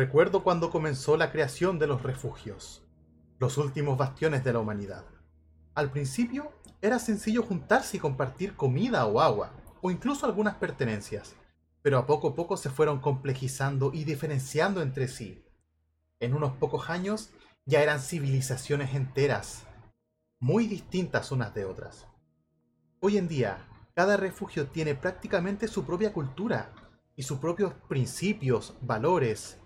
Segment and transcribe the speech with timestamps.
[0.00, 2.82] Recuerdo cuando comenzó la creación de los refugios,
[3.38, 5.04] los últimos bastiones de la humanidad.
[5.74, 9.52] Al principio era sencillo juntarse y compartir comida o agua,
[9.82, 11.34] o incluso algunas pertenencias,
[11.82, 15.44] pero a poco a poco se fueron complejizando y diferenciando entre sí.
[16.18, 17.28] En unos pocos años
[17.66, 19.66] ya eran civilizaciones enteras,
[20.38, 22.06] muy distintas unas de otras.
[23.00, 26.72] Hoy en día, cada refugio tiene prácticamente su propia cultura
[27.16, 29.58] y sus propios principios, valores,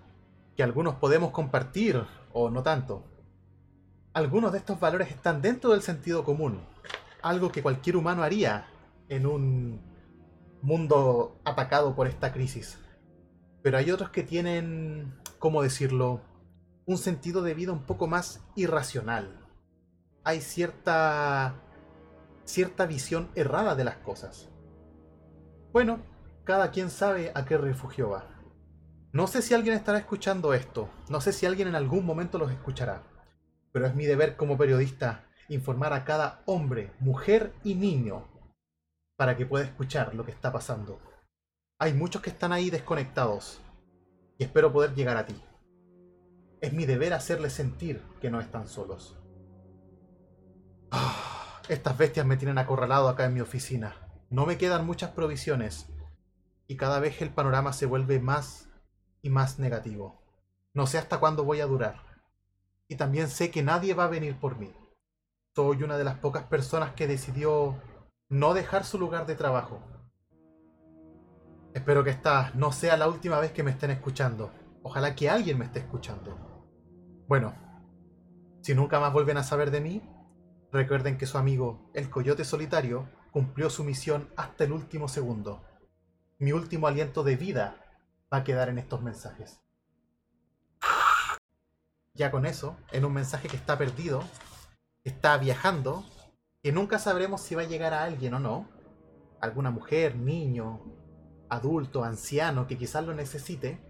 [0.57, 3.05] que algunos podemos compartir o no tanto.
[4.13, 6.61] Algunos de estos valores están dentro del sentido común,
[7.23, 8.67] algo que cualquier humano haría
[9.09, 9.81] en un
[10.63, 12.79] mundo atacado por esta crisis.
[13.63, 16.21] Pero hay otros que tienen, ¿cómo decirlo?,
[16.87, 19.41] un sentido de vida un poco más irracional.
[20.23, 21.55] Hay cierta
[22.45, 24.51] cierta visión errada de las cosas.
[25.73, 26.01] Bueno,
[26.45, 28.34] cada quien sabe a qué refugio va.
[29.15, 32.51] No sé si alguien estará escuchando esto, no sé si alguien en algún momento los
[32.51, 33.05] escuchará,
[33.71, 38.27] pero es mi deber como periodista informar a cada hombre, mujer y niño
[39.17, 40.99] para que pueda escuchar lo que está pasando.
[41.79, 43.61] Hay muchos que están ahí desconectados
[44.37, 45.41] y espero poder llegar a ti.
[46.61, 49.17] Es mi deber hacerles sentir que no están solos.
[50.91, 53.95] Ah, estas bestias me tienen acorralado acá en mi oficina.
[54.29, 55.87] No me quedan muchas provisiones
[56.67, 58.74] y cada vez el panorama se vuelve más
[59.25, 60.21] y más negativo.
[60.75, 61.97] No sé hasta cuándo voy a durar.
[62.89, 64.71] Y también sé que nadie va a venir por mí.
[65.57, 67.81] Soy una de las pocas personas que decidió
[68.29, 69.81] no dejar su lugar de trabajo.
[71.73, 74.53] Espero que esta no sea la última vez que me estén escuchando.
[74.83, 76.69] Ojalá que alguien me esté escuchando.
[77.27, 77.55] Bueno,
[78.61, 80.03] si nunca más vuelven a saber de mí,
[80.71, 85.65] recuerden que su amigo, el coyote solitario, cumplió su misión hasta el último segundo.
[86.39, 87.84] Mi último aliento de vida
[88.33, 89.61] va a quedar en estos mensajes.
[92.15, 94.23] Ya con eso, en un mensaje que está perdido,
[95.03, 96.05] está viajando,
[96.63, 98.69] que nunca sabremos si va a llegar a alguien o no,
[99.41, 100.81] alguna mujer, niño,
[101.49, 103.81] adulto, anciano que quizás lo necesite,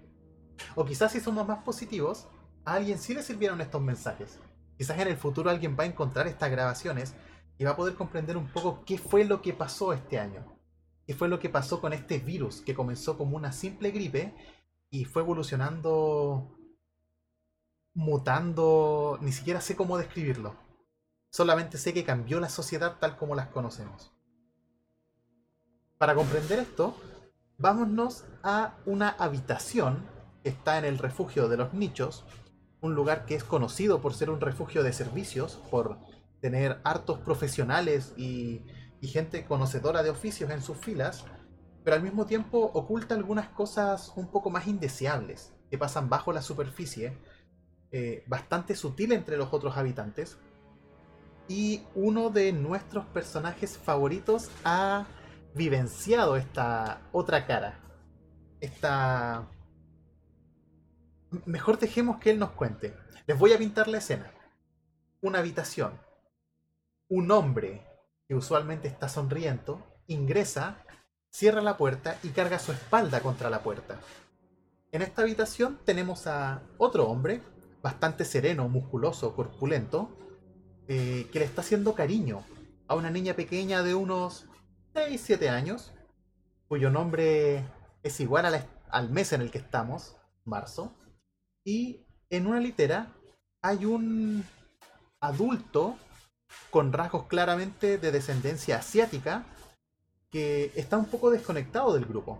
[0.74, 2.28] o quizás si somos más positivos,
[2.64, 4.40] a alguien sí le sirvieron estos mensajes.
[4.78, 7.14] Quizás en el futuro alguien va a encontrar estas grabaciones
[7.58, 10.53] y va a poder comprender un poco qué fue lo que pasó este año.
[11.06, 14.34] Qué fue lo que pasó con este virus que comenzó como una simple gripe
[14.90, 16.56] y fue evolucionando,
[17.92, 20.56] mutando, ni siquiera sé cómo describirlo.
[21.30, 24.12] Solamente sé que cambió la sociedad tal como las conocemos.
[25.98, 26.96] Para comprender esto,
[27.58, 30.06] vámonos a una habitación
[30.42, 32.24] que está en el refugio de los nichos,
[32.80, 35.98] un lugar que es conocido por ser un refugio de servicios, por
[36.40, 38.62] tener hartos profesionales y,
[39.08, 41.24] gente conocedora de oficios en sus filas,
[41.82, 46.42] pero al mismo tiempo oculta algunas cosas un poco más indeseables que pasan bajo la
[46.42, 47.18] superficie,
[47.92, 50.38] eh, bastante sutil entre los otros habitantes,
[51.48, 55.06] y uno de nuestros personajes favoritos ha
[55.54, 57.80] vivenciado esta otra cara.
[58.60, 59.48] Esta...
[61.44, 62.96] Mejor dejemos que él nos cuente.
[63.26, 64.32] Les voy a pintar la escena.
[65.20, 66.00] Una habitación.
[67.08, 67.86] Un hombre
[68.28, 70.82] que usualmente está sonriendo ingresa,
[71.30, 74.00] cierra la puerta y carga su espalda contra la puerta.
[74.92, 77.42] En esta habitación tenemos a otro hombre,
[77.82, 80.16] bastante sereno, musculoso, corpulento,
[80.86, 82.44] eh, que le está haciendo cariño
[82.86, 84.46] a una niña pequeña de unos
[84.94, 85.92] 6-7 años,
[86.68, 87.64] cuyo nombre
[88.02, 88.44] es igual
[88.90, 90.94] al mes en el que estamos, marzo,
[91.64, 93.12] y en una litera
[93.62, 94.44] hay un
[95.20, 95.96] adulto
[96.70, 99.44] con rasgos claramente de descendencia asiática
[100.30, 102.38] que está un poco desconectado del grupo.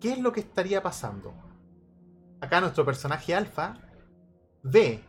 [0.00, 1.32] ¿Qué es lo que estaría pasando?
[2.40, 3.78] Acá nuestro personaje alfa
[4.64, 5.04] ve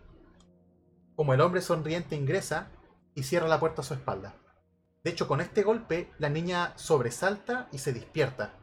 [1.15, 2.69] como el hombre sonriente ingresa
[3.15, 4.35] y cierra la puerta a su espalda.
[5.03, 8.53] De hecho, con este golpe, la niña sobresalta y se despierta.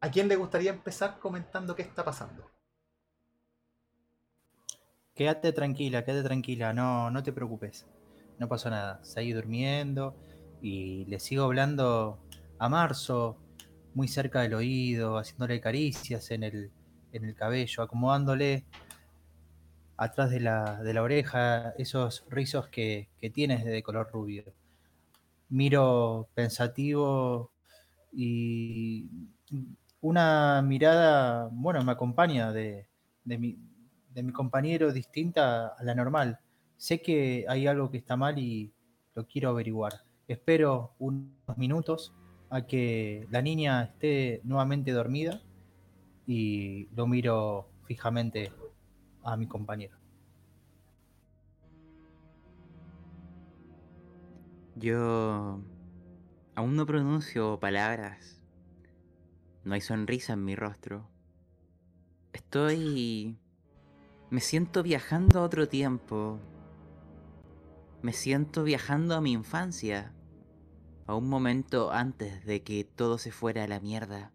[0.00, 2.50] ¿A quién le gustaría empezar comentando qué está pasando?
[5.14, 7.86] Quédate tranquila, quédate tranquila, no, no te preocupes.
[8.38, 8.98] No pasó nada.
[9.04, 10.16] Seguí durmiendo
[10.60, 12.18] y le sigo hablando
[12.58, 13.38] a Marzo,
[13.94, 16.70] muy cerca del oído, haciéndole caricias en el,
[17.12, 18.64] en el cabello, acomodándole
[19.96, 24.44] atrás de la, de la oreja esos rizos que, que tienes de color rubio.
[25.48, 27.52] Miro pensativo
[28.12, 29.08] y
[30.00, 32.88] una mirada, bueno, me acompaña de,
[33.24, 33.58] de, mi,
[34.14, 36.38] de mi compañero distinta a la normal.
[36.76, 38.72] Sé que hay algo que está mal y
[39.14, 40.04] lo quiero averiguar.
[40.28, 42.14] Espero unos minutos
[42.48, 45.42] a que la niña esté nuevamente dormida
[46.26, 48.52] y lo miro fijamente
[49.24, 49.98] a mi compañero.
[54.76, 55.60] Yo
[56.54, 58.40] aún no pronuncio palabras.
[59.64, 61.08] No hay sonrisa en mi rostro.
[62.32, 63.38] Estoy...
[64.34, 66.40] Me siento viajando a otro tiempo.
[68.02, 70.12] Me siento viajando a mi infancia.
[71.06, 74.32] A un momento antes de que todo se fuera a la mierda.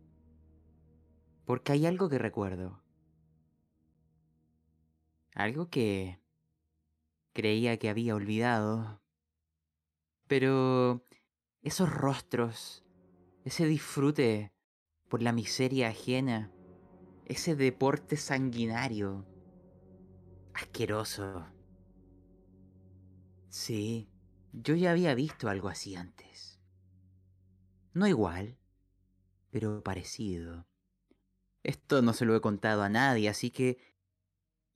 [1.44, 2.81] Porque hay algo que recuerdo.
[5.36, 6.22] Algo que
[7.34, 9.01] creía que había olvidado.
[10.28, 11.06] Pero
[11.62, 12.86] esos rostros,
[13.44, 14.54] ese disfrute
[15.10, 16.54] por la miseria ajena,
[17.25, 19.25] ese deporte sanguinario,
[20.59, 21.45] asqueroso.
[23.50, 24.09] Sí,
[24.53, 26.59] yo ya había visto algo así antes.
[27.94, 28.57] No igual,
[29.50, 30.67] pero parecido.
[31.63, 33.77] Esto no se lo he contado a nadie, así que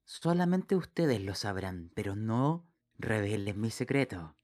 [0.06, 4.36] solamente ustedes lo sabrán, pero no revelen mi secreto.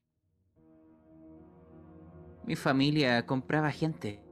[2.46, 4.24] Mi familia compraba gente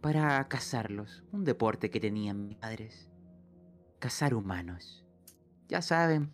[0.00, 3.09] para cazarlos, un deporte que tenían mis padres.
[4.00, 5.04] Cazar humanos.
[5.68, 6.32] Ya saben,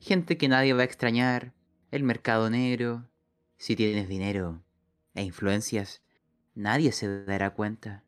[0.00, 1.52] gente que nadie va a extrañar,
[1.90, 3.10] el mercado negro,
[3.56, 4.62] si tienes dinero
[5.14, 6.00] e influencias,
[6.54, 8.04] nadie se dará cuenta.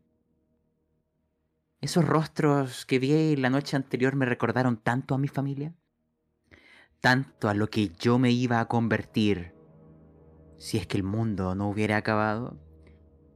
[1.80, 5.74] Esos rostros que vi la noche anterior me recordaron tanto a mi familia,
[7.00, 9.54] tanto a lo que yo me iba a convertir
[10.56, 12.60] si es que el mundo no hubiera acabado,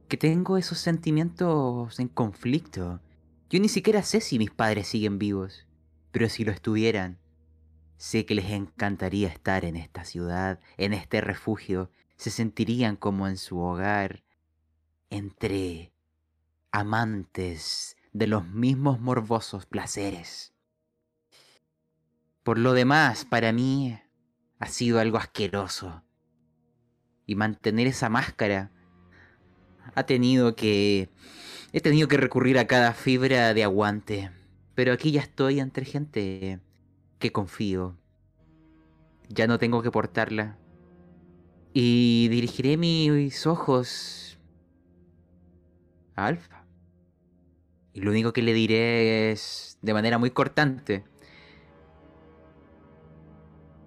[0.07, 3.01] que tengo esos sentimientos en conflicto.
[3.55, 5.65] Yo ni siquiera sé si mis padres siguen vivos,
[6.11, 7.19] pero si lo estuvieran,
[7.95, 13.37] sé que les encantaría estar en esta ciudad, en este refugio, se sentirían como en
[13.37, 14.25] su hogar,
[15.09, 15.93] entre
[16.71, 20.53] amantes de los mismos morbosos placeres.
[22.43, 23.97] Por lo demás, para mí
[24.59, 26.03] ha sido algo asqueroso
[27.25, 28.69] y mantener esa máscara,
[29.95, 31.09] ha tenido que...
[31.75, 34.31] He tenido que recurrir a cada fibra de aguante.
[34.75, 36.61] Pero aquí ya estoy entre gente
[37.19, 37.97] que confío.
[39.27, 40.57] Ya no tengo que portarla.
[41.73, 44.39] Y dirigiré mis ojos
[46.15, 46.63] a Alfa.
[47.91, 51.03] Y lo único que le diré es, de manera muy cortante,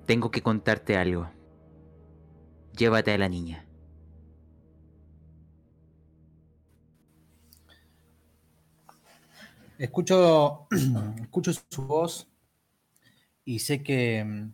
[0.05, 1.31] tengo que contarte algo.
[2.77, 3.68] Llévate a la niña.
[9.79, 10.67] Escucho,
[11.23, 12.29] escucho su voz
[13.45, 14.53] y sé que mm,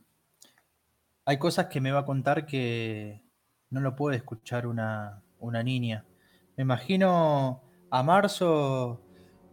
[1.25, 3.23] hay cosas que me va a contar que
[3.71, 6.05] no lo puede escuchar una, una niña.
[6.59, 9.01] Me imagino a Marzo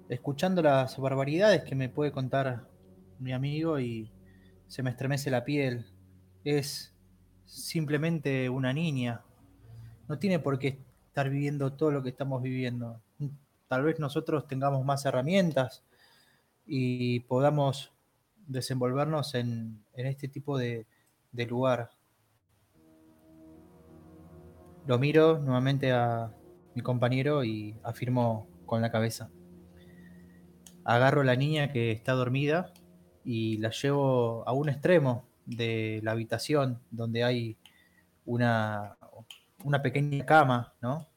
[0.09, 2.67] escuchando las barbaridades que me puede contar
[3.19, 4.11] mi amigo y
[4.67, 5.85] se me estremece la piel.
[6.43, 6.93] Es
[7.45, 9.21] simplemente una niña.
[10.09, 13.01] No tiene por qué estar viviendo todo lo que estamos viviendo.
[13.71, 15.85] Tal vez nosotros tengamos más herramientas
[16.65, 17.93] y podamos
[18.45, 20.85] desenvolvernos en, este tipo de,
[21.47, 21.89] lugar.
[24.85, 26.35] Lo miro nuevamente a
[26.75, 29.31] mi compañero y afirmo con la cabeza.
[30.83, 32.73] Agarro a la niña que está dormida
[33.23, 37.57] y la llevo a un extremo de la habitación donde hay
[38.25, 38.97] una,
[39.63, 41.10] una pequeña cama, ¿no?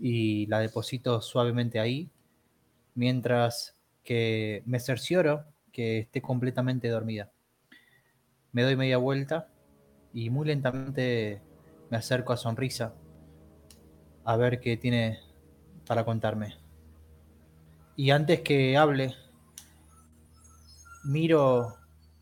[0.00, 2.10] Y la deposito suavemente ahí,
[2.94, 7.30] mientras que me cercioro que esté completamente dormida.
[8.52, 9.48] Me doy media vuelta
[10.12, 11.40] y muy lentamente
[11.90, 12.94] me acerco a Sonrisa
[14.24, 15.20] a ver qué tiene
[15.86, 16.56] para contarme.
[17.94, 19.14] Y antes que hable,
[21.04, 21.76] miro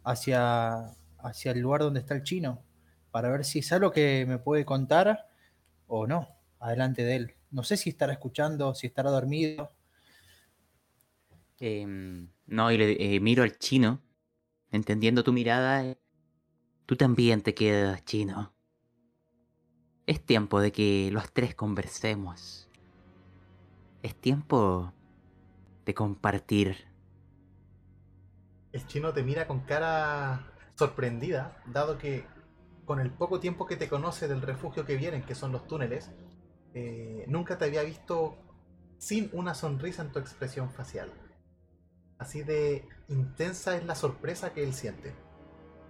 [0.05, 2.63] hacia hacia el lugar donde está el chino
[3.11, 5.27] para ver si es algo que me puede contar
[5.87, 6.29] o no,
[6.61, 7.35] adelante de él.
[7.51, 9.73] No sé si estará escuchando, si estará dormido.
[11.59, 14.01] Em, no, y le eh, miro al chino,
[14.71, 15.85] entendiendo tu mirada.
[15.85, 15.99] Eh,
[16.87, 18.53] tú también te quedas chino.
[20.07, 22.69] Es tiempo de que los tres conversemos.
[24.03, 24.93] Es tiempo
[25.85, 26.77] de compartir.
[28.73, 32.25] El chino te mira con cara sorprendida, dado que
[32.85, 36.11] con el poco tiempo que te conoce del refugio que vienen, que son los túneles,
[36.81, 38.39] eh, nunca te había visto
[38.99, 41.13] sin una sonrisa en tu expresión facial.
[42.19, 45.13] Así de intensa es la sorpresa que él siente.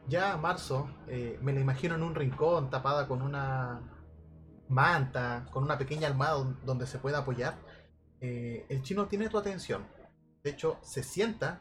[0.08, 3.82] Ya Marzo, eh, me la imagino en un rincón tapada con una
[4.70, 7.58] manta, con una pequeña almohada donde se pueda apoyar,
[8.22, 9.86] eh, el chino tiene tu atención.
[10.42, 11.60] De hecho, se sienta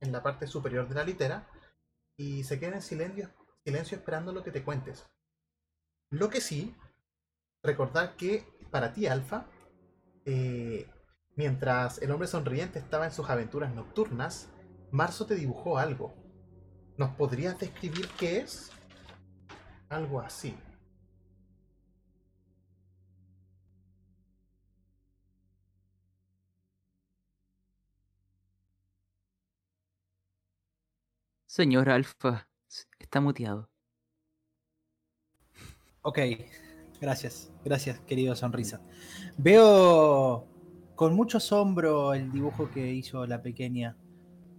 [0.00, 1.48] en la parte superior de la litera
[2.16, 3.30] y se queda en silencio,
[3.64, 5.06] silencio esperando lo que te cuentes.
[6.10, 6.74] Lo que sí,
[7.64, 9.46] recordar que para ti, Alfa,
[10.24, 10.88] eh,
[11.36, 14.48] mientras el hombre sonriente estaba en sus aventuras nocturnas,
[14.90, 16.12] Marzo te dibujó algo.
[16.96, 18.72] ¿Nos podrías describir qué es?
[19.88, 20.56] Algo así.
[31.46, 32.48] Señor Alfa,
[32.98, 33.70] está muteado.
[36.02, 36.18] Ok,
[37.04, 38.80] gracias, gracias, querido Sonrisa.
[39.36, 40.46] Veo
[40.94, 43.94] con mucho asombro el dibujo que hizo la pequeña.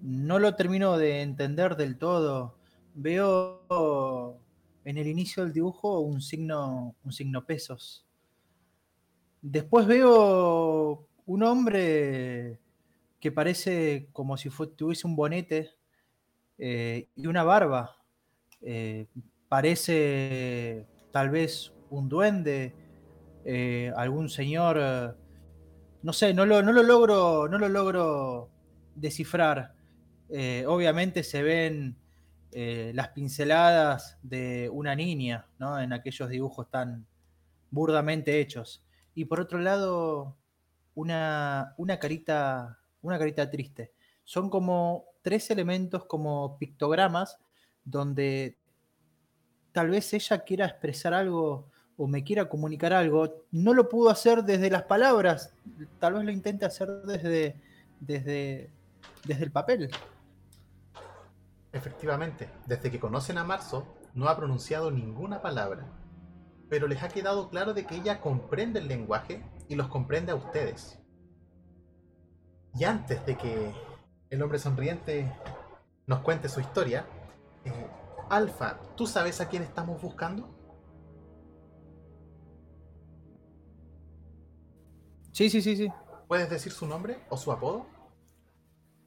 [0.03, 2.55] No lo termino de entender del todo.
[2.93, 4.39] Veo
[4.83, 8.05] en el inicio del dibujo un signo, un signo pesos.
[9.41, 12.59] Después veo un hombre
[13.19, 15.71] que parece como si tuviese un bonete
[16.59, 17.97] eh, y una barba.
[18.61, 19.07] Eh,
[19.49, 22.73] parece tal vez un duende,
[23.43, 25.17] eh, algún señor,
[26.01, 28.49] no sé, no lo, no lo, logro, no lo logro
[28.95, 29.73] descifrar.
[30.67, 31.97] obviamente se ven
[32.51, 35.79] las pinceladas de una niña, ¿no?
[35.79, 37.05] En aquellos dibujos tan
[37.71, 38.83] burdamente hechos.
[39.13, 40.37] Y por otro lado,
[40.95, 43.93] una, una carita, una carita triste.
[44.23, 47.37] Son como tres elementos como pictogramas
[47.83, 48.57] donde
[49.71, 54.43] tal vez ella quiera expresar algo o me quiera comunicar algo, no lo pudo hacer
[54.43, 55.53] desde las palabras,
[55.99, 57.61] tal vez lo intente hacer desde,
[57.99, 58.69] desde,
[59.25, 59.89] desde el papel.
[61.71, 65.85] Efectivamente, desde que conocen a Marzo, no ha pronunciado ninguna palabra,
[66.69, 70.35] pero les ha quedado claro de que ella comprende el lenguaje y los comprende a
[70.35, 70.99] ustedes.
[72.73, 73.73] Y antes de que
[74.29, 75.31] el hombre sonriente
[76.07, 77.05] nos cuente su historia.
[77.63, 77.87] Eh,
[78.29, 80.54] Alfa, ¿tú sabes a quién estamos buscando?
[85.35, 85.91] Sí, sí, sí, sí.
[86.29, 87.87] ¿Puedes decir su nombre o su apodo?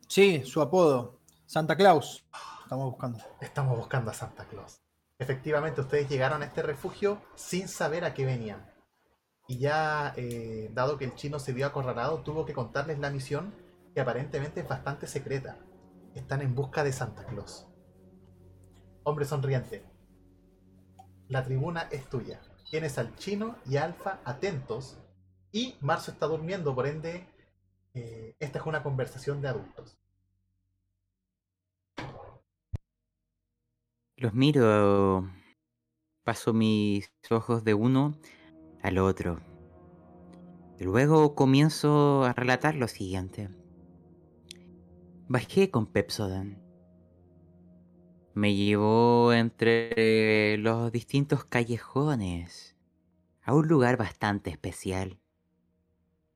[0.09, 1.23] Sí, su apodo.
[1.47, 2.23] Santa Claus.
[2.65, 3.19] Estamos buscando.
[3.41, 4.83] Estamos buscando a Santa Claus.
[5.19, 8.71] Efectivamente, ustedes llegaron a este refugio sin saber a qué venían.
[9.47, 13.55] Y ya, eh, dado que el chino se vio acorralado, tuvo que contarles la misión
[13.95, 15.57] que aparentemente es bastante secreta.
[16.15, 17.67] Están en busca de Santa Claus.
[19.03, 19.83] Hombre sonriente.
[21.29, 22.43] La tribuna es tuya.
[22.71, 24.99] Tienes al chino y Alfa atentos.
[25.53, 27.27] Y Marzo está durmiendo, por ende,
[27.95, 29.99] eh, esta es una conversación de adultos.
[34.17, 35.31] Los miro.
[36.25, 38.19] Paso mis ojos de uno
[38.83, 39.41] al otro.
[40.81, 43.49] Luego comienzo a relatar lo siguiente.
[45.29, 46.63] Bajé con Pepsodan.
[48.35, 52.77] Me llevó entre los distintos callejones
[53.43, 55.21] a un lugar bastante especial.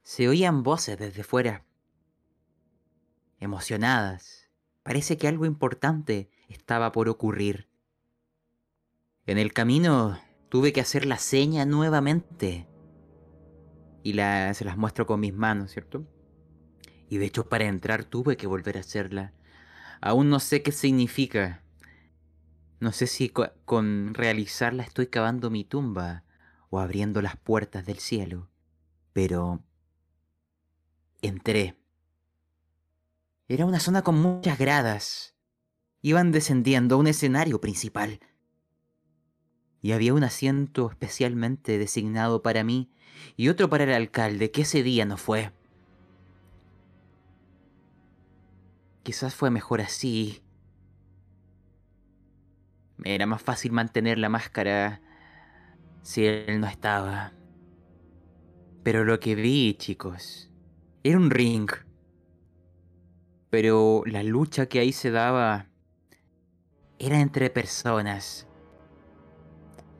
[0.02, 1.64] Se oían voces desde fuera,
[3.38, 4.50] emocionadas.
[4.82, 7.68] Parece que algo importante estaba por ocurrir.
[9.26, 10.18] En el camino
[10.48, 12.66] tuve que hacer la seña nuevamente.
[14.02, 16.04] Y se las muestro con mis manos, ¿cierto?
[17.08, 19.32] Y de hecho para entrar tuve que volver a hacerla.
[20.00, 21.62] Aún no sé qué significa.
[22.80, 26.24] No sé si con realizarla estoy cavando mi tumba
[26.70, 28.50] o abriendo las puertas del cielo.
[29.12, 29.62] Pero...
[31.24, 31.76] Entré.
[33.46, 35.36] Era una zona con muchas gradas.
[36.00, 38.18] Iban descendiendo a un escenario principal.
[39.80, 42.90] Y había un asiento especialmente designado para mí
[43.36, 45.52] y otro para el alcalde, que ese día no fue.
[49.04, 50.42] Quizás fue mejor así.
[53.04, 55.00] Era más fácil mantener la máscara
[56.02, 57.32] si él no estaba.
[58.82, 60.51] Pero lo que vi, chicos,
[61.04, 61.70] era un ring.
[63.50, 65.66] Pero la lucha que ahí se daba
[66.98, 68.46] era entre personas.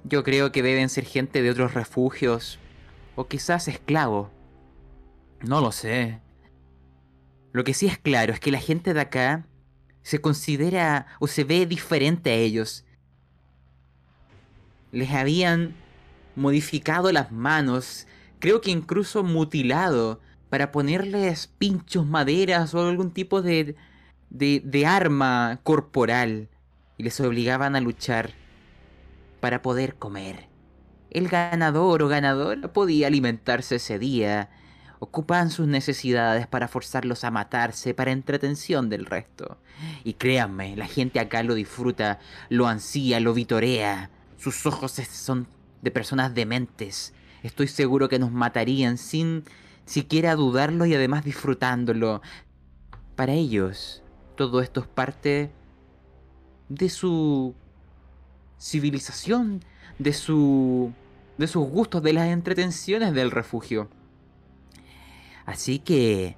[0.05, 2.59] Yo creo que deben ser gente de otros refugios
[3.15, 4.31] o quizás esclavos.
[5.41, 6.21] No lo sé.
[7.53, 9.47] Lo que sí es claro es que la gente de acá
[10.03, 12.85] se considera o se ve diferente a ellos.
[14.91, 15.75] Les habían
[16.35, 18.07] modificado las manos,
[18.39, 20.21] creo que incluso mutilado,
[20.53, 23.75] para ponerles pinchos, maderas o algún tipo de,
[24.29, 26.51] de, de arma corporal.
[26.99, 28.35] Y les obligaban a luchar
[29.41, 30.51] para poder comer.
[31.11, 34.51] el ganador o ganadora podía alimentarse ese día.
[34.99, 39.59] Ocupaban sus necesidades para forzarlos a matarse para entretención del resto.
[40.05, 44.11] Y créanme, la gente acá lo disfruta, lo ansía, lo vitorea.
[44.39, 45.49] Sus ojos son
[45.83, 47.15] de personas dementes.
[47.43, 49.45] Estoy seguro que nos matarían sin
[49.85, 52.23] siquiera dudarlo y además disfrutándolo.
[53.17, 54.03] Para ellos,
[54.37, 55.51] todo esto es parte
[56.69, 57.55] de su
[58.59, 59.65] civilización,
[59.99, 60.93] de su
[61.39, 63.89] de sus gustos, de las entretenciones del refugio.
[65.45, 66.37] Así que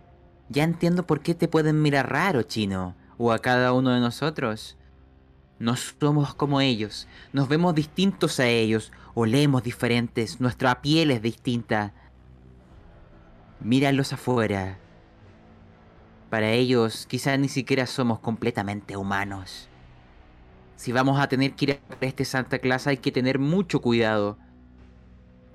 [0.48, 4.76] ya entiendo por qué te pueden mirar raro, chino, o a cada uno de nosotros.
[5.58, 11.94] No somos como ellos, nos vemos distintos a ellos, olemos diferentes, nuestra piel es distinta.
[13.64, 14.76] Míralos afuera.
[16.28, 19.70] Para ellos quizás ni siquiera somos completamente humanos.
[20.76, 24.36] Si vamos a tener que ir a este Santa Claus hay que tener mucho cuidado.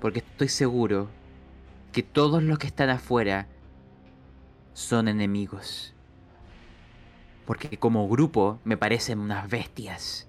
[0.02, 1.08] Porque estoy seguro
[1.92, 3.48] que todos los que están afuera
[4.74, 5.94] son enemigos.
[7.46, 10.28] Porque como grupo me parecen unas bestias.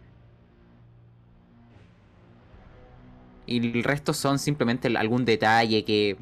[3.46, 6.18] Y el resto son simplemente algún detalle que,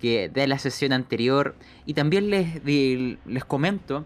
[0.00, 1.54] que de la sesión anterior.
[1.86, 4.04] Y también les, les comento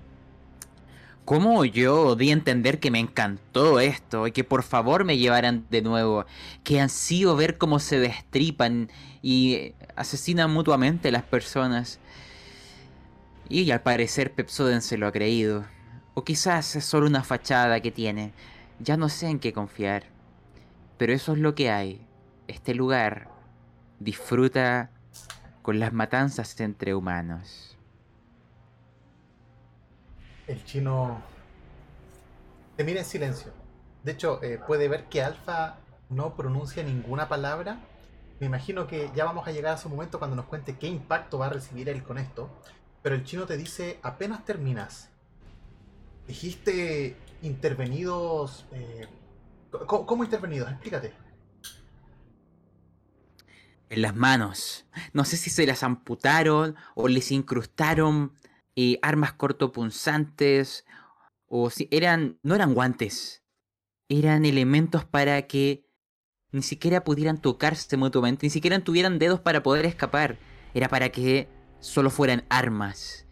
[1.24, 5.66] cómo yo di a entender que me encantó esto y que por favor me llevaran
[5.70, 6.26] de nuevo,
[6.62, 8.90] que ansío ver cómo se destripan
[9.22, 11.98] y asesinan mutuamente las personas.
[13.48, 15.64] Y al parecer Pepsoden se lo ha creído.
[16.14, 18.32] O quizás es solo una fachada que tiene.
[18.80, 20.04] Ya no sé en qué confiar.
[20.98, 22.00] Pero eso es lo que hay.
[22.46, 23.28] Este lugar
[23.98, 24.90] disfruta
[25.64, 27.74] con las matanzas entre humanos.
[30.46, 31.22] El chino
[32.76, 33.50] te mira en silencio.
[34.02, 35.78] De hecho, eh, puede ver que Alfa
[36.10, 37.78] no pronuncia ninguna palabra.
[38.40, 41.38] Me imagino que ya vamos a llegar a ese momento cuando nos cuente qué impacto
[41.38, 42.50] va a recibir él con esto.
[43.02, 45.08] Pero el chino te dice, apenas terminas.
[46.26, 48.66] Dijiste intervenidos...
[48.72, 49.08] Eh,
[49.86, 50.70] ¿cómo, intervenidos?
[50.70, 51.14] Explícate.
[53.90, 54.86] En las manos.
[55.12, 58.32] No sé si se las amputaron o les incrustaron
[58.76, 60.84] eh, armas cortopunzantes,
[61.46, 63.44] o si eran, no eran guantes,
[64.08, 65.86] eran elementos para que
[66.50, 70.38] ni siquiera pudieran tocarse mutuamente, ni siquiera tuvieran dedos para poder escapar,
[70.72, 73.23] era para que solo fueran armas.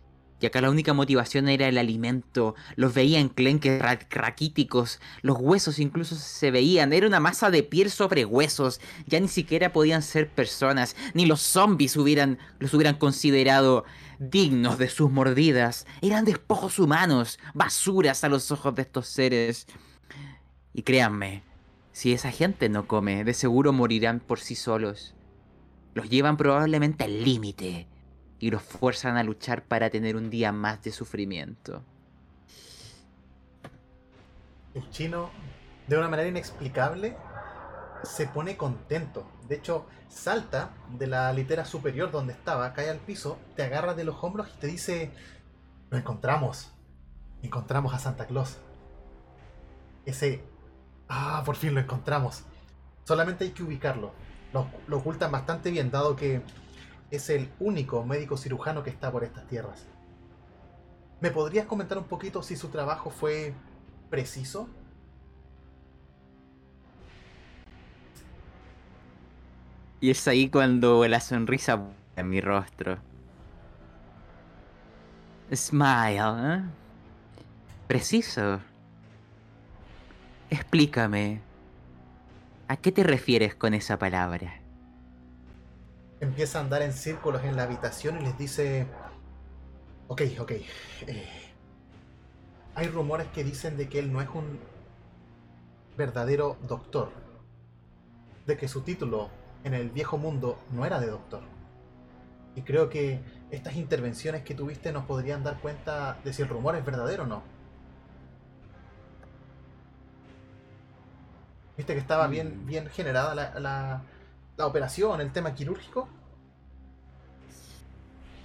[0.43, 2.57] Y acá la única motivación era el alimento.
[2.75, 4.99] Los veían clenques raquíticos.
[5.23, 6.93] Los huesos incluso se veían.
[6.93, 8.81] Era una masa de piel sobre huesos.
[9.07, 10.97] Ya ni siquiera podían ser personas.
[11.15, 13.85] Ni los zombies hubieran, los hubieran considerado
[14.19, 15.87] dignos de sus mordidas.
[16.01, 17.39] Eran despojos humanos.
[17.55, 19.69] Basuras a los ojos de estos seres.
[20.75, 21.45] Y créanme,
[21.93, 25.15] si esa gente no come, de seguro morirán por sí solos.
[25.95, 27.87] Los llevan probablemente al límite
[28.43, 31.81] y los fuerzan a luchar para tener un día más de sufrimiento.
[34.75, 35.31] El chino,
[35.87, 37.17] de una manera inexplicable,
[38.03, 39.25] se pone contento.
[39.47, 44.03] De hecho, salta de la litera superior donde estaba, cae al piso, te agarra de
[44.03, 45.13] los hombros y te dice,
[45.91, 46.73] lo encontramos.
[47.45, 48.59] Encontramos a Santa Claus.
[50.05, 50.43] Ese...
[51.09, 52.43] Ah, por fin lo encontramos.
[53.05, 54.11] Solamente hay que ubicarlo.
[54.53, 56.43] Lo, lo ocultan bastante bien, dado que
[57.13, 59.87] es el único médico cirujano que está por estas tierras.
[61.21, 63.53] ¿Me podrías comentar un poquito si su trabajo fue
[64.09, 64.67] preciso?
[70.01, 71.83] Y es ahí cuando la sonrisa
[72.17, 72.97] en mi rostro.
[75.55, 76.63] Smile, ¿eh?
[77.87, 78.59] Preciso.
[80.49, 81.43] Explícame.
[82.69, 84.62] ¿A qué te refieres con esa palabra?
[86.23, 88.87] Empieza a andar en círculos en la habitación y les dice,
[90.07, 91.29] ok, ok, eh,
[92.77, 94.61] hay rumores que dicen de que él no es un
[95.97, 97.11] verdadero doctor,
[98.47, 99.31] de que su título
[99.65, 101.43] en el viejo mundo no era de doctor.
[102.55, 106.77] Y creo que estas intervenciones que tuviste nos podrían dar cuenta de si el rumor
[106.77, 107.43] es verdadero o no.
[111.77, 112.67] ¿Viste que estaba bien, mm.
[112.67, 114.03] bien generada la,
[114.57, 116.09] la operación, el tema quirúrgico?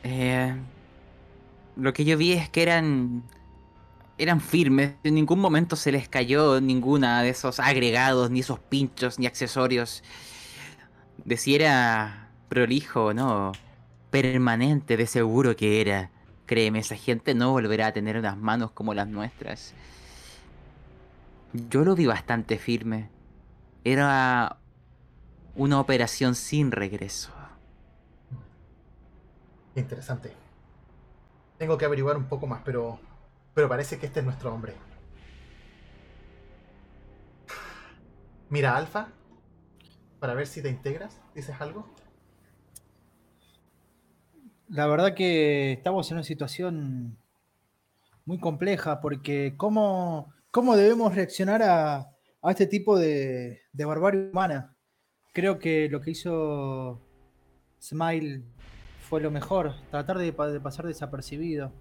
[0.03, 0.55] Eh,
[1.75, 3.23] lo que yo vi es que eran
[4.17, 9.19] eran firmes, en ningún momento se les cayó ninguna de esos agregados, ni esos pinchos,
[9.19, 10.03] ni accesorios.
[11.23, 13.51] De si era prolijo o no,
[14.09, 16.09] permanente de seguro que era.
[16.45, 19.73] Créeme, esa gente no volverá a tener unas manos como las nuestras.
[21.69, 23.09] Yo lo vi bastante firme.
[23.83, 24.57] Era
[25.57, 27.33] una operación sin regreso.
[29.75, 30.31] Interesante.
[31.57, 32.99] Tengo que averiguar un poco más, pero.
[33.53, 34.75] Pero parece que este es nuestro hombre.
[38.49, 39.09] Mira, Alfa.
[40.19, 41.19] Para ver si te integras.
[41.33, 41.89] ¿Dices algo?
[44.69, 47.17] La verdad que estamos en una situación
[48.25, 51.97] muy compleja porque cómo, cómo debemos reaccionar a,
[52.41, 54.76] a este tipo de, de barbarie humana.
[55.37, 56.99] Creo que lo que hizo
[57.79, 58.41] Smile
[59.07, 61.71] fue lo mejor, tratar de, pa- de pasar desapercibido.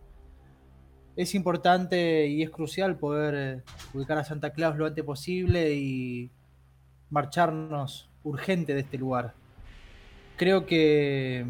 [1.17, 3.63] Es importante y es crucial poder eh,
[3.95, 6.31] ubicar a Santa Claus lo antes posible y
[7.09, 9.33] marcharnos urgente de este lugar.
[10.37, 11.47] Creo que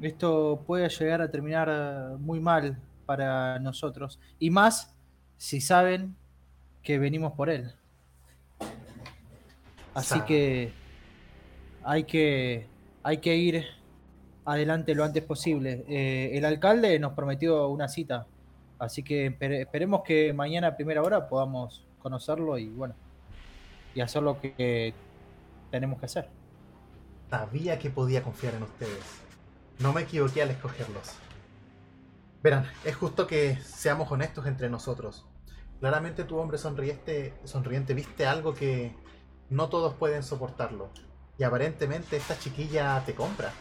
[0.00, 4.18] esto puede llegar a terminar muy mal para nosotros.
[4.40, 4.92] Y más
[5.36, 6.16] si saben
[6.82, 7.70] que venimos por él.
[9.94, 10.72] Así que
[11.84, 12.66] hay que
[13.02, 13.64] hay que ir
[14.44, 15.84] adelante lo antes posible.
[15.88, 18.26] Eh, el alcalde nos prometió una cita,
[18.78, 22.94] así que espere- esperemos que mañana a primera hora podamos conocerlo y bueno,
[23.94, 24.94] y hacer lo que
[25.70, 26.28] tenemos que hacer.
[27.30, 29.20] Sabía que podía confiar en ustedes.
[29.80, 31.12] No me equivoqué al escogerlos.
[32.42, 35.26] Verán, es justo que seamos honestos entre nosotros.
[35.80, 38.94] Claramente tu hombre sonriente, sonriente viste algo que
[39.50, 40.90] no todos pueden soportarlo.
[41.38, 43.52] Y aparentemente esta chiquilla te compra.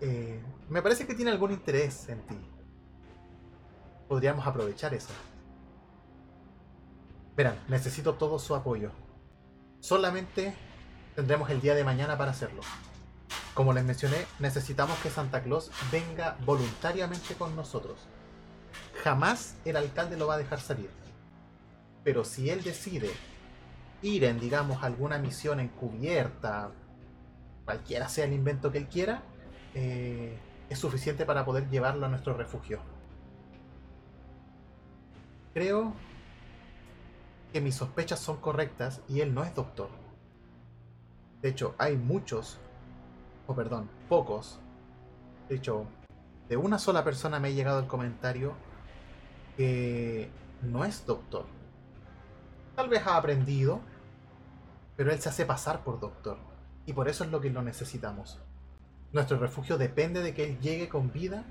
[0.00, 2.38] Eh, me parece que tiene algún interés en ti.
[4.08, 5.10] Podríamos aprovechar eso.
[7.36, 8.90] Verán, necesito todo su apoyo.
[9.80, 10.54] Solamente
[11.14, 12.60] tendremos el día de mañana para hacerlo.
[13.54, 17.98] Como les mencioné, necesitamos que Santa Claus venga voluntariamente con nosotros.
[19.02, 20.90] Jamás el alcalde lo va a dejar salir.
[22.04, 23.10] Pero si él decide
[24.02, 26.70] ir en, digamos, alguna misión encubierta,
[27.64, 29.22] cualquiera sea el invento que él quiera,
[29.74, 30.36] eh,
[30.68, 32.80] es suficiente para poder llevarlo a nuestro refugio.
[35.52, 35.92] Creo
[37.52, 39.88] que mis sospechas son correctas y él no es doctor.
[41.42, 42.58] De hecho, hay muchos,
[43.46, 44.60] o perdón, pocos.
[45.48, 45.86] De hecho,
[46.48, 48.54] de una sola persona me ha llegado el comentario
[49.56, 50.30] que
[50.62, 51.46] no es doctor.
[52.76, 53.80] Tal vez ha aprendido,
[54.96, 56.38] pero él se hace pasar por doctor.
[56.86, 58.38] Y por eso es lo que lo necesitamos.
[59.12, 61.44] Nuestro refugio depende de que él llegue con vida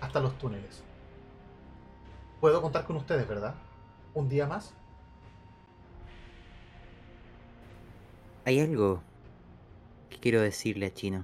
[0.00, 0.82] hasta los túneles.
[2.40, 3.54] Puedo contar con ustedes, ¿verdad?
[4.14, 4.74] Un día más.
[8.44, 9.02] Hay algo
[10.10, 11.22] que quiero decirle a Chino.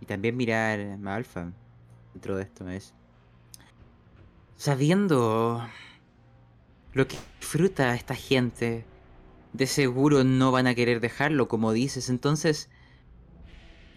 [0.00, 1.52] Y también mirar a Alfa
[2.12, 2.94] dentro de esto es.
[4.56, 5.62] Sabiendo
[6.92, 8.84] lo que disfruta esta gente,
[9.52, 12.08] de seguro no van a querer dejarlo, como dices.
[12.08, 12.68] Entonces,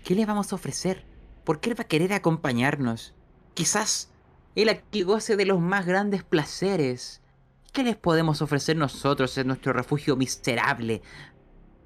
[0.03, 1.05] ¿qué le vamos a ofrecer?
[1.43, 3.13] ¿Por qué él va a querer acompañarnos?
[3.53, 4.09] Quizás
[4.55, 7.21] él aquí goce de los más grandes placeres.
[7.71, 11.01] ¿Qué les podemos ofrecer nosotros en nuestro refugio miserable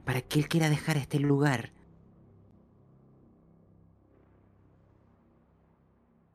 [0.05, 1.71] para que él quiera dejar este lugar?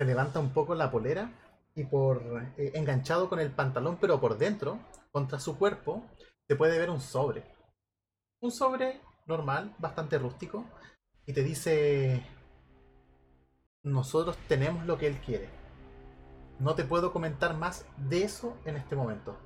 [0.02, 1.30] se levanta un poco la polera
[1.74, 4.78] y por eh, enganchado con el pantalón, pero por dentro,
[5.10, 6.04] contra su cuerpo,
[6.46, 7.44] se puede ver un sobre.
[8.40, 10.64] Un sobre normal, bastante rústico,
[11.26, 12.22] y te dice,
[13.82, 15.48] nosotros tenemos lo que él quiere.
[16.58, 19.38] No te puedo comentar más de eso en este momento,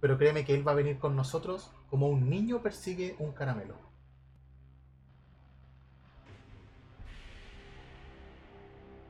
[0.00, 3.76] pero créeme que él va a venir con nosotros como un niño persigue un caramelo.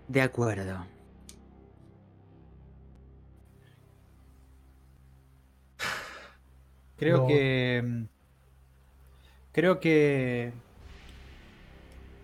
[0.09, 0.98] De acuerdo.
[6.99, 7.27] Creo No.
[7.27, 8.05] que.
[9.53, 10.53] Creo que.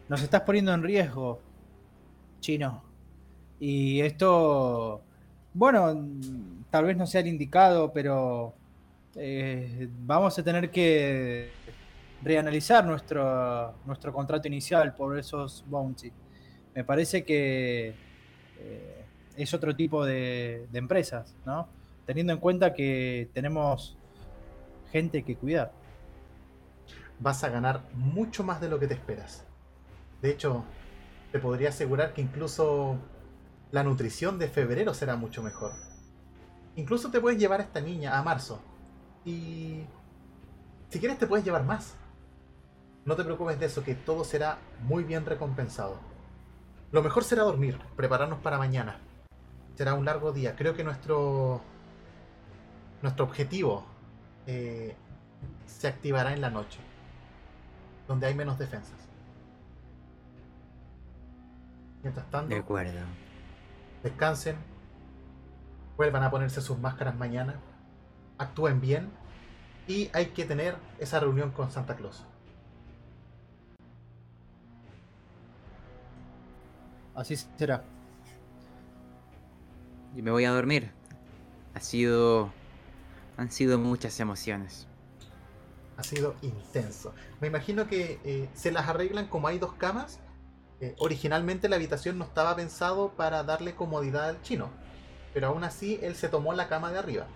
[0.09, 1.41] Nos estás poniendo en riesgo,
[2.41, 2.83] chino.
[3.61, 5.01] Y esto.
[5.55, 5.95] Bueno,
[6.71, 8.55] tal vez no sea el indicado, pero.
[9.17, 11.51] eh, vamos a tener que
[12.23, 16.11] reanalizar nuestro, nuestro contrato inicial por esos bounty.
[16.75, 17.95] Me parece que
[18.59, 19.05] eh,
[19.37, 21.69] es otro tipo de, de empresas, ¿no?
[22.07, 23.97] Teniendo en cuenta que tenemos
[24.95, 25.73] gente que cuidar.
[27.19, 29.45] vas a ganar mucho más de lo que te esperas.
[30.23, 30.65] De hecho,
[31.33, 32.97] te podría asegurar que incluso
[33.73, 35.73] la nutrición de febrero será mucho mejor.
[36.77, 38.61] Incluso te puedes llevar a esta niña a marzo.
[39.25, 39.83] Y
[40.91, 41.97] si quieres te puedes llevar más.
[43.05, 45.99] No te preocupes de eso, que todo será muy bien recompensado.
[46.93, 49.01] Lo mejor será dormir, prepararnos para mañana.
[49.75, 50.55] Será un largo día.
[50.55, 51.61] Creo que nuestro
[53.03, 53.94] nuestro objetivo
[54.47, 54.95] eh,
[55.67, 56.81] se activará en la noche.
[58.07, 58.99] donde hay menos defensas.
[62.03, 63.01] Mientras tanto, De acuerdo.
[64.03, 64.57] descansen,
[65.97, 67.55] vuelvan a ponerse sus máscaras mañana,
[68.37, 69.09] actúen bien
[69.89, 72.27] y hay que tener esa reunión con Santa Claus.
[77.15, 77.85] Así será.
[80.15, 80.91] Y me voy a dormir.
[81.75, 82.53] Ha sido.
[83.37, 84.87] Han sido muchas emociones.
[85.97, 87.14] Ha sido intenso.
[87.40, 90.20] Me imagino que eh, se las arreglan como hay dos camas.
[90.81, 94.70] Eh, originalmente la habitación no estaba pensado para darle comodidad al chino.
[95.33, 97.27] Pero aún así él se tomó la cama de arriba.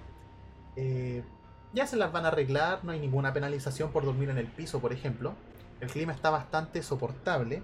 [0.76, 1.24] Eh,
[1.72, 4.80] ya se las van a arreglar, no hay ninguna penalización por dormir en el piso,
[4.80, 5.34] por ejemplo.
[5.80, 7.62] El clima está bastante soportable.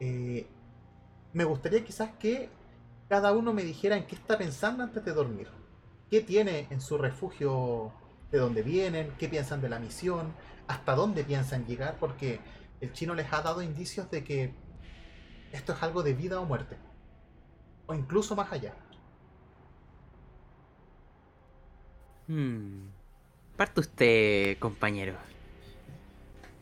[0.00, 2.50] Me gustaría quizás que
[3.08, 5.48] cada uno me dijera en qué está pensando antes de dormir.
[6.12, 7.90] ¿Qué tiene en su refugio
[8.30, 9.14] de dónde vienen?
[9.18, 10.34] ¿Qué piensan de la misión?
[10.66, 11.96] ¿Hasta dónde piensan llegar?
[11.98, 12.38] Porque
[12.82, 14.52] el chino les ha dado indicios de que
[15.52, 16.76] esto es algo de vida o muerte.
[17.86, 18.74] O incluso más allá.
[22.28, 22.88] Hmm.
[23.56, 25.14] Parte usted, compañero.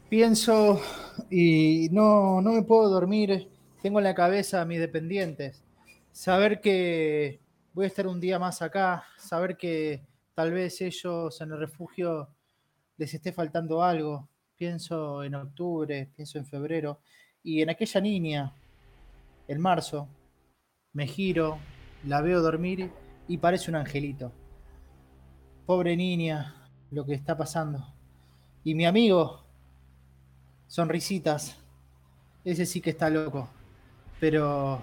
[0.09, 0.81] Pienso
[1.29, 3.49] y no, no me puedo dormir.
[3.83, 5.65] Tengo en la cabeza a mis dependientes.
[6.13, 7.41] Saber que
[7.73, 9.05] voy a estar un día más acá.
[9.17, 12.29] Saber que tal vez ellos en el refugio
[12.97, 14.29] les esté faltando algo.
[14.57, 17.01] Pienso en octubre, pienso en febrero.
[17.43, 18.55] Y en aquella niña,
[19.49, 20.09] en marzo,
[20.93, 21.59] me giro,
[22.07, 22.91] la veo dormir
[23.29, 24.33] y parece un angelito.
[25.65, 27.95] Pobre niña, lo que está pasando.
[28.65, 29.45] Y mi amigo,
[30.67, 31.57] sonrisitas.
[32.45, 33.49] Ese sí que está loco.
[34.19, 34.83] Pero,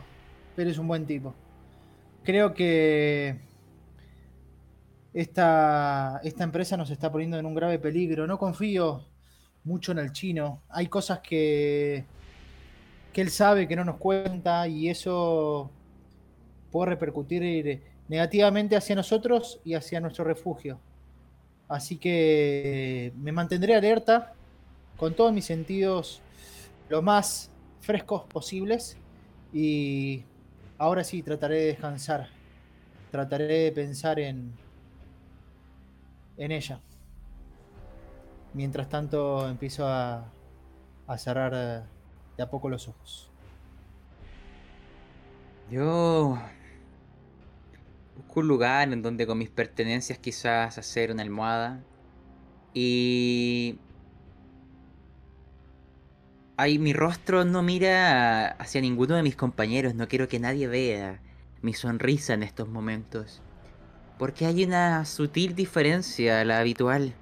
[0.56, 1.36] pero es un buen tipo.
[2.28, 3.40] Creo que
[5.14, 8.28] esta, esta empresa nos está poniendo en un grave peligro.
[8.28, 9.06] No confío
[9.64, 10.62] mucho en el chino.
[10.68, 12.04] Hay cosas que,
[13.14, 15.72] que él sabe que no nos cuenta y eso
[16.70, 20.82] puede repercutir negativamente hacia nosotros y hacia nuestro refugio.
[21.70, 24.34] Así que me mantendré alerta
[24.98, 26.22] con todos mis sentidos
[26.90, 28.98] lo más frescos posibles
[29.54, 30.26] y
[30.78, 32.30] ahora sí trataré de descansar.
[33.12, 34.54] Trataré de pensar en
[36.38, 36.80] en ella.
[38.54, 40.32] Mientras tanto empiezo a,
[41.08, 41.86] a cerrar
[42.38, 43.32] de a poco los ojos.
[45.70, 46.38] Yo
[48.16, 51.84] busco un lugar en donde con mis pertenencias quizás hacer una almohada
[52.74, 53.80] y
[56.60, 61.20] Ay, mi rostro no mira hacia ninguno de mis compañeros, no quiero que nadie vea
[61.62, 63.44] mi sonrisa en estos momentos.
[64.18, 67.14] Porque hay una sutil diferencia a la habitual.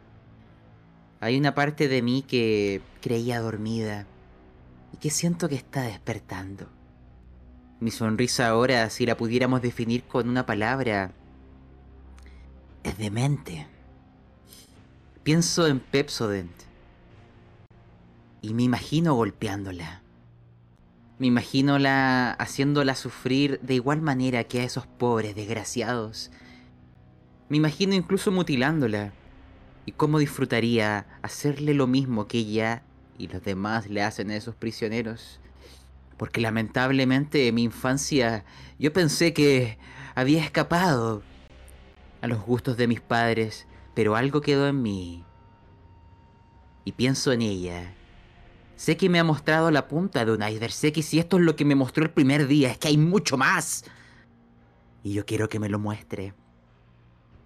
[1.19, 4.05] Hay una parte de mí que creía dormida
[4.93, 6.69] y que siento que está despertando.
[7.81, 11.11] Mi sonrisa ahora, si la pudiéramos definir con una palabra,
[12.83, 13.67] es demente.
[15.23, 16.64] Pienso en Pepsodent
[18.45, 20.03] y me imagino golpeándola.
[21.17, 26.29] Me imagino la haciéndola sufrir de igual manera que a esos pobres desgraciados.
[27.49, 29.13] Me imagino incluso mutilándola.
[29.87, 32.83] Y cómo disfrutaría hacerle lo mismo que ella
[33.17, 35.39] y los demás le hacen a esos prisioneros.
[36.17, 38.45] Porque lamentablemente en mi infancia
[38.77, 39.79] yo pensé que
[40.13, 41.23] había escapado
[42.21, 45.23] a los gustos de mis padres, pero algo quedó en mí.
[46.83, 47.95] Y pienso en ella.
[48.75, 50.73] Sé que me ha mostrado la punta de un iceberg.
[50.73, 52.97] Sé que si esto es lo que me mostró el primer día, es que hay
[52.97, 53.85] mucho más.
[55.03, 56.33] Y yo quiero que me lo muestre.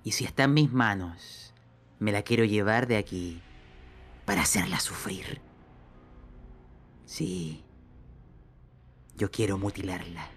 [0.04, 1.54] Y si está en mis manos,
[2.00, 3.42] me la quiero llevar de aquí
[4.26, 5.42] para hacerla sufrir.
[7.06, 7.63] Sí.
[9.15, 10.30] Yo quiero mutilarla.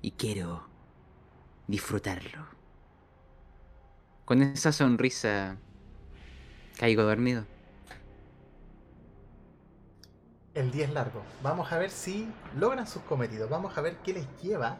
[0.00, 0.66] Y quiero
[1.66, 2.46] disfrutarlo.
[4.24, 5.56] Con esa sonrisa
[6.78, 7.53] caigo dormido.
[10.54, 11.20] El día es largo.
[11.42, 13.50] Vamos a ver si logran sus cometidos.
[13.50, 14.78] Vamos a ver qué les lleva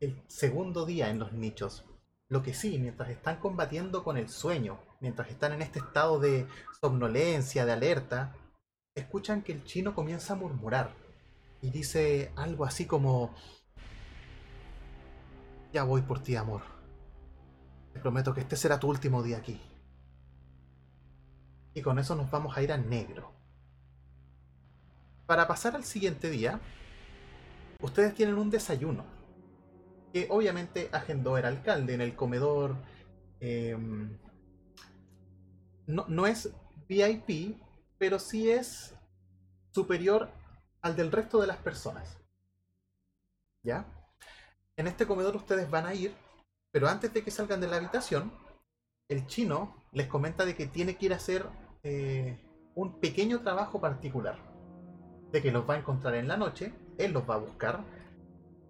[0.00, 1.84] el segundo día en los nichos.
[2.28, 6.48] Lo que sí, mientras están combatiendo con el sueño, mientras están en este estado de
[6.80, 8.34] somnolencia, de alerta,
[8.96, 10.90] escuchan que el chino comienza a murmurar
[11.62, 13.32] y dice algo así como,
[15.72, 16.62] ya voy por ti, amor.
[17.92, 19.60] Te prometo que este será tu último día aquí.
[21.74, 23.39] Y con eso nos vamos a ir a negro.
[25.30, 26.58] Para pasar al siguiente día,
[27.80, 29.04] ustedes tienen un desayuno.
[30.12, 32.74] Que obviamente agendó el alcalde en el comedor.
[33.38, 33.78] eh,
[35.86, 36.52] no, no es
[36.88, 37.56] VIP,
[37.96, 38.96] pero sí es
[39.70, 40.32] superior
[40.82, 42.18] al del resto de las personas.
[43.62, 43.86] ¿Ya?
[44.76, 46.12] En este comedor ustedes van a ir,
[46.72, 48.32] pero antes de que salgan de la habitación,
[49.08, 51.46] el chino les comenta de que tiene que ir a hacer
[51.84, 52.36] eh,
[52.74, 54.49] un pequeño trabajo particular.
[55.32, 57.84] De que los va a encontrar en la noche, él los va a buscar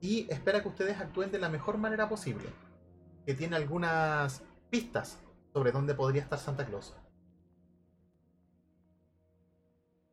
[0.01, 2.49] y espera que ustedes actúen de la mejor manera posible.
[3.27, 5.18] Que tiene algunas pistas
[5.53, 6.94] sobre dónde podría estar Santa Claus.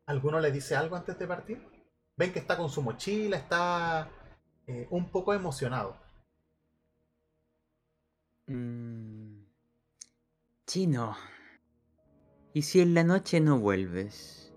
[0.06, 1.66] ¿Alguno le dice algo antes de partir?
[2.16, 4.10] Ven que está con su mochila, está
[4.66, 5.96] eh, un poco emocionado.
[8.46, 9.44] Mm.
[10.66, 11.16] Chino,
[12.52, 14.47] ¿y si en la noche no vuelves?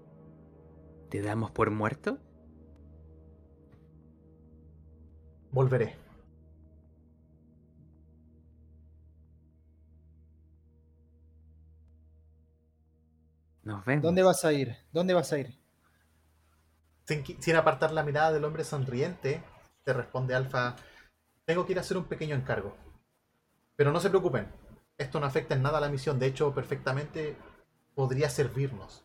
[1.12, 2.19] ¿Te damos por muerto?
[5.52, 5.97] Volveré.
[13.63, 14.04] Nos vemos.
[14.04, 14.78] ¿Dónde vas a ir?
[14.93, 15.60] ¿Dónde vas a ir?
[17.04, 19.43] Sin, sin apartar la mirada del hombre sonriente,
[19.84, 20.78] te responde Alfa,
[21.43, 22.78] tengo que ir a hacer un pequeño encargo.
[23.76, 24.47] Pero no se preocupen,
[24.97, 27.36] esto no afecta en nada a la misión, de hecho perfectamente
[27.95, 29.04] podría servirnos.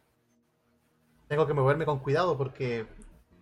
[1.28, 2.86] Tengo que moverme con cuidado porque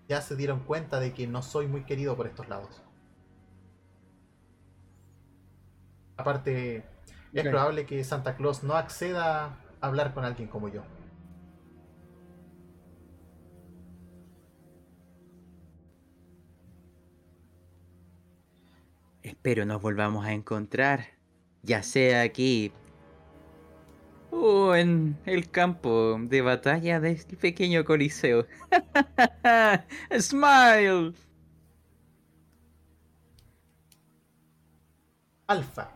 [0.09, 2.83] ya se dieron cuenta de que no soy muy querido por estos lados.
[6.17, 6.85] Aparte,
[7.33, 10.83] es probable que Santa Claus no acceda a hablar con alguien como yo.
[19.23, 21.07] Espero nos volvamos a encontrar,
[21.63, 22.73] ya sea aquí
[24.37, 28.47] o en el campo de batalla del pequeño coliseo.
[30.19, 31.15] Smile.
[35.47, 35.91] Alfa.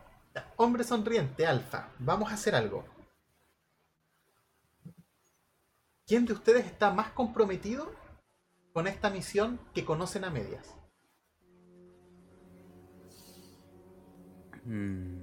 [0.55, 1.89] Hombre sonriente, Alfa.
[1.99, 2.85] Vamos a hacer algo.
[6.07, 7.91] ¿Quién de ustedes está más comprometido
[8.73, 10.75] con esta misión que conocen a medias?
[14.65, 15.18] Mm.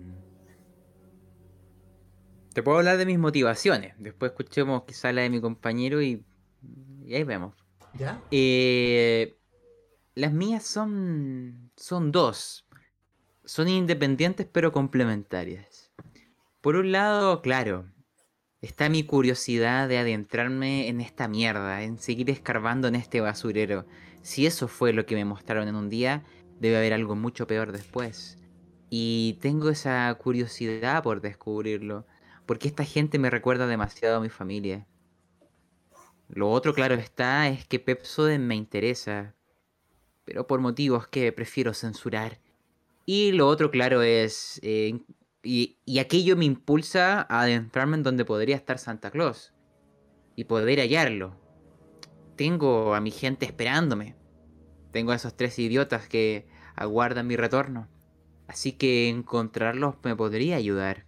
[2.56, 3.92] Te puedo hablar de mis motivaciones.
[3.98, 6.24] Después escuchemos quizá la de mi compañero y,
[7.04, 7.54] y ahí vemos.
[7.92, 8.18] ¿Ya?
[8.30, 9.36] Eh,
[10.14, 12.66] las mías son, son dos.
[13.44, 15.92] Son independientes pero complementarias.
[16.62, 17.90] Por un lado, claro,
[18.62, 23.84] está mi curiosidad de adentrarme en esta mierda, en seguir escarbando en este basurero.
[24.22, 26.24] Si eso fue lo que me mostraron en un día,
[26.58, 28.38] debe haber algo mucho peor después.
[28.88, 32.06] Y tengo esa curiosidad por descubrirlo,
[32.46, 34.86] porque esta gente me recuerda demasiado a mi familia.
[36.28, 39.34] Lo otro, claro está, es que Pepsoden me interesa,
[40.24, 42.40] pero por motivos que prefiero censurar.
[43.04, 44.58] Y lo otro, claro, es...
[44.62, 45.00] eh,
[45.42, 49.52] y, y aquello me impulsa a adentrarme en donde podría estar Santa Claus.
[50.34, 51.36] Y poder hallarlo.
[52.34, 54.16] Tengo a mi gente esperándome.
[54.90, 57.88] Tengo a esos tres idiotas que aguardan mi retorno.
[58.48, 61.05] Así que encontrarlos me podría ayudar.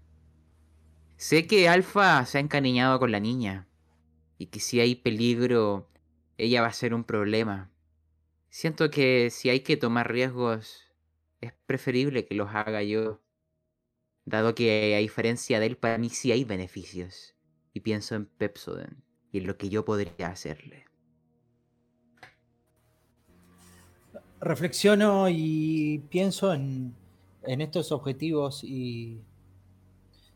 [1.18, 3.66] Sé que Alpha se ha encariñado con la niña.
[4.38, 5.90] Y que si hay peligro,
[6.36, 7.72] ella va a ser un problema.
[8.50, 10.84] Siento que si hay que tomar riesgos,
[11.40, 13.20] es preferible que los haga yo.
[14.26, 17.34] Dado que a diferencia de él, para mí sí hay beneficios.
[17.74, 19.02] Y pienso en Pepsoden
[19.32, 20.84] y en lo que yo podría hacerle.
[24.40, 26.94] Reflexiono y pienso en,
[27.42, 29.20] en estos objetivos y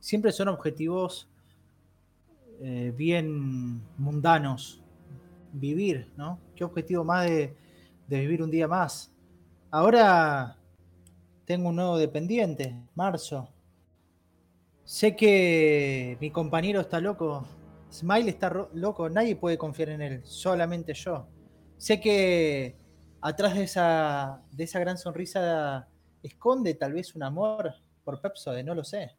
[0.02, 1.28] siempre son objetivos
[2.60, 4.80] eh, bien mundanos.
[5.54, 6.38] Vivir, ¿no?
[6.56, 7.54] ¿Qué objetivo más de,
[8.08, 9.14] vivir un día más?
[9.70, 10.56] Ahora
[11.44, 13.48] tengo un nuevo dependiente, Marzo.
[14.84, 17.46] Sé que mi compañero está loco.
[17.92, 19.08] Smile está loco.
[19.08, 20.20] Nadie puede confiar en él.
[20.24, 21.28] Solamente yo.
[21.76, 22.76] Sé que
[23.20, 25.86] atrás de esa, de esa gran sonrisa
[26.22, 28.64] esconde tal vez un amor por Pepsode.
[28.64, 29.16] No lo sé.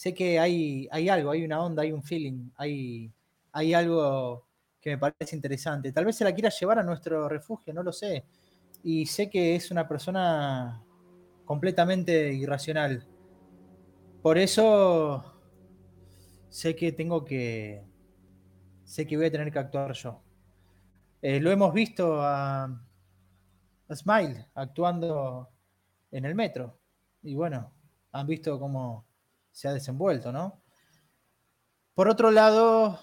[0.00, 3.12] Sé que hay, hay algo, hay una onda, hay un feeling, hay,
[3.52, 4.46] hay algo
[4.80, 5.92] que me parece interesante.
[5.92, 8.24] Tal vez se la quiera llevar a nuestro refugio, no lo sé.
[8.82, 10.82] Y sé que es una persona
[11.44, 13.06] completamente irracional.
[14.22, 15.22] Por eso
[16.48, 17.84] sé que tengo que.
[18.84, 20.22] Sé que voy a tener que actuar yo.
[21.20, 25.50] Eh, lo hemos visto a, a Smile actuando
[26.10, 26.80] en el metro.
[27.20, 27.70] Y bueno,
[28.12, 29.09] han visto cómo
[29.52, 30.62] se ha desenvuelto, ¿no?
[31.94, 32.98] Por otro lado,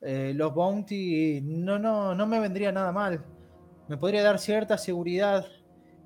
[0.00, 3.24] eh, los Bounty no, no, no me vendría nada mal.
[3.88, 5.46] Me podría dar cierta seguridad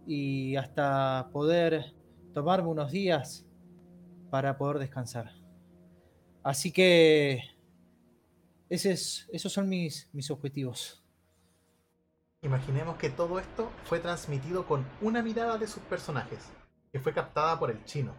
[0.07, 1.95] y hasta poder
[2.35, 3.47] tomarme unos días
[4.31, 5.33] para poder descansar.
[6.43, 7.43] Así que
[8.69, 11.05] Ese es, esos son mis, mis objetivos.
[12.41, 16.51] Imaginemos que todo esto fue transmitido con una mirada de sus personajes,
[16.91, 18.15] que fue captada por el chino.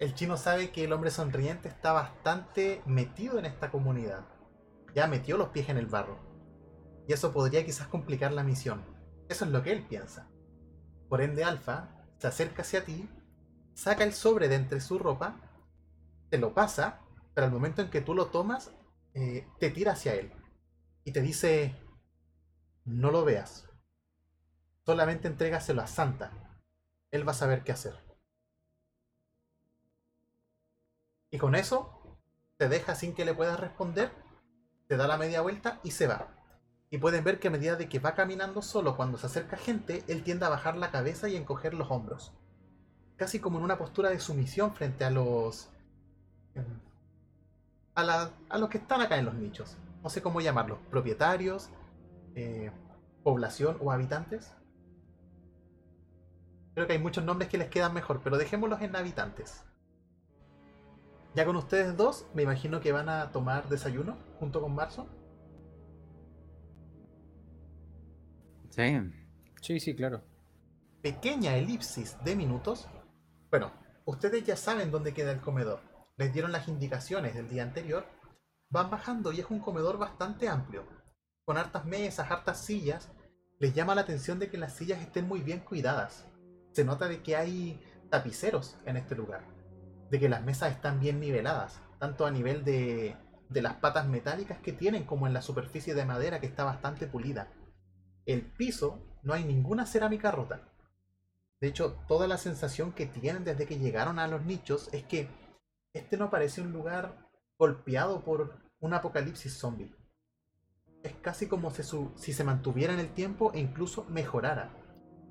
[0.00, 4.24] El chino sabe que el hombre sonriente está bastante metido en esta comunidad.
[4.94, 6.18] Ya metió los pies en el barro.
[7.06, 8.82] Y eso podría quizás complicar la misión.
[9.28, 10.30] Eso es lo que él piensa.
[11.10, 13.10] Por ende, Alfa se acerca hacia ti,
[13.74, 15.36] saca el sobre de entre su ropa,
[16.30, 17.02] te lo pasa,
[17.34, 18.72] pero al momento en que tú lo tomas,
[19.12, 20.32] eh, te tira hacia él
[21.04, 21.74] y te dice,
[22.86, 23.68] no lo veas.
[24.86, 26.32] Solamente entrégaselo a Santa.
[27.10, 28.09] Él va a saber qué hacer.
[31.30, 32.18] Y con eso,
[32.56, 34.10] te deja sin que le puedas responder,
[34.88, 36.28] te da la media vuelta y se va.
[36.90, 40.04] Y pueden ver que a medida de que va caminando solo, cuando se acerca gente,
[40.08, 42.32] él tiende a bajar la cabeza y encoger los hombros.
[43.16, 45.70] Casi como en una postura de sumisión frente a los...
[46.54, 46.64] em,
[47.94, 49.76] A, la- a los que están acá en los nichos.
[50.02, 50.78] No sé cómo llamarlos.
[50.90, 51.70] Propietarios,
[52.34, 52.72] eh,
[53.22, 54.52] población o habitantes.
[56.74, 59.62] Creo que hay muchos nombres que les quedan mejor, pero dejémoslos en habitantes.
[61.34, 65.06] Ya con ustedes dos, me imagino que van a tomar desayuno junto con Marzo.
[68.70, 68.98] Sí.
[69.60, 70.22] Sí, sí, claro.
[71.02, 72.88] Pequeña elipsis de minutos.
[73.50, 73.72] Bueno,
[74.04, 75.80] ustedes ya saben dónde queda el comedor.
[76.16, 78.06] Les dieron las indicaciones del día anterior.
[78.68, 80.84] Van bajando y es un comedor bastante amplio.
[81.44, 83.10] Con hartas mesas, hartas sillas.
[83.58, 86.26] Les llama la atención de que las sillas estén muy bien cuidadas.
[86.72, 89.59] Se nota de que hay tapiceros en este lugar.
[90.10, 91.80] De que las mesas están bien niveladas.
[91.98, 93.16] Tanto a nivel de,
[93.48, 97.06] de las patas metálicas que tienen como en la superficie de madera que está bastante
[97.06, 97.48] pulida.
[98.26, 100.68] El piso no hay ninguna cerámica rota.
[101.60, 105.28] De hecho, toda la sensación que tienen desde que llegaron a los nichos es que
[105.92, 109.94] este no parece un lugar golpeado por un apocalipsis zombie.
[111.02, 111.82] Es casi como si,
[112.16, 114.70] si se mantuviera en el tiempo e incluso mejorara,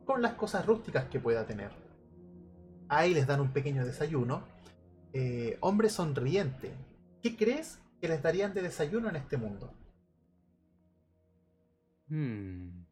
[0.06, 1.72] con las cosas rústicas que pueda tener.
[2.90, 4.44] Ahí les dan un pequeño desayuno.
[5.14, 6.72] Eh, hombre sonriente,
[7.22, 9.74] ¿qué crees que les darían de desayuno en este mundo?
[12.08, 12.86] Hmm.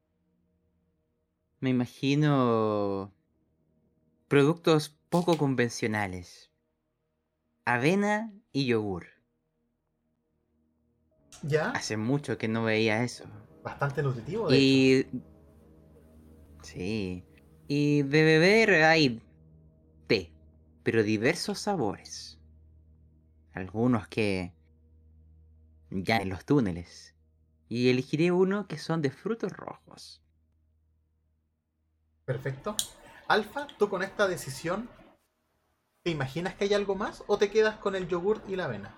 [1.59, 3.13] Me imagino
[4.27, 6.51] productos poco convencionales.
[7.65, 9.07] Avena y yogur.
[11.43, 11.71] ¿Ya?
[11.71, 13.25] Hace mucho que no veía eso.
[13.63, 14.63] Bastante nutritivo, de hecho.
[14.63, 15.21] Y...
[16.63, 17.25] Sí.
[17.67, 19.21] Y de beber hay
[20.87, 22.39] pero diversos sabores.
[23.51, 24.53] Algunos que...
[25.89, 27.13] ya en los túneles.
[27.67, 30.23] Y elegiré uno que son de frutos rojos.
[32.23, 32.77] Perfecto.
[33.27, 34.89] Alfa, tú con esta decisión,
[36.03, 38.97] ¿te imaginas que hay algo más o te quedas con el yogur y la avena?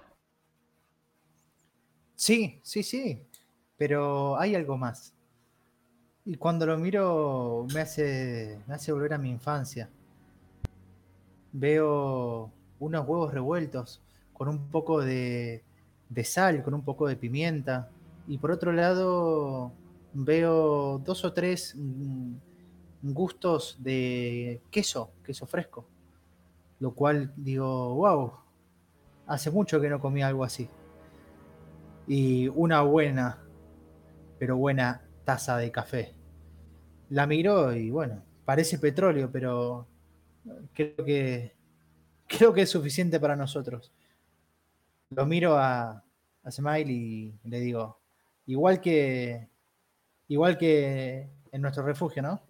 [2.13, 3.27] Sí, sí, sí.
[3.77, 5.15] Pero hay algo más.
[6.23, 9.89] Y cuando lo miro me hace, me hace volver a mi infancia.
[11.51, 14.01] Veo unos huevos revueltos
[14.33, 15.63] con un poco de,
[16.23, 17.89] sal, con un poco de pimienta.
[18.27, 19.71] Y por otro lado
[20.13, 22.33] veo dos o tres mm,
[23.03, 25.85] gustos de queso, queso fresco.
[26.79, 28.33] Lo cual digo, wow,
[29.27, 30.69] hace mucho que no comía algo así
[32.09, 33.37] y una buena,
[34.39, 36.15] pero buena taza de café.
[37.09, 39.85] La miró y bueno, parece petróleo, pero
[40.73, 41.55] creo que
[42.27, 43.91] creo que es suficiente para nosotros.
[45.09, 46.03] Lo miro a,
[46.43, 47.99] a Smile y le digo,
[48.45, 49.49] igual que
[50.27, 52.41] igual que en nuestro refugio, ¿no?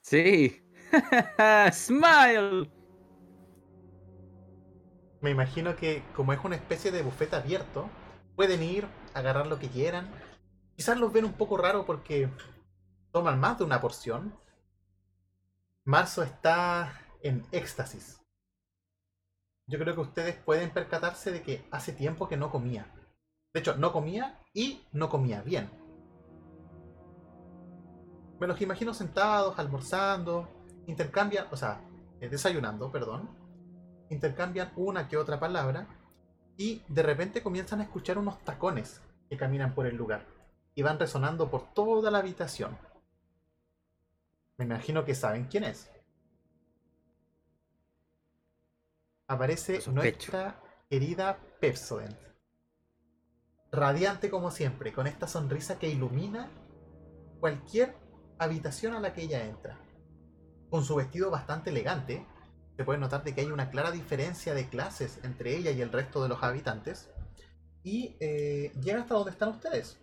[0.00, 0.62] Sí.
[1.72, 2.68] Smile.
[5.20, 7.88] Me imagino que como es una especie de bufete abierto,
[8.36, 10.08] pueden ir, agarrar lo que quieran.
[10.76, 12.28] Quizás los ven un poco raro porque
[13.12, 14.34] toman más de una porción.
[15.90, 18.22] Marzo está en éxtasis.
[19.66, 22.86] Yo creo que ustedes pueden percatarse de que hace tiempo que no comía.
[23.52, 25.68] De hecho, no comía y no comía bien.
[28.38, 30.48] Me los imagino sentados, almorzando,
[30.86, 31.80] intercambian, o sea,
[32.20, 33.28] eh, desayunando, perdón.
[34.10, 35.88] Intercambian una que otra palabra
[36.56, 40.24] y de repente comienzan a escuchar unos tacones que caminan por el lugar
[40.72, 42.78] y van resonando por toda la habitación.
[44.60, 45.90] Me imagino que saben quién es.
[49.26, 52.18] Aparece nuestra querida Pepsodent.
[53.72, 56.50] Radiante como siempre, con esta sonrisa que ilumina
[57.38, 57.96] cualquier
[58.38, 59.80] habitación a la que ella entra.
[60.68, 62.26] Con su vestido bastante elegante,
[62.76, 65.90] se puede notar de que hay una clara diferencia de clases entre ella y el
[65.90, 67.10] resto de los habitantes.
[67.82, 69.98] Y eh, llega hasta donde están ustedes.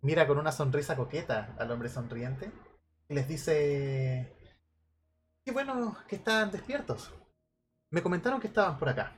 [0.00, 2.50] Mira con una sonrisa coqueta al hombre sonriente
[3.12, 4.32] les dice,
[5.44, 7.12] qué bueno que están despiertos.
[7.90, 9.16] Me comentaron que estaban por acá.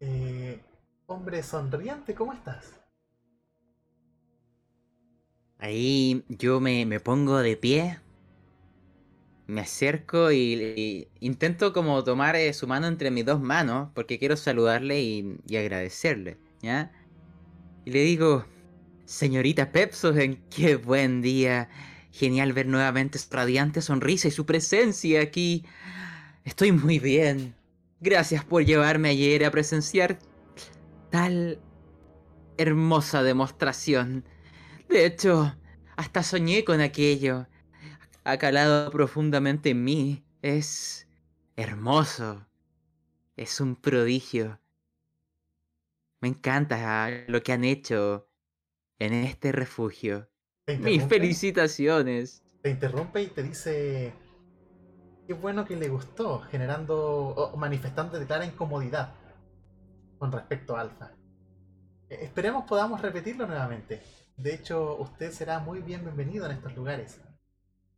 [0.00, 0.62] Eh,
[1.06, 2.78] hombre sonriente, ¿cómo estás?
[5.58, 7.98] Ahí yo me, me pongo de pie,
[9.46, 14.36] me acerco y, intento como tomar eh, su mano entre mis dos manos porque quiero
[14.36, 16.92] saludarle y, y agradecerle, ¿ya?
[17.86, 18.44] Y le digo,
[19.06, 21.70] señorita Pepsoden, qué buen día.
[22.16, 25.66] Genial ver nuevamente su radiante sonrisa y su presencia aquí.
[26.44, 27.54] Estoy muy bien.
[28.00, 30.18] Gracias por llevarme ayer a presenciar
[31.10, 31.60] tal
[32.56, 34.24] hermosa demostración.
[34.88, 35.54] De hecho,
[35.96, 37.48] hasta soñé con aquello.
[38.24, 40.24] Ha calado profundamente en mí.
[40.40, 41.06] Es
[41.54, 42.46] hermoso.
[43.36, 44.58] Es un prodigio.
[46.22, 48.26] Me encanta lo que han hecho
[48.98, 50.30] en este refugio.
[50.66, 52.42] Mis felicitaciones.
[52.60, 54.12] te interrumpe y te dice,
[55.26, 59.14] qué bueno que le gustó, generando o manifestando de clara incomodidad
[60.18, 61.12] con respecto a Alfa.
[62.08, 64.02] Eh, Esperemos podamos repetirlo nuevamente.
[64.36, 67.20] De hecho, usted será muy bien bienvenido en estos lugares.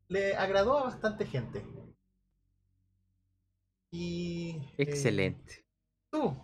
[0.09, 1.65] Le agradó a bastante gente.
[3.91, 4.51] Y...
[4.51, 5.65] eh, Excelente.
[6.11, 6.37] tú,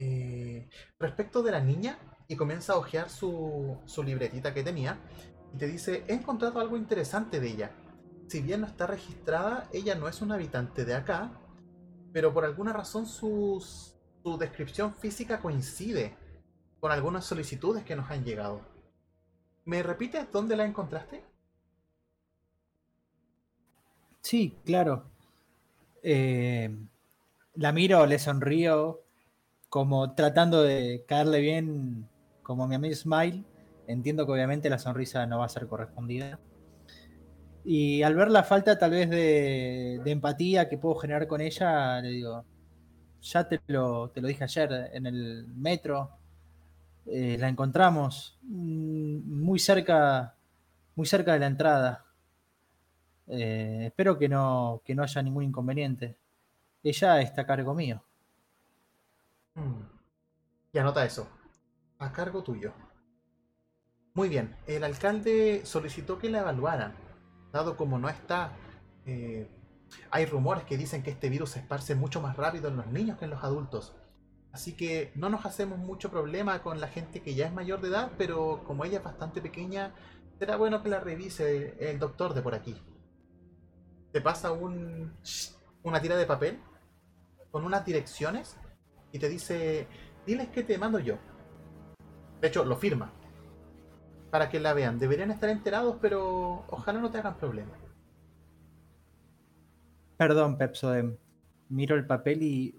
[0.00, 0.68] eh,
[0.98, 1.96] respecto de la niña,
[2.26, 5.00] y comienza a hojear su, su libretita que tenía,
[5.54, 7.70] y te dice, he encontrado algo interesante de ella.
[8.28, 11.32] Si bien no está registrada, ella no es un habitante de acá,
[12.12, 13.62] pero por alguna razón su
[14.38, 16.16] descripción física coincide
[16.80, 18.60] con algunas solicitudes que nos han llegado.
[19.64, 21.22] ¿Me repites dónde la encontraste?
[24.22, 25.04] Sí, claro.
[26.02, 26.74] Eh,
[27.54, 29.00] la miro, le sonrío,
[29.68, 32.08] como tratando de caerle bien,
[32.42, 33.44] como mi amigo Smile.
[33.90, 36.38] Entiendo que obviamente la sonrisa no va a ser correspondida.
[37.64, 42.10] Y al ver la falta tal vez de, empatía que puedo generar con ella, le
[42.10, 42.44] digo,
[43.20, 46.10] ya te lo, te lo dije ayer en el metro,
[47.06, 50.36] eh, la encontramos mm, muy cerca,
[50.94, 52.06] muy cerca de la entrada.
[53.26, 56.16] Eh, espero que no, que no haya ningún inconveniente.
[56.82, 58.02] Ella está a cargo mío.
[59.54, 59.82] Hmm.
[60.72, 61.28] Y anota eso.
[61.98, 62.72] A cargo tuyo.
[64.14, 64.56] Muy bien.
[64.66, 66.94] El alcalde solicitó que la evaluaran.
[67.52, 68.52] Dado como no está...
[69.06, 69.48] eh,
[70.10, 73.18] hay rumores que dicen que este virus se esparce mucho más rápido en los niños
[73.18, 73.96] que en los adultos.
[74.52, 77.88] Así que no nos hacemos mucho problema con la gente que ya es mayor de
[77.88, 79.94] edad, pero como ella es bastante pequeña,
[80.38, 82.76] será bueno que la revise el doctor de por aquí.
[84.12, 85.12] Te pasa un,
[85.82, 86.60] una tira de papel
[87.50, 88.56] con unas direcciones
[89.12, 89.86] y te dice,
[90.26, 91.16] diles que te mando yo.
[92.40, 93.12] De hecho, lo firma.
[94.30, 94.98] Para que la vean.
[94.98, 97.72] Deberían estar enterados, pero ojalá no te hagan problema.
[100.16, 101.16] Perdón, Pepsodem.
[101.68, 102.74] Miro el papel y.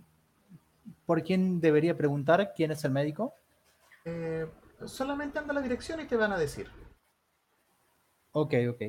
[1.05, 3.33] ¿Por quién debería preguntar quién es el médico?
[4.05, 4.47] Eh,
[4.85, 6.67] solamente anda la dirección y te van a decir.
[8.31, 8.81] Ok, ok.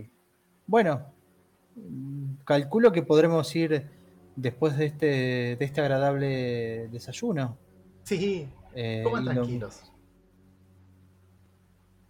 [0.66, 1.12] Bueno,
[2.44, 3.90] calculo que podremos ir
[4.36, 5.06] después de este,
[5.56, 7.58] de este agradable desayuno.
[8.04, 9.44] Sí, Eh, coman lo-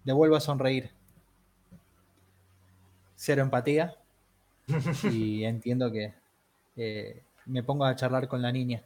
[0.05, 0.91] le vuelvo a sonreír.
[3.17, 3.97] Cero empatía.
[5.11, 6.15] y entiendo que
[6.77, 8.83] eh, me pongo a charlar con la niña.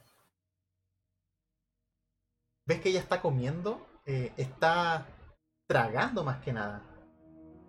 [2.65, 5.07] Ves que ella está comiendo, eh, está
[5.67, 6.83] tragando más que nada.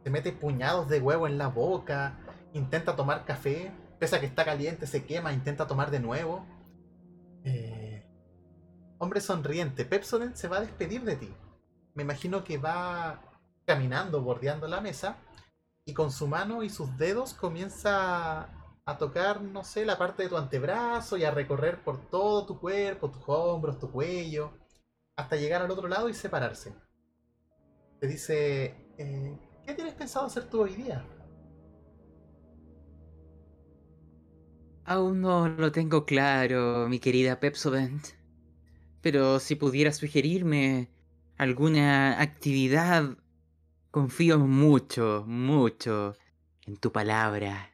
[0.03, 2.19] Se mete puñados de huevo en la boca,
[2.53, 6.47] intenta tomar café, pese a que está caliente, se quema, intenta tomar de nuevo.
[7.45, 8.05] Eh,
[8.99, 11.33] hombre sonriente, Pepsodent se va a despedir de ti.
[11.95, 13.28] Me imagino que va
[13.69, 15.19] caminando, bordeando la mesa,
[15.85, 18.49] y con su mano y sus dedos comienza
[18.87, 22.59] a tocar, no sé, la parte de tu antebrazo y a recorrer por todo tu
[22.59, 24.53] cuerpo, tus hombros, tu cuello
[25.17, 26.73] hasta llegar al otro lado y separarse.
[28.01, 28.65] Te dice,
[28.97, 31.05] eh, ¿qué tienes pensado hacer tú hoy día?
[34.85, 38.07] Aún no lo tengo claro, mi querida Pepsodent.
[39.03, 40.89] Pero si pudiera sugerirme
[41.37, 43.19] alguna actividad,
[43.99, 46.15] confío mucho, mucho
[46.65, 47.69] en tu palabra.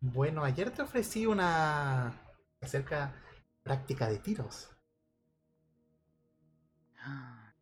[0.00, 2.12] Bueno, ayer te ofrecí una
[2.60, 3.14] acerca
[3.62, 4.70] práctica de tiros,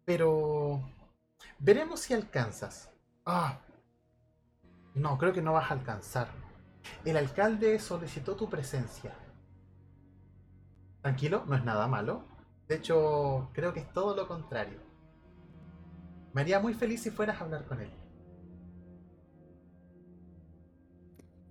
[0.06, 0.80] pero
[1.58, 2.90] veremos si alcanzas.
[3.26, 3.60] Ah,
[4.94, 6.28] no, creo que no vas a alcanzar.
[7.04, 9.14] El alcalde solicitó tu presencia.
[11.02, 12.24] Tranquilo, no es nada malo.
[12.66, 14.87] De hecho, creo que es todo lo contrario.
[16.38, 17.90] Me haría muy feliz si fueras a hablar con él.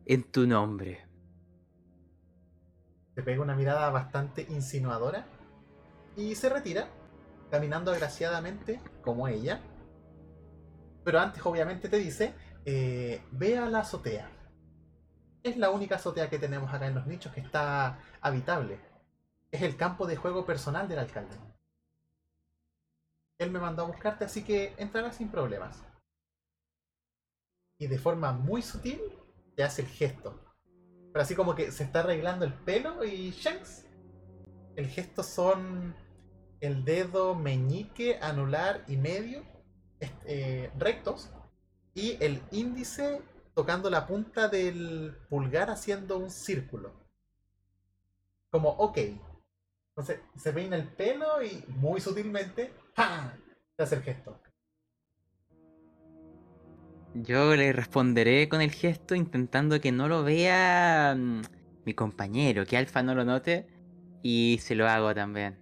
[0.05, 1.05] En tu nombre.
[3.13, 5.25] Te pega una mirada bastante insinuadora
[6.15, 6.87] y se retira,
[7.51, 9.59] caminando agraciadamente como ella.
[11.03, 12.33] Pero antes obviamente te dice,
[12.63, 14.31] eh, ve a la azotea.
[15.43, 18.79] Es la única azotea que tenemos acá en los nichos que está habitable.
[19.51, 21.35] Es el campo de juego personal del alcalde.
[23.39, 25.83] Él me mandó a buscarte, así que entrarás sin problemas.
[27.79, 28.99] Y de forma muy sutil
[29.55, 30.43] te hace el gesto.
[31.13, 33.85] Pero así como que se está arreglando el pelo y ¡shanks!
[34.75, 35.95] El gesto son
[36.59, 39.43] el dedo meñique, anular y medio
[40.25, 41.29] eh, rectos
[41.93, 43.21] y el índice
[43.55, 46.93] tocando la punta del pulgar haciendo un círculo.
[48.51, 48.97] Como, ok.
[49.89, 53.31] Entonces se peina el pelo y muy sutilmente ¡pam!
[53.75, 54.39] te hace el gesto.
[57.13, 61.41] Yo le responderé con el gesto intentando que no lo vea mm,
[61.85, 63.67] mi compañero, que Alfa no lo note.
[64.23, 65.57] Y se lo hago también.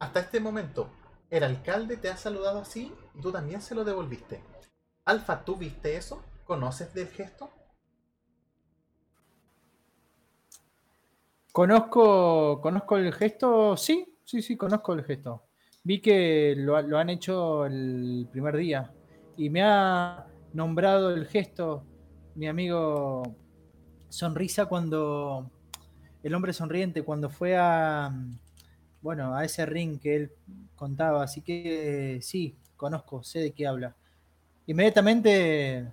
[0.00, 0.90] Hasta este momento,
[1.30, 4.42] el alcalde te ha saludado así y tú también se lo devolviste.
[5.04, 6.24] Alfa, ¿tú viste eso?
[6.44, 7.50] ¿Conoces del gesto?
[11.52, 15.47] Conozco, conozco el gesto, sí, sí, sí, conozco el gesto.
[15.88, 18.92] Vi que lo, han hecho el primer día
[19.38, 21.82] y me ha nombrado el gesto
[22.34, 23.34] mi amigo
[24.10, 25.50] Sonrisa cuando
[26.22, 28.12] el hombre sonriente cuando fue a
[29.00, 30.32] bueno a ese ring que él
[30.76, 31.22] contaba.
[31.22, 33.96] Así que eh, sí conozco sé de qué habla.
[34.66, 35.90] Inmediatamente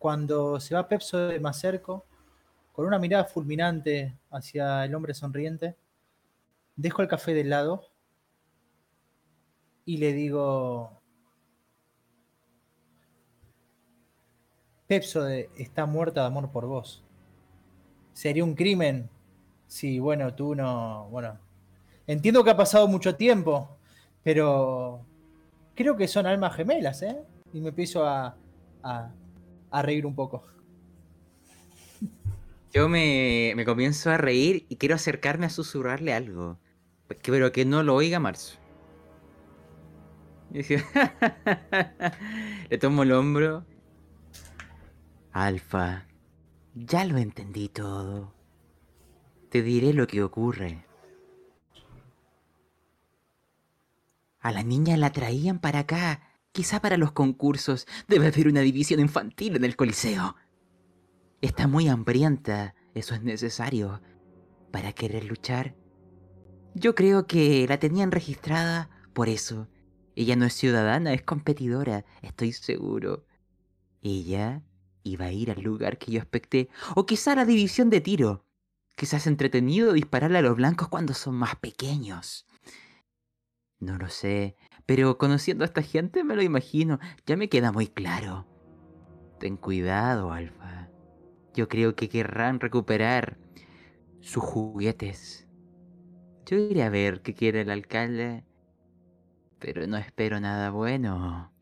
[0.00, 2.02] cuando se va Pepso de más cerca
[2.72, 5.76] con una mirada fulminante hacia el hombre sonriente
[6.74, 7.91] dejo el café del lado
[9.84, 11.02] y le digo
[14.92, 17.02] Pepso está muerta de amor por vos.
[18.12, 19.08] Sería un crimen
[19.66, 21.08] si, bueno, tú no.
[21.10, 21.38] Bueno,
[22.06, 23.78] entiendo que ha pasado mucho tiempo,
[24.22, 25.06] pero
[25.74, 27.16] creo que son almas gemelas, ¿eh?
[27.54, 28.36] Y me empiezo a,
[28.82, 30.44] a, reír un poco.
[32.74, 36.58] Yo me, me, comienzo a reír y quiero acercarme a susurrarle algo.
[37.22, 38.58] Pero que no lo oiga Marzo.
[42.70, 43.64] Le tomo el hombro
[45.32, 46.06] Alfa,
[46.74, 48.34] ya lo entendí todo.
[49.48, 50.84] Te diré lo que ocurre.
[54.40, 56.20] A la niña la traían para acá,
[56.52, 57.86] quizá para los concursos.
[58.08, 60.36] Debe haber una división infantil en el Coliseo.
[61.40, 64.02] Está muy hambrienta, eso es necesario,
[64.70, 65.74] para querer luchar.
[66.74, 69.68] Yo creo que la tenían registrada por eso.
[70.14, 73.24] Ella no es ciudadana, es competidora, estoy seguro.
[74.02, 74.62] Ella
[75.04, 78.44] iba a ir al lugar que yo expecté, o quizá a la división de tiro.
[78.94, 82.46] Quizás entretenido dispararle a los blancos cuando son más pequeños.
[83.80, 84.56] No lo sé,
[84.86, 88.46] pero conociendo a esta gente me lo imagino, ya me queda muy claro.
[89.40, 90.88] Ten cuidado, Alfa.
[91.54, 93.38] Yo creo que querrán recuperar
[94.20, 95.48] sus juguetes.
[96.46, 98.44] Yo iré a ver qué quiere el alcalde,
[99.62, 101.52] pero no espero nada bueno.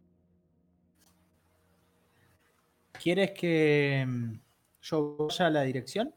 [2.92, 4.32] ¿Quieres que mm,
[4.80, 6.14] yo vaya a la dirección?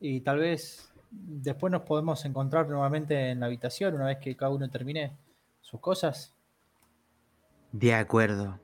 [0.00, 4.50] Y tal vez después nos podemos encontrar nuevamente en la habitación una vez que cada
[4.50, 5.12] uno termine
[5.60, 6.34] sus cosas.
[7.72, 8.58] De acuerdo.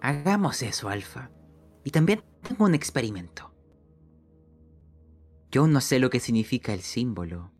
[0.00, 1.30] Hagamos eso, Alfa.
[1.84, 3.54] Y también tengo un experimento.
[5.50, 7.50] Yo no sé lo que significa el símbolo,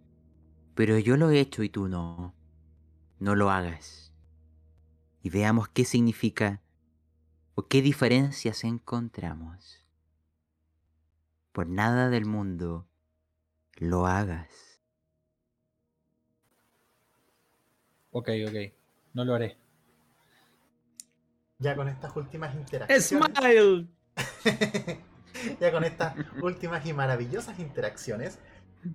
[0.74, 2.37] pero yo lo he hecho y tú no.
[3.18, 4.12] No lo hagas.
[5.22, 6.62] Y veamos qué significa
[7.60, 9.84] ¿O qué diferencias encontramos?
[11.50, 12.86] Por nada del mundo
[13.78, 14.80] lo hagas.
[18.12, 18.54] Ok, ok.
[19.12, 19.58] No lo haré.
[21.58, 23.08] Ya con estas últimas interacciones.
[23.08, 23.88] ¡Smile!
[25.60, 28.38] ya con estas últimas y maravillosas interacciones.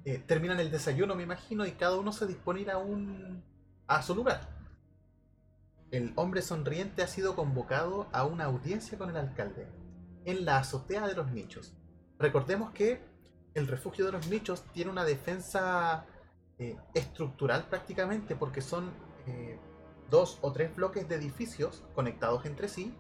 [0.05, 3.43] Eh, terminan el desayuno, me imagino, y cada uno se dispone a ir a un.
[3.87, 4.53] A su lugar
[5.93, 9.67] el hombre sonriente ha sido convocado a una audiencia con el alcalde
[10.25, 11.75] en la azotea de los nichos.
[12.17, 12.99] Recordemos que
[13.53, 16.07] el refugio de los nichos tiene una defensa
[16.57, 18.89] eh, estructural prácticamente porque son
[19.27, 19.59] eh,
[20.09, 22.95] dos o tres bloques de edificios conectados entre sí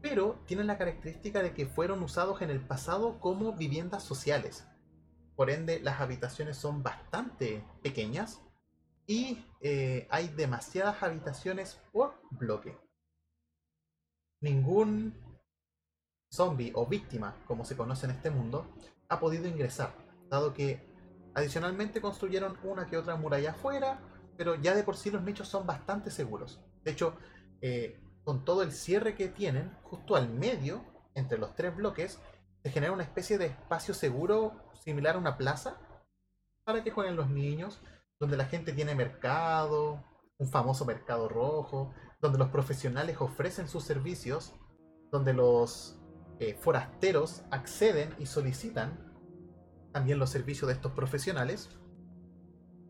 [0.00, 4.64] pero tienen la característica de que fueron usados en el pasado como viviendas sociales.
[5.34, 8.40] Por ende, las habitaciones son bastante pequeñas
[9.08, 12.78] y eh, hay demasiadas habitaciones por bloque.
[14.42, 15.14] Ningún
[16.30, 18.70] zombie o víctima, como se conoce en este mundo,
[19.08, 19.94] ha podido ingresar,
[20.28, 20.86] dado que
[21.34, 23.98] adicionalmente construyeron una que otra muralla afuera,
[24.36, 26.60] pero ya de por sí los nichos son bastante seguros.
[26.84, 27.16] De hecho,
[27.62, 30.84] eh, con todo el cierre que tienen, justo al medio,
[31.14, 32.20] entre los tres bloques,
[32.62, 34.52] se genera una especie de espacio seguro
[34.84, 35.78] similar a una plaza
[36.64, 37.80] para que jueguen los niños
[38.20, 40.04] donde la gente tiene mercado,
[40.38, 44.54] un famoso mercado rojo, donde los profesionales ofrecen sus servicios,
[45.10, 46.00] donde los
[46.40, 49.08] eh, forasteros acceden y solicitan
[49.92, 51.68] también los servicios de estos profesionales.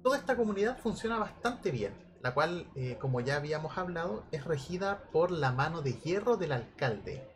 [0.02, 5.10] Toda esta comunidad funciona bastante bien, la cual, eh, como ya habíamos hablado, es regida
[5.12, 7.26] por la mano de hierro del alcalde,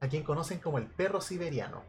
[0.00, 1.82] a quien conocen como el perro siberiano.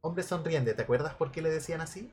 [0.00, 2.12] Hombre sonriente, ¿te acuerdas por qué le decían así?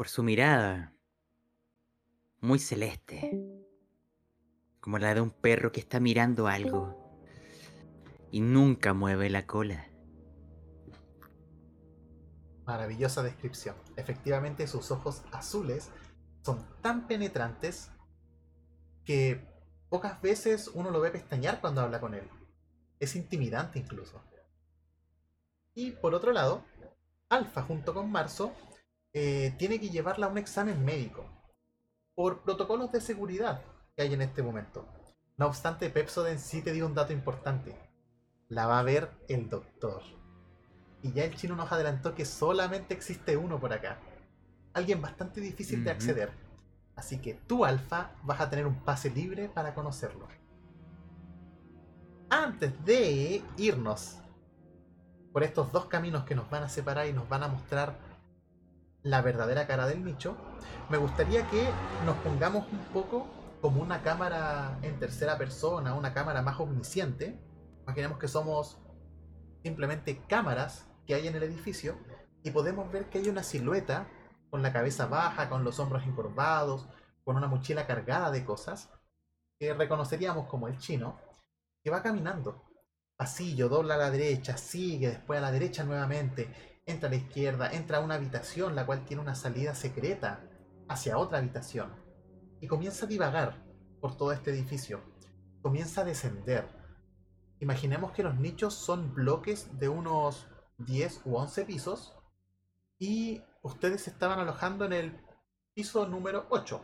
[0.00, 0.94] Por su mirada,
[2.40, 3.38] muy celeste,
[4.80, 7.20] como la de un perro que está mirando algo
[8.30, 9.90] y nunca mueve la cola.
[12.64, 13.76] Maravillosa descripción.
[13.96, 15.90] Efectivamente, sus ojos azules
[16.46, 17.90] son tan penetrantes
[19.04, 19.46] que
[19.90, 22.26] pocas veces uno lo ve pestañear cuando habla con él.
[23.00, 24.24] Es intimidante incluso.
[25.74, 26.64] Y por otro lado,
[27.28, 28.54] Alfa junto con Marzo
[29.12, 31.24] eh, tiene que llevarla a un examen médico
[32.14, 33.62] por protocolos de seguridad
[33.96, 34.86] que hay en este momento.
[35.36, 37.74] No obstante, Pepsoden sí te dio un dato importante.
[38.48, 40.02] La va a ver el doctor.
[41.02, 43.98] Y ya el chino nos adelantó que solamente existe uno por acá.
[44.74, 46.30] Alguien bastante difícil de acceder.
[46.94, 50.28] Así que tú, Alfa, vas a tener un pase libre para conocerlo.
[52.28, 54.18] Antes de irnos
[55.32, 58.09] por estos dos caminos que nos van a separar y nos van a mostrar
[59.02, 60.36] la verdadera cara del nicho,
[60.88, 61.68] me gustaría que
[62.04, 63.26] nos pongamos un poco
[63.60, 67.38] como una cámara en tercera persona, una cámara más omnisciente.
[67.82, 68.78] Imaginemos que somos
[69.62, 71.98] simplemente cámaras que hay en el edificio
[72.42, 74.08] y podemos ver que hay una silueta
[74.50, 76.88] con la cabeza baja, con los hombros encorvados,
[77.24, 78.90] con una mochila cargada de cosas,
[79.58, 81.18] que reconoceríamos como el chino,
[81.82, 82.64] que va caminando.
[83.16, 87.70] Pasillo, dobla a la derecha, sigue después a la derecha nuevamente, entra a la izquierda,
[87.72, 90.48] entra a una habitación la cual tiene una salida secreta
[90.88, 91.94] hacia otra habitación
[92.60, 93.64] y comienza a divagar
[94.00, 95.00] por todo este edificio.
[95.62, 96.66] Comienza a descender.
[97.60, 100.46] Imaginemos que los nichos son bloques de unos
[100.78, 102.16] 10 u 11 pisos
[102.98, 105.20] y ustedes estaban alojando en el
[105.74, 106.82] piso número 8.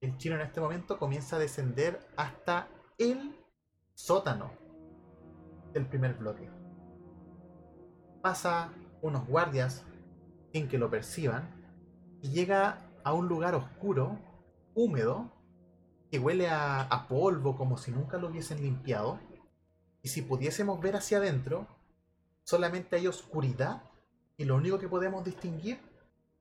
[0.00, 3.36] El chino en este momento comienza a descender hasta el
[3.94, 4.52] sótano
[5.72, 6.55] del primer bloque
[8.22, 9.84] pasa unos guardias
[10.52, 11.48] sin que lo perciban
[12.22, 14.18] y llega a un lugar oscuro,
[14.74, 15.30] húmedo,
[16.10, 19.20] que huele a, polvo como si nunca lo hubiesen limpiado.
[20.02, 21.66] Y si pudiésemos ver hacia adentro,
[22.44, 23.82] solamente hay oscuridad
[24.36, 25.80] y lo único que podemos distinguir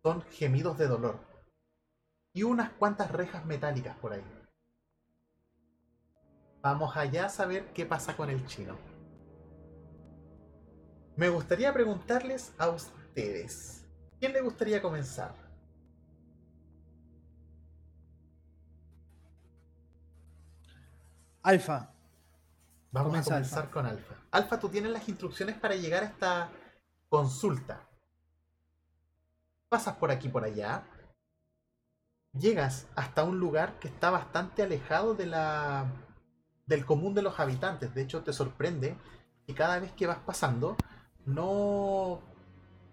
[0.04, 1.20] son gemidos de dolor.
[2.34, 4.24] Y unas cuantas rejas metálicas por ahí.
[6.62, 8.95] Vamos allá a saber qué pasa con el chino.
[11.16, 13.86] Me gustaría preguntarles a ustedes,
[14.20, 15.34] ¿quién le gustaría comenzar?
[21.42, 21.94] Alfa.
[22.92, 24.16] Vamos a comenzar con Alfa.
[24.32, 26.50] Alfa, tú tienes las instrucciones para llegar a esta
[27.08, 27.88] consulta.
[29.70, 30.84] Pasas por aquí por allá.
[32.34, 35.86] Llegas hasta un lugar que está bastante alejado de la
[36.66, 37.94] del común de los habitantes.
[37.94, 38.98] De hecho, te sorprende
[39.46, 40.76] que cada vez que vas pasando
[41.26, 42.22] no,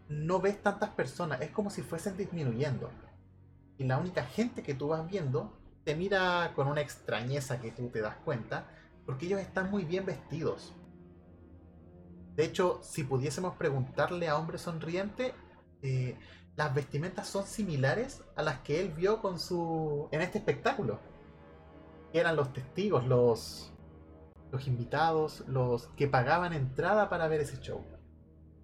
[0.08, 2.90] no ves tantas personas, es como si fuesen disminuyendo.
[3.78, 5.52] Y la única gente que tú vas viendo
[5.84, 8.66] te mira con una extrañeza que tú te das cuenta,
[9.04, 10.72] porque ellos están muy bien vestidos.
[12.36, 15.34] De hecho, si pudiésemos preguntarle a Hombre Sonriente,
[15.82, 16.16] eh,
[16.56, 21.00] las vestimentas son similares a las que él vio con su en este espectáculo.
[22.12, 23.68] Eran los testigos, los
[24.50, 27.82] los invitados, los que pagaban entrada para ver ese show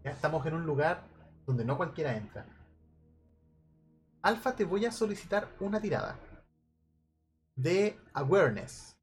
[0.04, 1.04] estamos en un lugar
[1.46, 2.46] donde no cualquiera entra.
[4.22, 6.18] Alfa, te voy a solicitar una tirada
[7.54, 8.96] de awareness.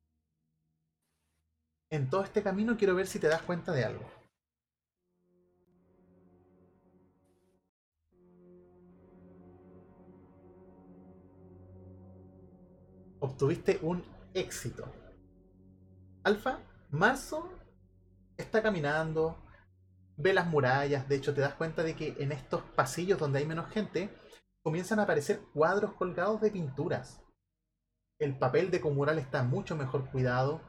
[1.89, 4.05] En todo este camino quiero ver si te das cuenta de algo.
[13.19, 14.85] Obtuviste un éxito.
[16.23, 16.59] Alfa,
[16.91, 17.49] Marzo
[18.37, 19.37] está caminando,
[20.17, 23.45] ve las murallas, de hecho te das cuenta de que en estos pasillos donde hay
[23.45, 24.09] menos gente,
[24.63, 27.21] comienzan a aparecer cuadros colgados de pinturas.
[28.19, 30.61] El papel de comural está mucho mejor cuidado.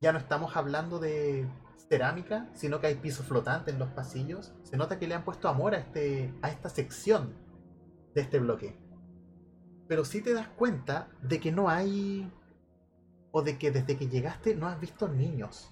[0.00, 1.48] Ya no estamos hablando de
[1.88, 4.54] cerámica, sino que hay piso flotante en los pasillos.
[4.62, 7.34] Se nota que le han puesto amor a, este, a esta sección
[8.14, 8.78] de este bloque.
[9.88, 12.30] Pero sí te das cuenta de que no hay...
[13.32, 15.70] o de que desde que llegaste no has visto niños.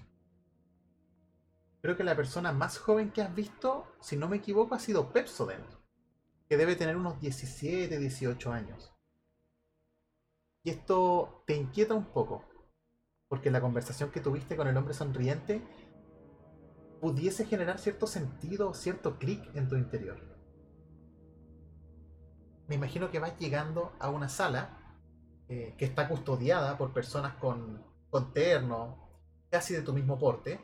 [1.81, 5.13] Creo que la persona más joven que has visto, si no me equivoco, ha sido
[5.13, 5.65] Pepsodent,
[6.47, 8.93] que debe tener unos 17, 18 años.
[10.63, 12.43] Y esto te inquieta un poco,
[13.29, 15.61] porque la conversación que tuviste con el hombre sonriente
[16.99, 20.19] pudiese generar cierto sentido, cierto clic en tu interior.
[22.67, 24.97] Me imagino que vas llegando a una sala
[25.47, 29.09] eh, que está custodiada por personas con, con terno,
[29.49, 30.59] casi de tu mismo porte.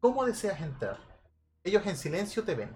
[0.00, 0.98] ¿Cómo deseas entrar?
[1.64, 2.70] Ellos en silencio te ven.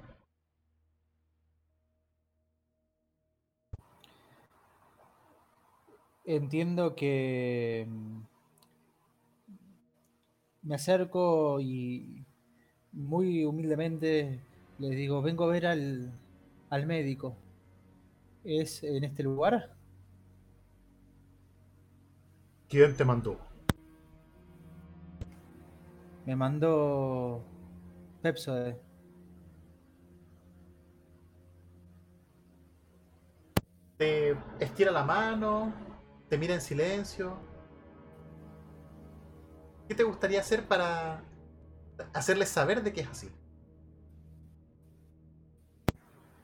[6.25, 8.21] Entiendo que mm,
[10.63, 12.25] me acerco y
[12.93, 14.41] muy humildemente
[14.79, 16.13] les digo, vengo a ver al,
[16.71, 17.37] al médico.
[18.43, 19.77] ¿Es en este lugar?
[22.69, 23.48] ¿Quién te mandó?
[26.29, 27.43] Me mandó
[28.21, 28.79] Pepsode.
[33.97, 35.73] Te estira la mano,
[36.29, 37.35] te mira en silencio.
[39.89, 41.25] ¿Qué te gustaría hacer para
[42.13, 43.33] hacerles saber de que es así?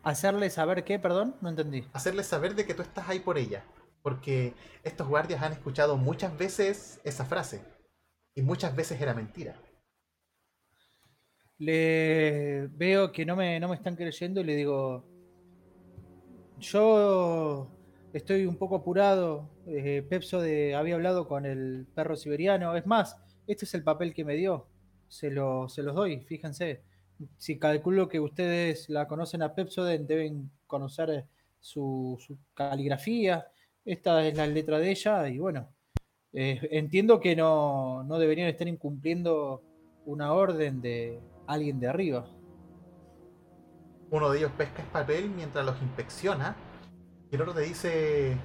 [0.03, 0.99] ¿Hacerle saber qué?
[0.99, 1.87] Perdón, no entendí.
[1.93, 3.67] Hacerles saber de que tú estás ahí por ella.
[4.01, 7.63] Porque estos guardias han escuchado muchas veces esa frase.
[8.35, 9.61] Y muchas veces era mentira.
[11.59, 15.05] Le veo que no me, no me están creyendo y le digo,
[16.59, 17.69] yo
[18.13, 19.51] estoy un poco apurado.
[19.67, 22.77] Eh, Pepso de, había hablado con el perro siberiano.
[22.77, 24.67] Es más, este es el papel que me dio.
[25.09, 26.83] Se, lo, se los doy, fíjense.
[27.37, 31.27] Si calculo que ustedes la conocen a Pepsoden, deben conocer
[31.61, 33.47] su, su caligrafía.
[33.85, 35.69] Esta es la letra de ella y bueno,
[36.33, 39.63] eh, entiendo que no, no deberían estar incumpliendo
[40.07, 42.27] una orden de alguien de arriba.
[44.11, 46.57] Uno de ellos pesca el papel mientras los inspecciona.
[47.31, 48.37] Y el otro te dice: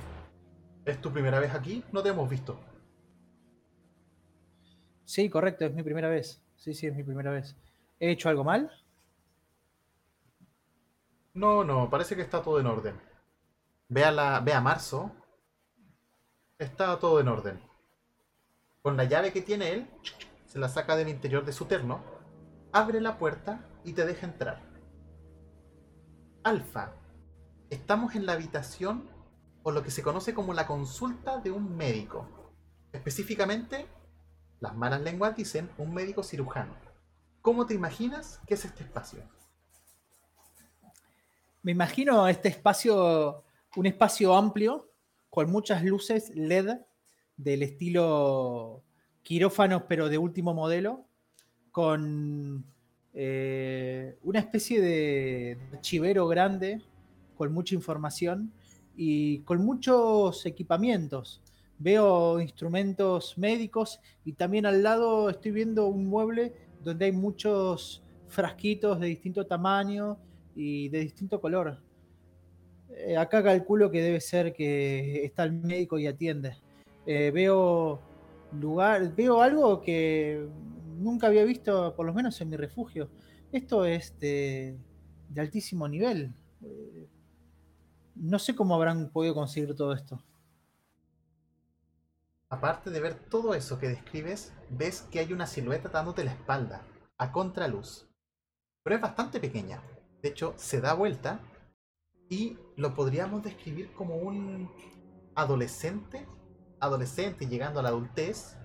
[0.86, 1.84] ¿Es tu primera vez aquí?
[1.92, 2.60] No te hemos visto.
[5.06, 6.42] Sí, correcto, es mi primera vez.
[6.56, 7.56] Sí, sí, es mi primera vez.
[8.00, 8.72] ¿He hecho algo mal?
[11.34, 13.00] No, no, parece que está todo en orden.
[13.88, 15.12] Ve a, la, ve a Marzo.
[16.58, 17.60] Está todo en orden.
[18.82, 19.88] Con la llave que tiene él,
[20.46, 22.02] se la saca del interior de su terno,
[22.72, 24.62] abre la puerta y te deja entrar.
[26.44, 26.94] Alfa,
[27.70, 29.10] estamos en la habitación
[29.64, 32.28] o lo que se conoce como la consulta de un médico.
[32.92, 33.88] Específicamente,
[34.60, 36.76] las malas lenguas dicen un médico cirujano.
[37.42, 39.24] ¿Cómo te imaginas que es este espacio?
[41.62, 43.44] Me imagino este espacio,
[43.76, 44.92] un espacio amplio,
[45.30, 46.78] con muchas luces LED
[47.38, 48.84] del estilo
[49.24, 51.09] quirófanos, pero de último modelo,
[51.80, 52.66] con
[53.14, 56.82] eh, una especie de archivero grande,
[57.38, 58.52] con mucha información
[58.98, 61.42] y con muchos equipamientos.
[61.78, 66.52] Veo instrumentos médicos y también al lado estoy viendo un mueble
[66.84, 70.18] donde hay muchos frasquitos de distinto tamaño
[70.58, 71.78] y de distinto color.
[72.90, 76.58] Eh, acá calculo que debe ser que está el médico y atiende.
[77.06, 78.02] Eh, veo
[78.60, 80.46] lugar, veo algo que
[81.00, 83.10] nunca había visto, por lo menos en mi refugio.
[83.52, 84.78] Esto es de,
[85.38, 86.36] altísimo nivel.
[86.62, 87.10] Eh,
[88.16, 90.24] no sé cómo habrán podido conseguir todo esto.
[92.50, 96.82] Aparte de ver todo eso que describes, ves que hay una silueta dándote la espalda,
[97.18, 98.08] a contraluz.
[98.84, 99.84] Pero es bastante pequeña.
[100.22, 101.42] De hecho, se da vuelta
[102.28, 104.70] y lo podríamos describir como un
[105.36, 106.26] adolescente,
[106.80, 108.58] adolescente llegando a la adultez,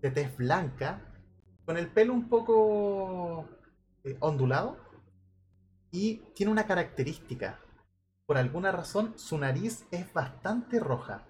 [0.00, 1.05] de tez blanca,
[1.66, 3.48] con el pelo un poco
[4.04, 4.78] eh, ondulado
[5.90, 7.58] y tiene una característica.
[8.24, 11.26] Por alguna razón, su nariz es bastante roja.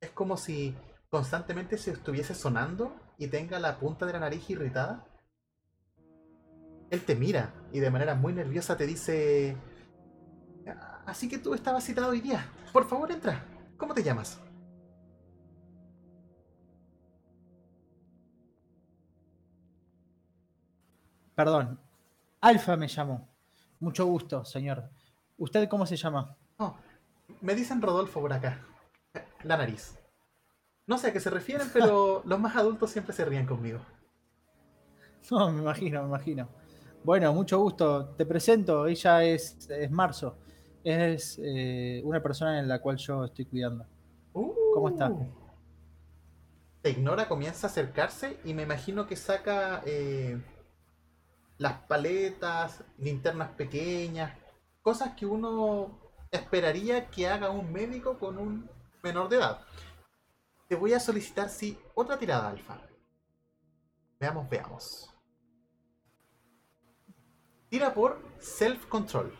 [0.00, 0.74] Es como si
[1.10, 5.06] constantemente se estuviese sonando y tenga la punta de la nariz irritada.
[6.90, 9.56] Él te mira y de manera muy nerviosa te dice...
[11.06, 12.46] Así que tú estabas citado hoy día.
[12.72, 13.44] Por favor, entra.
[13.76, 14.40] ¿Cómo te llamas?
[21.34, 21.78] Perdón.
[22.40, 23.28] Alfa me llamó.
[23.80, 24.90] Mucho gusto, señor.
[25.38, 26.36] ¿Usted cómo se llama?
[26.58, 26.76] No,
[27.40, 28.60] me dicen Rodolfo por acá.
[29.42, 29.98] La nariz.
[30.86, 33.80] No sé a qué se refieren, pero los más adultos siempre se ríen conmigo.
[35.30, 36.48] No, me imagino, me imagino.
[37.02, 38.10] Bueno, mucho gusto.
[38.16, 38.86] Te presento.
[38.86, 40.38] Ella es, es Marzo.
[40.82, 43.86] Es eh, una persona en la cual yo estoy cuidando.
[44.32, 45.08] ¿Cómo está?
[45.08, 45.44] Uh.
[46.82, 50.38] Te ignora, comienza a acercarse y me imagino que saca eh,
[51.64, 54.36] las paletas, linternas pequeñas,
[54.82, 55.98] cosas que uno
[56.30, 58.70] esperaría que haga un médico con un
[59.02, 59.64] menor de edad.
[60.68, 62.82] Te voy a solicitar, sí, otra tirada alfa.
[64.20, 65.10] Veamos, veamos.
[67.70, 69.32] Tira por self-control.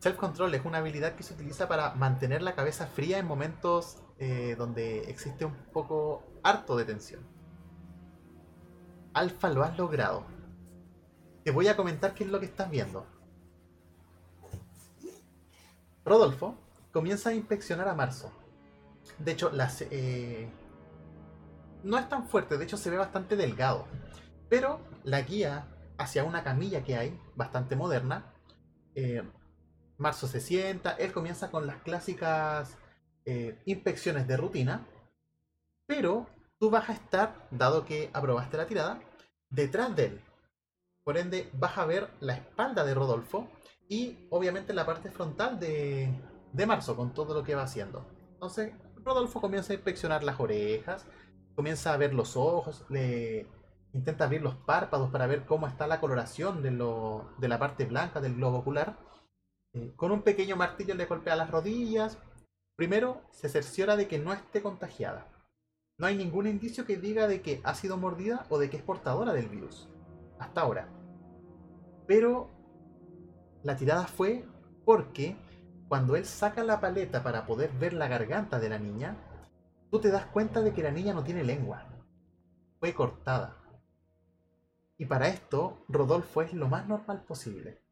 [0.00, 4.54] Self-control es una habilidad que se utiliza para mantener la cabeza fría en momentos eh,
[4.58, 7.29] donde existe un poco harto de tensión.
[9.12, 10.24] Alfa, lo has logrado.
[11.44, 13.06] Te voy a comentar qué es lo que estás viendo.
[16.04, 16.56] Rodolfo
[16.92, 18.32] comienza a inspeccionar a Marzo.
[19.18, 19.50] De hecho,
[19.90, 20.48] eh,
[21.82, 23.86] no es tan fuerte, de hecho se ve bastante delgado.
[24.48, 25.66] Pero la guía
[25.98, 28.32] hacia una camilla que hay, bastante moderna.
[28.94, 29.22] Eh,
[29.98, 32.76] Marzo se sienta, él comienza con las clásicas
[33.24, 34.86] eh, inspecciones de rutina.
[35.86, 36.26] Pero
[36.60, 39.00] tú vas a estar, dado que aprobaste la tirada,
[39.48, 40.20] detrás de él.
[41.02, 43.48] Por ende, vas a ver la espalda de Rodolfo
[43.88, 46.14] y obviamente la parte frontal de,
[46.52, 48.06] de Marzo con todo lo que va haciendo.
[48.34, 51.06] Entonces, Rodolfo comienza a inspeccionar las orejas,
[51.56, 53.46] comienza a ver los ojos, le
[53.94, 57.86] intenta abrir los párpados para ver cómo está la coloración de, lo, de la parte
[57.86, 58.98] blanca del globo ocular.
[59.72, 62.18] Eh, con un pequeño martillo le golpea las rodillas.
[62.76, 65.26] Primero, se cerciora de que no esté contagiada.
[66.00, 68.82] No hay ningún indicio que diga de que ha sido mordida o de que es
[68.82, 69.86] portadora del virus.
[70.38, 70.88] Hasta ahora.
[72.06, 72.48] Pero
[73.62, 74.46] la tirada fue
[74.86, 75.36] porque
[75.88, 79.18] cuando él saca la paleta para poder ver la garganta de la niña,
[79.90, 81.86] tú te das cuenta de que la niña no tiene lengua.
[82.78, 83.58] Fue cortada.
[84.96, 87.82] Y para esto, Rodolfo es lo más normal posible.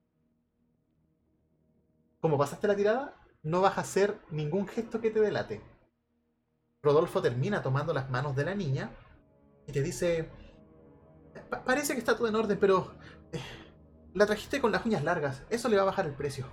[2.21, 5.61] Como pasaste la tirada, no vas a hacer ningún gesto que te delate.
[6.83, 8.91] Rodolfo termina tomando las manos de la niña
[9.67, 10.31] y te dice,
[11.65, 12.95] parece que está todo en orden, pero
[13.33, 13.41] eh,
[14.15, 16.47] la trajiste con las uñas largas, eso le va a bajar el precio.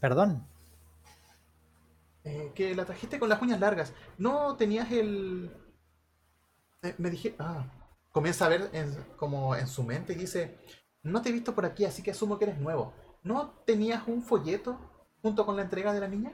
[0.00, 0.46] Perdón.
[2.24, 3.92] Eh, que la trajiste con las uñas largas.
[4.16, 5.50] No tenías el...
[6.82, 7.34] Eh, me dije...
[7.38, 7.66] Ah,
[8.10, 8.70] comienza a ver
[9.16, 10.58] como en su mente y dice,
[11.02, 12.92] no te he visto por aquí, así que asumo que eres nuevo.
[13.28, 14.78] ¿No tenías un folleto
[15.20, 16.32] junto con la entrega de la niña?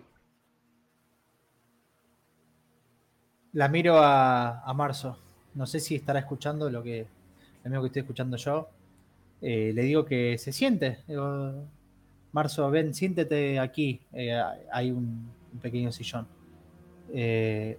[3.53, 5.18] La miro a, a Marzo.
[5.55, 7.09] No sé si estará escuchando lo que
[7.64, 8.68] lo mismo que estoy escuchando yo.
[9.42, 11.01] Eh, le digo que se siente.
[12.30, 14.01] Marzo, ven, siéntete aquí.
[14.12, 14.40] Eh,
[14.70, 16.28] hay un, un, pequeño sillón.
[17.12, 17.76] Eh,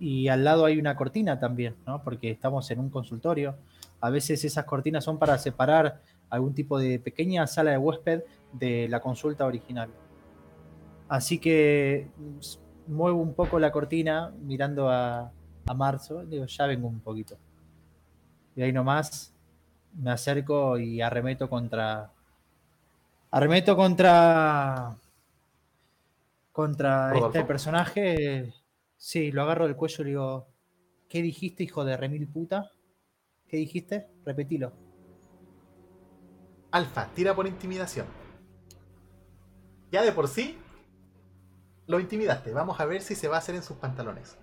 [0.00, 2.02] y al lado hay una cortina también, ¿no?
[2.02, 3.54] Porque estamos en un consultorio.
[4.00, 6.00] A veces esas cortinas son para separar
[6.32, 8.22] algún tipo de pequeña sala de huésped
[8.54, 9.90] de la consulta original.
[11.06, 12.08] Así que
[12.86, 15.30] muevo un poco la cortina mirando a,
[15.66, 17.36] a Marzo, digo, ya vengo un poquito.
[18.56, 19.34] Y ahí nomás
[19.94, 22.10] me acerco y arremeto contra.
[23.30, 24.96] Arremeto contra.
[26.50, 27.26] Contra Rodolfo.
[27.26, 28.54] este personaje.
[28.96, 30.46] Sí, lo agarro del cuello y le digo.
[31.10, 32.70] ¿Qué dijiste, hijo de remil puta?
[33.46, 34.08] ¿Qué dijiste?
[34.24, 34.72] Repetilo.
[36.72, 38.06] Alfa, tira por intimidación.
[39.90, 40.58] Ya de por sí,
[41.86, 42.52] lo intimidaste.
[42.54, 44.38] Vamos a ver si se va a hacer en sus pantalones.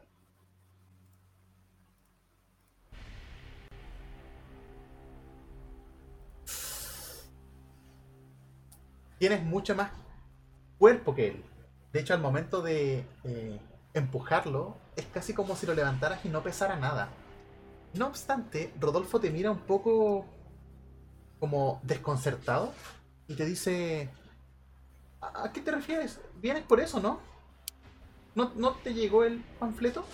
[9.17, 9.91] Tienes mucho más
[10.77, 11.43] cuerpo que él.
[11.91, 13.59] De hecho, al momento de eh,
[13.95, 17.09] empujarlo, es casi como si lo levantaras y no pesara nada.
[17.95, 20.25] No obstante, Rodolfo te mira un poco
[21.39, 22.73] como desconcertado
[23.27, 24.09] y te dice,
[25.21, 26.19] ¿a qué te refieres?
[26.41, 27.19] ¿Vienes por eso, no?
[28.35, 30.05] ¿No, no te llegó el panfleto?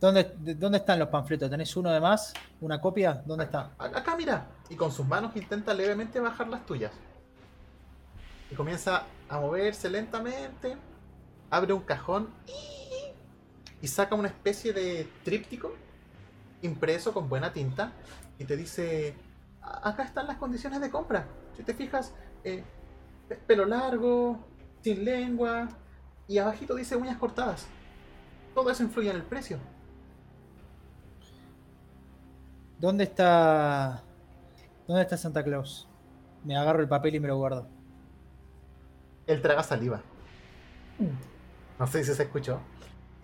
[0.00, 1.48] ¿Dónde, de- ¿Dónde están los panfletos?
[1.50, 2.34] ¿Tenés uno de más?
[2.60, 3.22] ¿Una copia?
[3.24, 3.70] ¿Dónde está?
[3.78, 4.46] Acá mira.
[4.68, 6.92] Y con sus manos intenta levemente bajar las tuyas.
[8.50, 10.76] Y comienza a moverse lentamente.
[11.50, 12.28] Abre un cajón.
[13.80, 15.72] Y saca una especie de tríptico.
[16.64, 17.92] Impreso con buena tinta.
[18.38, 19.14] Y te dice...
[19.62, 21.26] "A- Acá están las condiciones de compra.
[21.56, 22.12] Si te fijas...
[22.42, 22.64] eh,
[23.28, 24.38] pe- pelo largo.
[24.82, 25.68] sin lengua
[26.28, 27.66] y abajito dice uñas cortadas.
[28.54, 29.58] Todo eso influye en el precio.
[32.78, 34.02] ¿Dónde está.
[34.86, 35.88] ¿Dónde está Santa Claus?
[36.44, 37.66] Me agarro el papel y me lo guardo.
[39.26, 40.02] Él traga saliva.
[41.78, 42.60] No sé si se escuchó.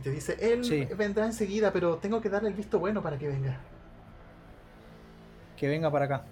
[0.03, 0.85] Te dice, él Sí.
[0.97, 3.59] vendrá enseguida, pero tengo que darle el visto bueno para que venga.
[5.57, 6.25] Que venga para acá.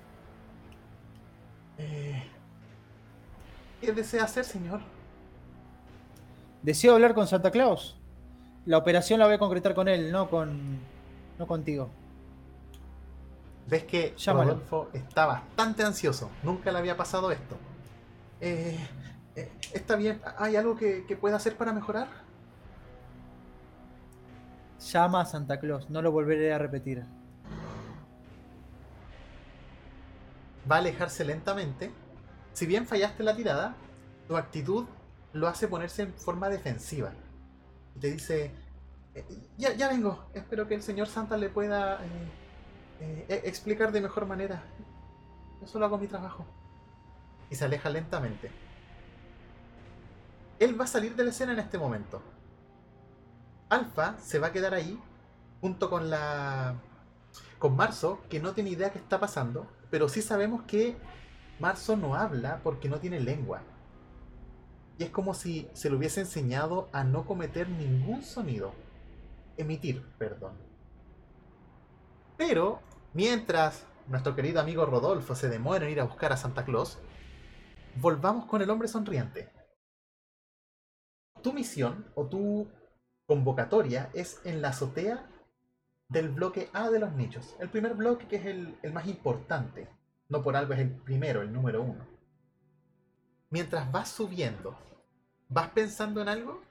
[1.77, 2.23] Eh,
[3.81, 4.81] ¿Qué desea hacer, señor?
[6.63, 7.97] Deseo hablar con Santa Claus.
[8.67, 10.79] La operación la voy a concretar con él, no con.
[11.39, 11.89] no contigo.
[13.69, 14.53] Ves que Llámalo.
[14.55, 16.31] Rodolfo está bastante ansioso.
[16.43, 17.57] Nunca le había pasado esto.
[18.41, 18.79] Eh,
[19.37, 20.21] eh, está bien.
[20.39, 22.09] ¿Hay algo que, que pueda hacer para mejorar?
[24.81, 27.05] Llama a Santa Claus, no lo volveré a repetir.
[30.71, 31.91] Va a alejarse lentamente.
[32.53, 33.75] Si bien fallaste la tirada,
[34.29, 34.87] tu actitud
[35.33, 37.13] lo hace ponerse en forma defensiva.
[37.97, 38.53] Y te dice,
[39.15, 39.25] "Eh,
[39.57, 40.27] ya, ya vengo.
[40.35, 42.09] Espero que el señor Santa le pueda eh,
[43.01, 44.63] eh, eh, explicar de mejor manera.
[45.61, 46.45] Yo solo hago mi trabajo.
[47.51, 48.51] Y se aleja lentamente.
[50.59, 52.21] Él va a salir de la escena en este momento.
[53.69, 54.99] Alfa se va a quedar ahí
[55.61, 56.77] junto con la
[57.59, 60.97] con Marzo, que no tiene idea qué está pasando, pero sí sabemos que
[61.59, 63.63] Marzo no habla porque no tiene lengua.
[64.97, 68.73] Y es como si se le hubiese enseñado a no cometer ningún sonido.
[69.57, 70.53] Emitir, perdón.
[72.37, 72.81] Pero,
[73.13, 76.99] mientras nuestro querido amigo Rodolfo se demora en ir a buscar a Santa Claus,
[77.97, 79.51] volvamos con el hombre sonriente.
[81.43, 82.69] Tu misión o tu
[83.29, 85.29] convocatoria es en la azotea
[86.09, 87.55] del bloque A de los nichos.
[87.61, 89.87] El primer bloque que es el, el más importante.
[90.31, 92.07] No por algo es el primero, el número uno.
[93.51, 94.79] Mientras vas subiendo,
[95.51, 96.63] ¿vas pensando en algo?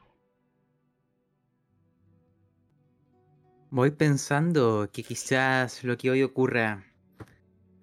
[3.70, 6.86] Voy pensando que quizás lo que hoy ocurra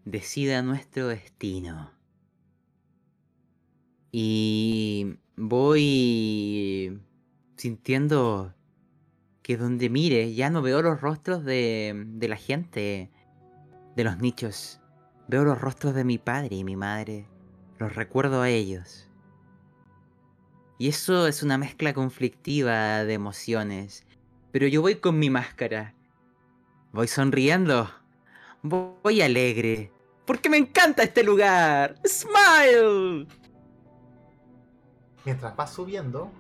[0.05, 1.93] decida nuestro destino.
[4.11, 7.01] Y voy
[7.57, 8.53] sintiendo
[9.45, 13.11] que donde mire ya no veo los rostros de, de la gente,
[13.95, 14.81] de los nichos.
[15.29, 17.29] Veo los rostros de mi padre y mi madre.
[17.79, 19.11] Los recuerdo a ellos.
[20.79, 24.07] Y eso es una mezcla conflictiva de emociones.
[24.51, 25.95] Pero yo voy con mi máscara.
[26.93, 27.91] Voy sonriendo.
[28.63, 29.93] Voy alegre.
[30.25, 32.01] Porque me encanta este lugar.
[32.07, 33.27] Smile.
[35.27, 36.33] Mientras vas subiendo,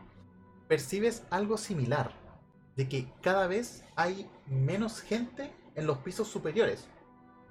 [0.69, 2.24] percibes algo similar.
[2.77, 6.89] De que cada vez hay menos gente en los pisos superiores.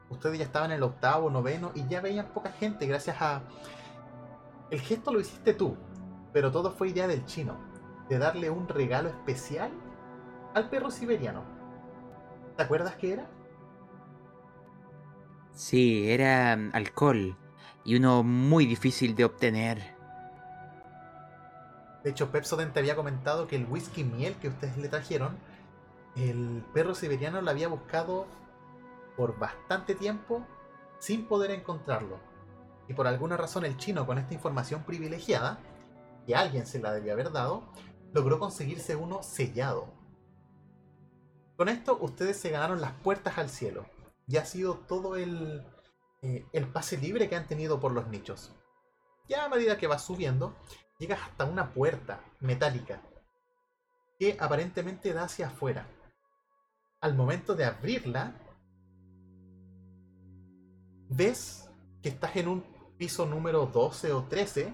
[0.10, 3.44] Ustedes ya estaban en el octavo, noveno y ya veían poca gente gracias a...
[4.70, 5.78] El gesto lo hiciste tú,
[6.34, 7.58] pero todo fue idea del chino.
[8.10, 9.72] De darle un regalo especial
[10.54, 11.44] al perro siberiano.
[12.58, 13.30] ¿Te acuerdas qué era?
[15.54, 17.38] Sí, era mm, alcohol.
[17.86, 19.93] Y uno muy difícil de obtener.
[22.04, 25.38] De hecho, Pepsodent te había comentado que el whisky miel que ustedes le trajeron,
[26.16, 28.28] el perro siberiano lo había buscado
[29.16, 30.46] por bastante tiempo
[31.00, 32.20] sin poder encontrarlo.
[32.88, 35.60] Y por alguna razón el chino, con esta información privilegiada,
[36.26, 37.64] que alguien se la debió haber dado,
[38.14, 39.94] logró conseguirse uno sellado.
[41.56, 43.86] Con esto ustedes se ganaron las puertas al cielo.
[44.28, 45.66] Y ha sido todo el,
[46.22, 48.52] eh, el pase libre que han tenido por los nichos.
[49.28, 50.56] Ya a medida que vas subiendo,
[51.00, 53.02] llegas hasta una puerta metálica
[54.20, 55.88] que aparentemente da hacia afuera.
[57.02, 58.36] Al momento de abrirla,
[61.10, 61.70] ves
[62.02, 62.64] que estás en un
[62.98, 64.74] piso número 12 o 13,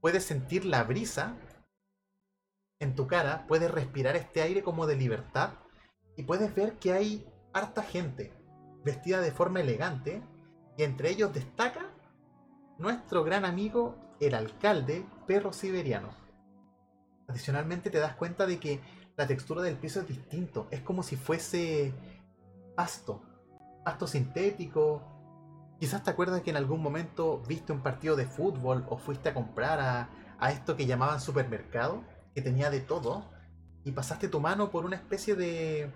[0.00, 1.36] puedes sentir la brisa
[2.80, 5.50] en tu cara, puedes respirar este aire como de libertad
[6.16, 8.32] y puedes ver que hay harta gente
[8.84, 10.22] vestida de forma elegante
[10.76, 11.90] y entre ellos destaca
[12.78, 16.08] nuestro gran amigo el alcalde perro siberiano.
[17.28, 18.80] Adicionalmente te das cuenta de que
[19.16, 21.94] la textura del piso es distinto, es como si fuese
[22.74, 23.22] pasto,
[23.84, 25.02] pasto sintético.
[25.78, 29.34] Quizás te acuerdas que en algún momento viste un partido de fútbol o fuiste a
[29.34, 32.02] comprar a, a esto que llamaban supermercado,
[32.34, 33.30] que tenía de todo,
[33.84, 35.92] y pasaste tu mano por una especie de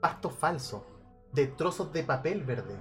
[0.00, 0.86] pasto falso,
[1.34, 2.74] de trozos de papel verde.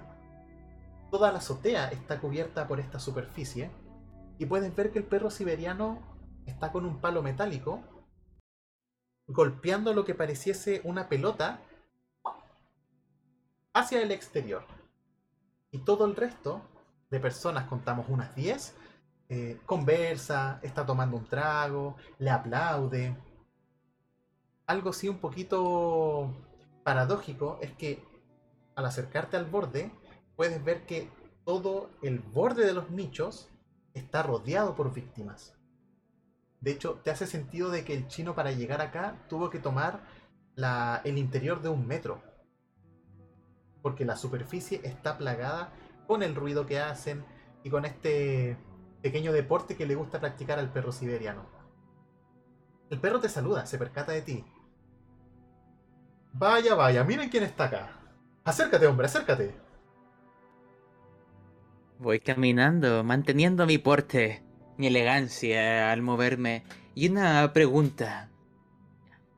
[1.11, 3.71] Toda la azotea está cubierta por esta superficie
[4.37, 6.01] y puedes ver que el perro siberiano
[6.45, 7.83] está con un palo metálico
[9.27, 11.59] golpeando lo que pareciese una pelota
[13.73, 14.65] hacia el exterior.
[15.71, 16.61] Y todo el resto
[17.09, 18.75] de personas, contamos unas 10,
[19.29, 23.15] eh, conversa, está tomando un trago, le aplaude.
[24.65, 26.33] Algo sí un poquito
[26.83, 28.03] paradójico es que
[28.75, 29.91] al acercarte al borde
[30.35, 31.09] puedes ver que
[31.43, 33.49] todo el borde de los nichos
[33.97, 35.55] está rodeado por víctimas.
[36.61, 40.01] De hecho, te hace sentido de que el chino para llegar acá tuvo que tomar
[41.03, 42.21] el interior de un metro.
[43.81, 45.71] Porque la superficie está plagada
[46.07, 47.23] con el ruido que hacen
[47.63, 48.57] y con este
[49.01, 51.45] pequeño deporte que le gusta practicar al perro siberiano.
[52.89, 54.45] El perro te saluda, se percata de ti.
[56.33, 57.99] Vaya, vaya, miren quién está acá.
[58.43, 59.66] Acércate, hombre, acércate.
[61.99, 64.43] Voy caminando, manteniendo mi porte,
[64.77, 66.63] mi elegancia al moverme.
[66.93, 68.29] Y una pregunta.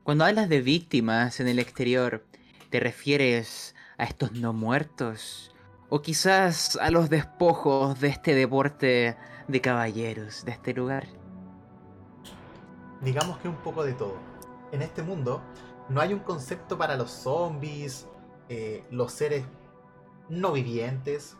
[0.02, 2.26] Cuando hablas de víctimas en el exterior,
[2.68, 5.54] ¿te refieres a estos no muertos?
[5.88, 9.16] ¿O quizás a los despojos de este deporte
[9.48, 11.06] de caballeros de este lugar?
[13.00, 14.18] Digamos que un poco de todo.
[14.70, 15.42] En este mundo
[15.88, 18.06] no hay un concepto para los zombies,
[18.50, 19.46] eh, los seres
[20.28, 21.38] no vivientes,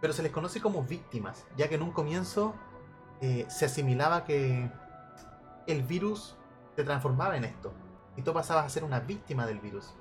[0.00, 2.54] pero se les conoce como víctimas, ya que en un comienzo
[3.20, 4.70] eh, se asimilaba que
[5.66, 6.36] el virus
[6.76, 7.72] se transformaba en esto,
[8.16, 9.94] y tú pasabas a ser una víctima del virus.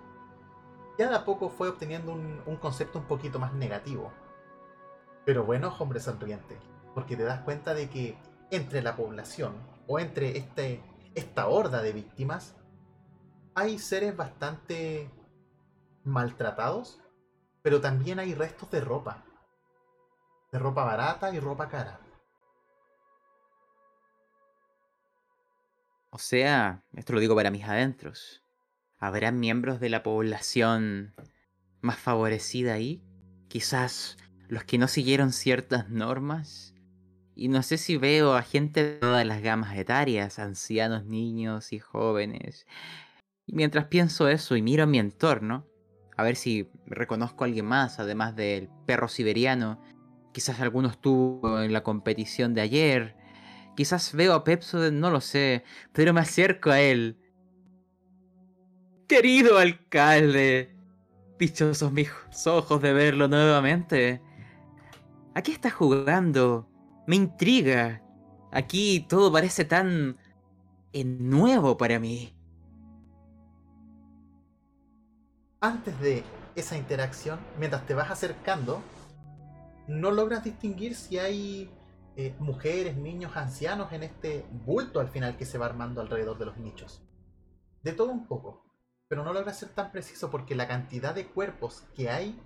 [0.97, 4.11] Ya de a poco fue obteniendo un, un concepto un poquito más negativo.
[5.25, 6.57] Pero bueno, hombre sonriente,
[6.93, 8.17] porque te das cuenta de que
[8.51, 9.53] entre la población,
[9.87, 10.83] o entre este,
[11.15, 12.55] esta horda de víctimas,
[13.55, 15.09] hay seres bastante
[16.03, 17.01] maltratados,
[17.61, 19.25] pero también hay restos de ropa.
[20.51, 21.99] De ropa barata y ropa cara.
[26.11, 28.43] O sea, esto lo digo para mis adentros.
[28.97, 31.13] ¿Habrá miembros de la población
[31.81, 33.03] más favorecida ahí?
[33.47, 34.17] Quizás
[34.47, 36.73] los que no siguieron ciertas normas.
[37.35, 41.79] Y no sé si veo a gente de todas las gamas etarias, ancianos, niños y
[41.79, 42.65] jóvenes.
[43.45, 45.65] Y mientras pienso eso y miro mi entorno,
[46.17, 49.81] a ver si reconozco a alguien más, además del perro siberiano.
[50.39, 53.13] Quizás alguno estuvo en la competición de ayer.
[53.75, 57.19] Quizás veo a Pepsoden, no lo sé, pero me acerco a él.
[59.05, 60.73] Querido alcalde,
[61.37, 62.09] dichosos mis
[62.45, 64.21] ojos de verlo nuevamente.
[65.35, 66.69] ¿A qué está jugando?
[67.05, 68.01] Me intriga.
[68.53, 70.15] Aquí todo parece tan
[70.93, 72.33] eh, nuevo para mí.
[75.59, 76.23] Antes de
[76.55, 78.81] esa interacción, mientras te vas acercando,
[79.89, 81.71] no logras distinguir si hay
[82.15, 86.45] eh, mujeres, niños, ancianos en este bulto al final que se va armando alrededor de
[86.45, 87.01] los nichos.
[87.81, 88.63] De todo un poco,
[89.07, 92.39] pero no logras ser tan preciso porque la cantidad de cuerpos que hay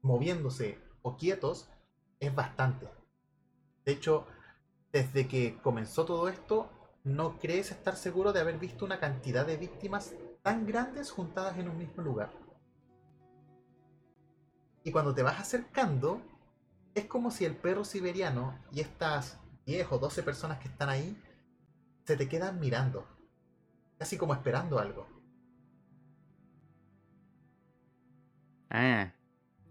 [0.00, 1.68] moviéndose o quietos
[2.18, 2.88] es bastante.
[3.84, 4.26] De hecho,
[4.90, 6.70] desde que comenzó todo esto,
[7.04, 11.68] no crees estar seguro de haber visto una cantidad de víctimas tan grandes juntadas en
[11.68, 12.32] un mismo lugar.
[14.82, 16.22] Y cuando te vas acercando,
[16.96, 21.14] es como si el perro siberiano y estas 10 o 12 personas que están ahí
[22.04, 23.06] se te quedan mirando,
[23.98, 25.06] casi como esperando algo.
[28.70, 29.12] Ah,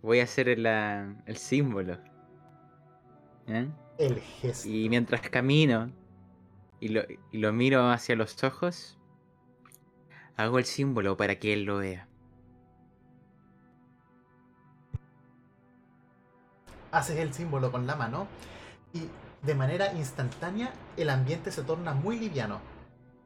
[0.03, 1.97] voy a hacer el símbolo.
[3.47, 3.69] ¿Eh?
[3.97, 4.69] El gesto.
[4.69, 5.91] Y mientras camino
[6.79, 8.99] y lo, y lo miro hacia los ojos,
[10.35, 12.07] hago el símbolo para que él lo vea.
[16.95, 18.25] Haces el símbolo con la mano
[18.93, 19.09] y
[19.41, 22.61] de manera instantánea el ambiente se torna muy liviano.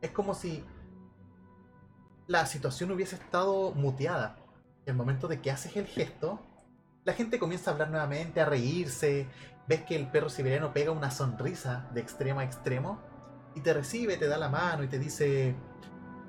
[0.02, 0.66] Es como si
[2.26, 4.38] la situación hubiese estado muteada.
[4.88, 6.40] El momento de que haces el gesto,
[7.04, 9.28] la gente comienza a hablar nuevamente, a reírse.
[9.68, 13.00] Ves que el perro siberiano pega una sonrisa de extremo a extremo
[13.54, 15.54] y te recibe, te da la mano y te dice: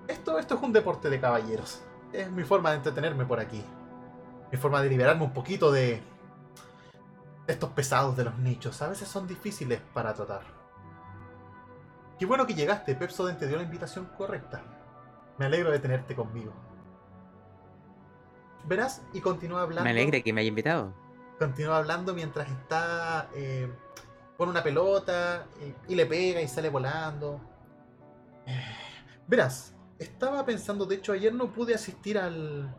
[0.08, 1.80] Esto, esto es un deporte de caballeros.
[2.12, 3.64] Es mi forma de entretenerme por aquí.
[4.52, 6.02] Mi forma de liberarme un poquito de
[7.52, 8.80] estos pesados de los nichos.
[8.82, 10.42] A veces son difíciles para tratar.
[12.18, 14.62] Qué bueno que llegaste, Pepsoden te dio la invitación correcta.
[15.38, 16.52] Me alegro de tenerte conmigo.
[18.66, 19.84] Verás, y continúa hablando.
[19.84, 20.92] Me alegra que me haya invitado.
[21.38, 23.72] Continúa hablando mientras está eh,
[24.36, 25.46] con una pelota
[25.88, 27.40] y le pega y sale volando.
[28.46, 28.76] Eh,
[29.26, 32.74] verás, estaba pensando, de hecho, ayer no pude asistir al,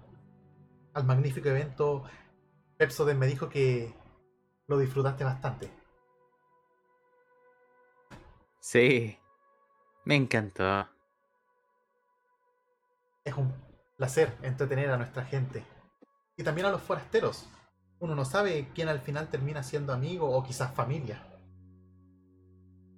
[0.94, 2.04] al magnífico evento.
[2.78, 3.96] Pepsoden me dijo que
[4.72, 5.70] lo disfrutaste bastante.
[8.62, 9.20] Sí,
[10.06, 10.88] me encantó.
[13.26, 13.54] Es un
[13.98, 15.66] placer entretener a nuestra gente.
[16.38, 17.50] Y también a los forasteros.
[18.00, 21.22] Uno no sabe quién al final termina siendo amigo o quizás familia.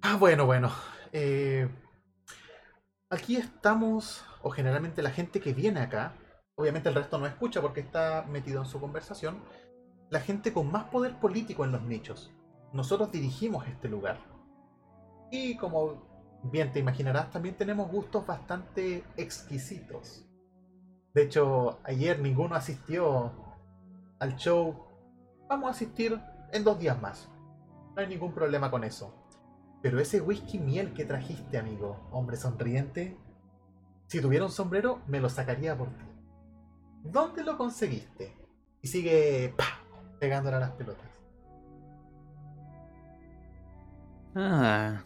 [0.00, 0.70] Ah, bueno, bueno.
[1.12, 1.68] Eh,
[3.10, 6.12] aquí estamos, o generalmente la gente que viene acá,
[6.54, 9.42] obviamente el resto no escucha porque está metido en su conversación,
[10.10, 12.32] la gente con más poder político en los nichos.
[12.72, 14.18] Nosotros dirigimos este lugar.
[15.30, 16.02] Y como
[16.44, 20.26] bien te imaginarás, también tenemos gustos bastante exquisitos.
[21.14, 23.32] De hecho, ayer ninguno asistió
[24.18, 24.86] al show.
[25.48, 26.20] Vamos a asistir
[26.52, 27.28] en dos días más.
[27.94, 29.14] No hay ningún problema con eso.
[29.82, 33.16] Pero ese whisky miel que trajiste, amigo, hombre sonriente,
[34.06, 36.04] si tuviera un sombrero, me lo sacaría por ti.
[37.04, 38.34] ¿Dónde lo conseguiste?
[38.80, 39.83] Y sigue ¡pah!
[40.24, 41.10] Pegándole a las pelotas.
[44.34, 45.04] Ah,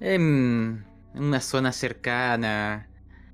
[0.00, 0.84] en
[1.14, 2.90] una zona cercana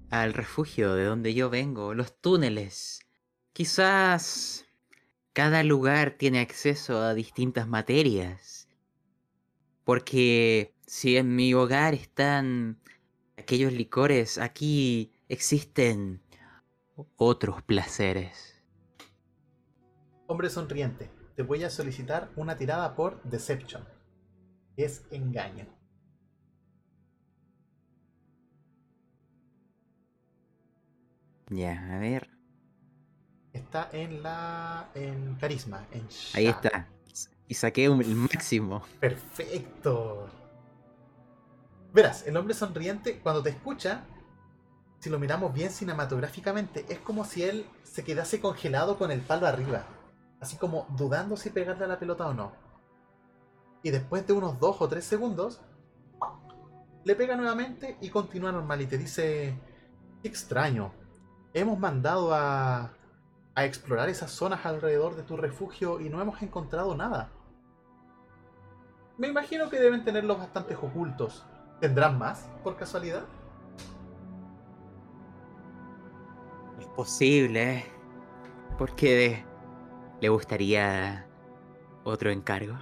[0.09, 3.01] al refugio de donde yo vengo, los túneles.
[3.53, 4.67] Quizás
[5.33, 8.69] cada lugar tiene acceso a distintas materias.
[9.83, 12.79] Porque si en mi hogar están
[13.37, 16.23] aquellos licores, aquí existen
[17.17, 18.50] otros placeres.
[20.31, 23.85] Hombre sonriente, te voy a solicitar una tirada por Deception.
[24.77, 25.67] Es engaño.
[31.49, 32.31] Ya, a ver.
[33.53, 34.89] Está en la.
[34.95, 35.85] en carisma.
[35.91, 36.89] En Ahí está.
[37.49, 38.83] Y saqué un- el máximo.
[39.01, 40.29] Perfecto.
[41.93, 44.05] Verás, el hombre sonriente, cuando te escucha,
[45.01, 49.49] si lo miramos bien cinematográficamente, es como si él se quedase congelado con el palo
[49.49, 49.85] arriba.
[50.41, 52.53] Así como dudando si pegarle a la pelota o no.
[53.83, 55.61] Y después de unos dos o tres segundos,
[57.05, 58.81] le pega nuevamente y continúa normal.
[58.81, 59.59] Y te dice:
[60.23, 60.93] "Qué extraño.
[61.53, 62.93] Hemos mandado a,
[63.55, 67.31] a explorar esas zonas alrededor de tu refugio y no hemos encontrado nada.
[69.19, 71.45] Me imagino que deben tenerlos bastante ocultos.
[71.81, 73.25] ¿Tendrán más, por casualidad?
[76.79, 77.79] Es posible.
[77.79, 77.85] ¿eh?
[78.79, 79.45] Porque
[80.21, 81.27] le gustaría
[82.05, 82.77] otro encargo.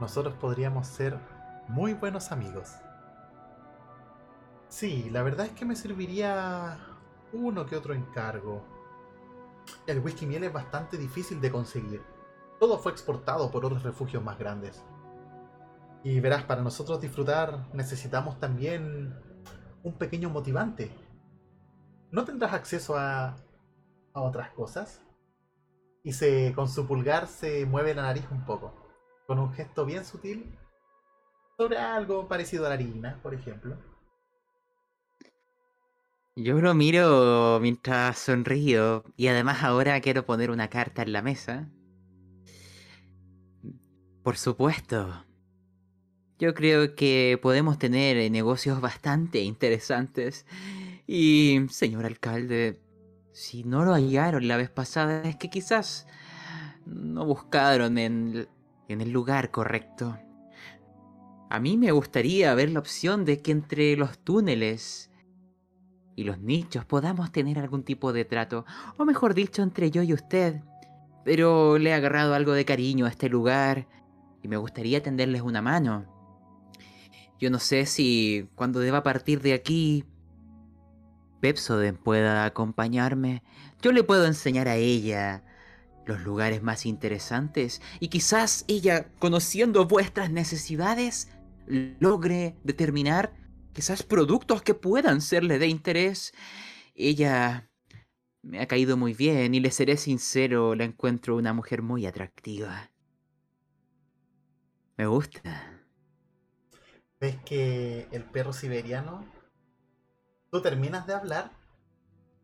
[0.00, 1.18] Nosotros podríamos ser
[1.68, 2.72] muy buenos amigos.
[4.68, 6.78] Sí, la verdad es que me serviría
[7.32, 8.64] uno que otro encargo.
[9.86, 12.02] El whisky miel es bastante difícil de conseguir.
[12.58, 14.82] Todo fue exportado por otros refugios más grandes.
[16.02, 19.14] Y verás, para nosotros disfrutar necesitamos también
[19.84, 20.90] un pequeño motivante.
[22.12, 23.38] ¿No tendrás acceso a,
[24.12, 25.02] a otras cosas?
[26.04, 28.74] Y se, con su pulgar se mueve la nariz un poco,
[29.26, 30.58] con un gesto bien sutil,
[31.56, 33.78] sobre algo parecido a la harina, por ejemplo.
[36.36, 41.70] Yo lo miro mientras sonrío y además ahora quiero poner una carta en la mesa.
[44.22, 45.24] Por supuesto.
[46.38, 50.44] Yo creo que podemos tener negocios bastante interesantes.
[51.06, 52.80] Y, señor alcalde,
[53.32, 56.06] si no lo hallaron la vez pasada es que quizás
[56.86, 58.48] no buscaron en,
[58.88, 60.18] en el lugar correcto.
[61.50, 65.10] A mí me gustaría ver la opción de que entre los túneles
[66.16, 68.64] y los nichos podamos tener algún tipo de trato,
[68.96, 70.62] o mejor dicho, entre yo y usted.
[71.24, 73.86] Pero le he agarrado algo de cariño a este lugar
[74.42, 76.06] y me gustaría tenderles una mano.
[77.38, 80.04] Yo no sé si cuando deba partir de aquí,
[81.42, 83.42] Pepsoden pueda acompañarme.
[83.82, 85.42] Yo le puedo enseñar a ella
[86.06, 91.32] los lugares más interesantes y quizás ella, conociendo vuestras necesidades,
[91.66, 93.34] logre determinar
[93.72, 96.32] quizás productos que puedan serle de interés.
[96.94, 97.68] Ella
[98.42, 102.92] me ha caído muy bien y le seré sincero, la encuentro una mujer muy atractiva.
[104.96, 105.90] Me gusta.
[107.18, 109.41] ves que el perro siberiano,
[110.52, 111.50] tú terminas de hablar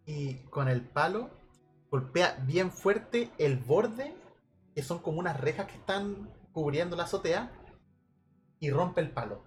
[0.07, 1.29] y con el palo
[1.91, 4.15] golpea bien fuerte el borde,
[4.75, 7.53] que son como unas rejas que están cubriendo la azotea,
[8.61, 9.43] y rompe el palo.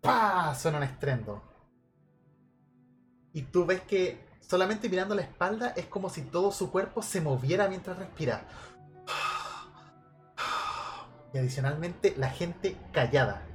[0.00, 0.54] ¡Pah!
[0.54, 1.42] Suena un estrendo.
[3.32, 7.20] Y tú ves que solamente mirando la espalda es como si todo su cuerpo se
[7.20, 8.46] moviera mientras respira.
[11.32, 13.46] Y adicionalmente la gente callada.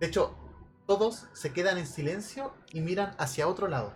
[0.00, 0.36] De hecho,
[0.86, 3.94] todos se quedan en silencio y miran hacia otro lado.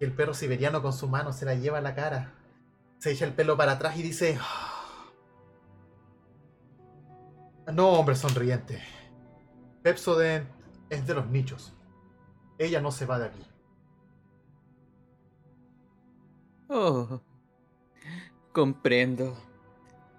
[0.00, 2.34] El perro siberiano con su mano se la lleva a la cara.
[2.98, 4.38] Se echa el pelo para atrás y dice...
[7.72, 8.82] No, hombre sonriente.
[9.82, 10.48] Pepsodent
[10.88, 11.74] es de los nichos.
[12.58, 13.46] Ella no se va de aquí.
[16.68, 17.20] Oh,
[18.52, 19.36] comprendo.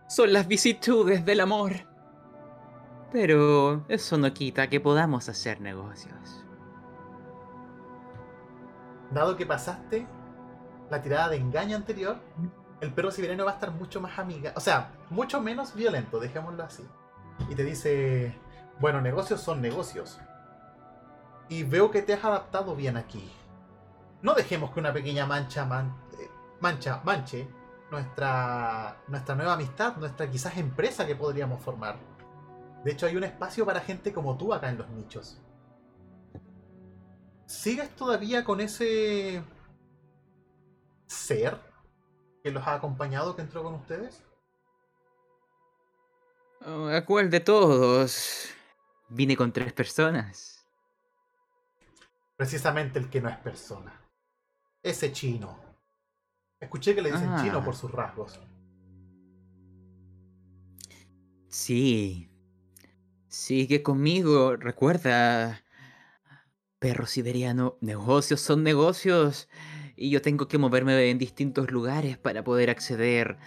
[0.08, 1.97] son las vicisitudes del amor.
[3.12, 6.46] Pero eso no quita que podamos hacer negocios.
[9.12, 10.06] Dado que pasaste
[10.90, 12.18] la tirada de engaño anterior,
[12.82, 16.64] el perro siberiano va a estar mucho más amiga, o sea, mucho menos violento, dejémoslo
[16.64, 16.86] así.
[17.50, 18.36] Y te dice,
[18.80, 20.20] bueno, negocios son negocios.
[21.50, 23.32] Y veo que te has adaptado bien aquí.
[24.22, 25.66] No dejemos que una pequeña mancha
[26.60, 27.48] mancha manche
[27.92, 31.96] nuestra nuestra nueva amistad, nuestra quizás empresa que podríamos formar.
[32.84, 35.42] De hecho, hay un espacio para gente como tú acá en los nichos.
[37.46, 39.44] ¿Sigues todavía con ese
[41.06, 41.58] ser
[42.44, 44.24] que los ha acompañado, que entró con ustedes?
[46.66, 48.50] Oh, ¿A cuál de todos?
[49.10, 50.68] Vine con tres personas.
[52.36, 54.02] Precisamente el que no es persona.
[54.84, 55.58] Ese chino.
[56.60, 57.78] Escuché que le dicen chino por ah.
[57.78, 58.40] sus rasgos.
[61.50, 62.27] Sí.
[63.28, 65.64] Sigue conmigo, recuerda.
[66.80, 69.50] Perro siberiano, negocios son negocios.
[69.96, 73.38] Y yo tengo que moverme en distintos lugares para poder acceder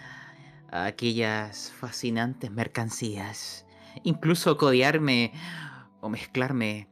[0.69, 3.65] a aquellas fascinantes mercancías.
[4.03, 5.33] Incluso codearme
[6.01, 6.89] o mezclarme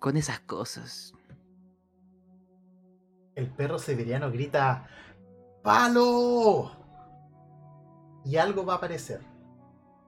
[0.00, 1.14] con esas cosas.
[3.34, 4.88] El perro siberiano grita
[5.62, 6.70] ¡Palo!
[8.24, 9.20] Y algo va a aparecer.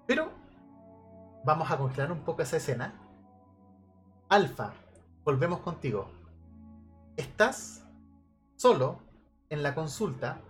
[0.06, 0.45] Pero
[1.46, 2.92] vamos a congelar un poco esa escena.
[4.28, 4.74] Alfa,
[5.24, 6.10] volvemos contigo.
[7.16, 7.86] Estás
[8.56, 8.98] solo
[9.48, 10.40] en la consulta.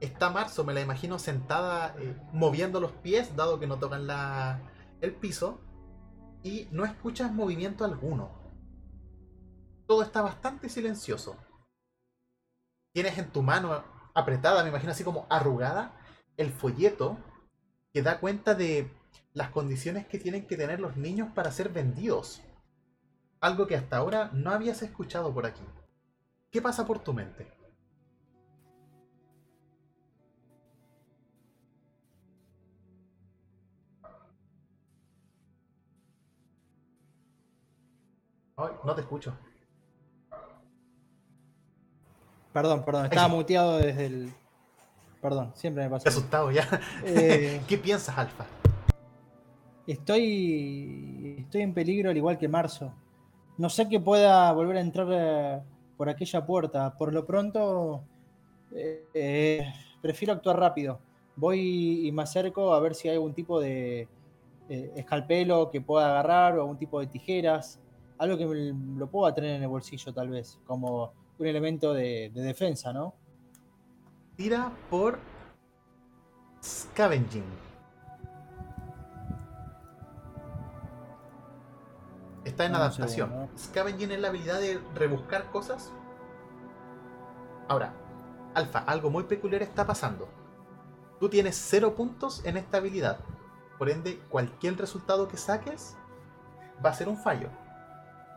[0.00, 4.60] Está Marzo, me la imagino sentada eh, moviendo los pies, dado que no tocan la,
[5.00, 5.58] el piso.
[6.44, 8.30] Y no escuchas movimiento alguno.
[9.88, 11.36] Todo está bastante silencioso.
[12.92, 13.82] Tienes en tu mano
[14.14, 15.98] apretada, me imagino así como arrugada,
[16.36, 17.18] el folleto
[17.92, 18.88] que da cuenta de
[19.36, 22.40] las condiciones que tienen que tener los niños para ser vendidos.
[23.38, 25.62] Algo que hasta ahora no habías escuchado por aquí.
[26.50, 27.46] ¿Qué pasa por tu mente?
[38.56, 39.36] Ay, no te escucho.
[42.54, 44.32] Perdón, perdón, estaba muteado desde el.
[45.20, 46.08] Perdón, siempre me pasa.
[46.08, 46.66] asustado ya.
[47.04, 48.46] Eh, ¿Qué piensas, Alfa?
[49.86, 51.36] Estoy.
[51.38, 52.92] Estoy en peligro al igual que Marzo.
[53.58, 55.62] No sé que pueda volver a entrar eh,
[55.96, 56.96] por aquella puerta.
[56.96, 58.02] Por lo pronto.
[58.72, 59.62] Eh,
[60.02, 61.00] prefiero actuar rápido.
[61.36, 64.08] Voy y me acerco a ver si hay algún tipo de
[64.68, 67.80] escalpelo que pueda agarrar o algún tipo de tijeras.
[68.18, 70.58] Algo que lo pueda tener en el bolsillo, tal vez.
[70.66, 73.14] Como un elemento de, defensa, ¿no?
[74.36, 75.18] Tira por
[76.62, 77.65] Scavenging.
[82.56, 83.50] Está en adaptación.
[83.58, 85.92] Scavenging es la habilidad de rebuscar cosas.
[87.68, 87.92] Ahora,
[88.54, 90.26] Alfa, algo muy peculiar está pasando.
[91.20, 93.18] Tú tienes cero puntos en esta habilidad.
[93.76, 95.98] Por ende, cualquier resultado que saques
[96.82, 97.50] va a ser un fallo.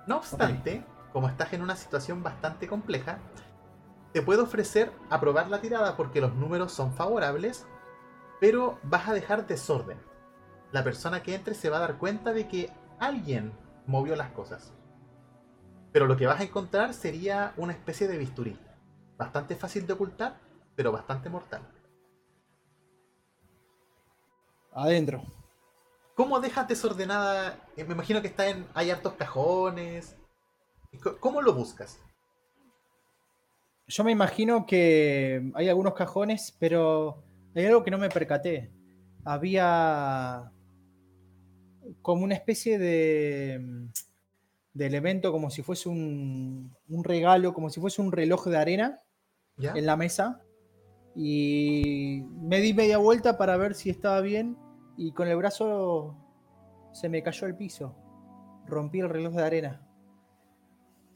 [0.06, 0.84] No obstante,
[1.14, 3.20] como estás en una situación bastante compleja,
[4.12, 7.68] te puedo ofrecer aprobar la tirada porque los números son favorables,
[8.42, 9.98] pero vas a dejar desorden.
[10.74, 12.70] La persona que entre se va a dar cuenta de que
[13.00, 13.54] alguien
[13.90, 14.72] movió las cosas.
[15.92, 18.58] Pero lo que vas a encontrar sería una especie de bisturí.
[19.18, 20.38] Bastante fácil de ocultar,
[20.76, 21.62] pero bastante mortal.
[24.72, 25.24] Adentro.
[26.16, 27.58] ¿Cómo dejas desordenada?
[27.76, 28.68] Eh, me imagino que está en.
[28.76, 30.16] hay hartos cajones.
[31.20, 32.00] ¿Cómo lo buscas?
[33.88, 37.24] Yo me imagino que hay algunos cajones, pero
[37.56, 38.72] hay algo que no me percaté.
[39.26, 40.52] Había
[42.02, 43.90] como una especie de,
[44.74, 46.74] de elemento, como si fuese un,
[47.04, 49.02] regalo, como si fuese un reloj de arena
[49.60, 50.42] en la mesa.
[51.16, 54.58] Y me di media vuelta para ver si estaba bien
[54.98, 56.16] y con el brazo
[56.94, 57.96] se me cayó al piso.
[58.66, 59.90] Rompí el reloj de arena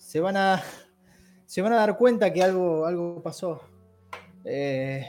[0.04, 0.62] se van a,
[1.46, 3.62] se van a dar cuenta que algo, algo pasó.
[4.46, 5.08] Eh,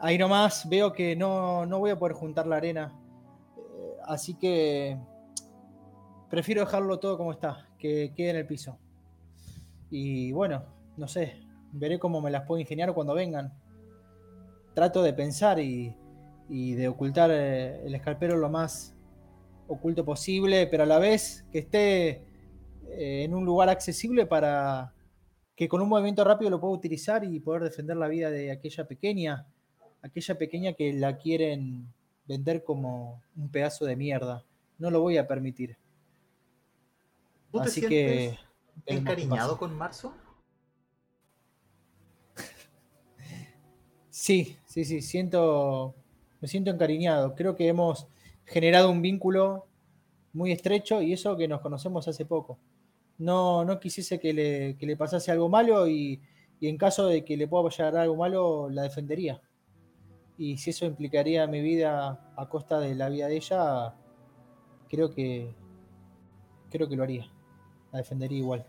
[0.00, 2.94] ahí nomás veo que no, voy a poder juntar la arena.
[4.08, 4.98] Así que
[6.30, 8.78] prefiero dejarlo todo como está, que quede en el piso.
[9.90, 10.64] Y bueno,
[10.96, 13.52] no sé, veré cómo me las puedo ingeniar cuando vengan.
[14.72, 15.94] Trato de pensar y,
[16.48, 18.96] y de ocultar eh, el escalpero lo más
[19.66, 22.08] oculto posible, pero a la vez que esté
[22.88, 24.94] eh, en un lugar accesible para
[25.54, 28.88] que con un movimiento rápido lo pueda utilizar y poder defender la vida de aquella
[28.88, 29.46] pequeña,
[30.00, 31.92] aquella pequeña que la quieren
[32.28, 34.44] vender como un pedazo de mierda.
[34.78, 35.76] No lo voy a permitir.
[37.50, 38.38] ¿Tú te Así que.
[38.86, 40.12] encariñado con Marzo?
[44.10, 45.94] Sí, sí, sí, siento,
[46.40, 47.34] me siento encariñado.
[47.34, 48.06] Creo que hemos
[48.44, 49.66] generado un vínculo
[50.32, 52.58] muy estrecho y eso que nos conocemos hace poco.
[53.16, 56.20] No, no quisiese que le, que le pasase algo malo y,
[56.60, 59.40] y en caso de que le pueda llegar algo malo, la defendería.
[60.38, 63.94] Y si eso implicaría mi vida a costa de la vida de ella,
[64.88, 65.54] creo que
[66.70, 67.30] creo que lo haría.
[67.92, 68.66] La defendería igual.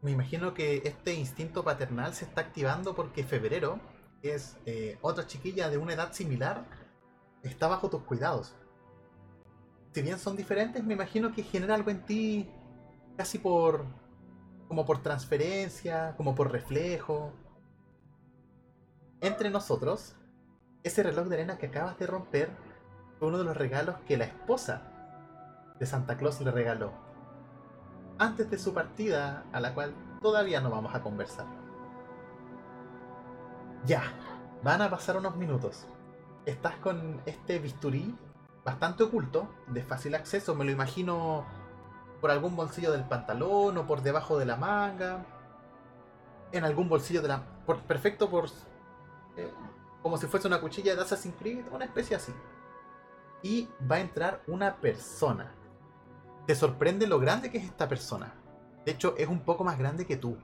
[0.00, 3.78] Me imagino que este instinto paternal se está activando porque Febrero,
[4.20, 6.66] que es eh, otra chiquilla de una edad similar,
[7.44, 8.54] está bajo tus cuidados.
[9.92, 12.50] Si bien son diferentes, me imagino que genera algo en ti
[13.16, 13.86] casi por.
[14.66, 17.32] como por transferencia, como por reflejo.
[19.20, 20.16] Entre nosotros,
[20.84, 22.50] ese reloj de arena que acabas de romper
[23.18, 24.82] fue uno de los regalos que la esposa
[25.78, 26.92] de Santa Claus le regaló
[28.18, 31.46] antes de su partida, a la cual todavía no vamos a conversar.
[33.84, 34.02] Ya,
[34.62, 35.86] van a pasar unos minutos.
[36.46, 38.16] Estás con este bisturí
[38.64, 41.44] bastante oculto, de fácil acceso, me lo imagino
[42.20, 45.24] por algún bolsillo del pantalón o por debajo de la manga.
[46.52, 47.42] En algún bolsillo de la...
[47.88, 48.46] Perfecto por...
[49.36, 49.50] eh,
[50.02, 52.32] como si fuese una cuchilla de Assassin's Creed, una especie así.
[53.42, 55.52] Y va a entrar una persona
[56.46, 58.34] te sorprende lo grande que es esta persona.
[58.84, 60.36] De hecho, es un poco más grande que tú.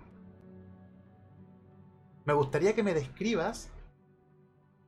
[2.25, 3.71] Me gustaría que me describas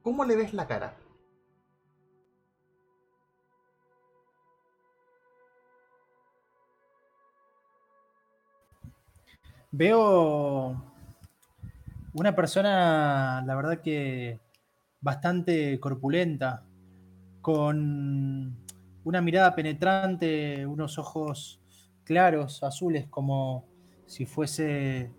[0.02, 0.97] cómo le ves la cara.
[9.72, 10.82] Veo
[12.12, 14.40] una persona, la verdad que
[15.01, 16.64] bastante corpulenta,
[17.40, 18.56] con
[19.05, 21.60] una mirada penetrante, unos ojos
[22.05, 23.66] claros, azules, como
[24.06, 25.10] si fuese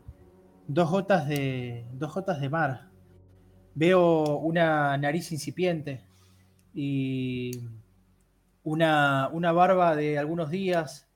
[0.67, 2.89] dos gotas de, dos gotas de mar.
[3.73, 6.05] Veo una nariz incipiente
[6.73, 7.51] y
[8.63, 11.07] una, una barba de algunos días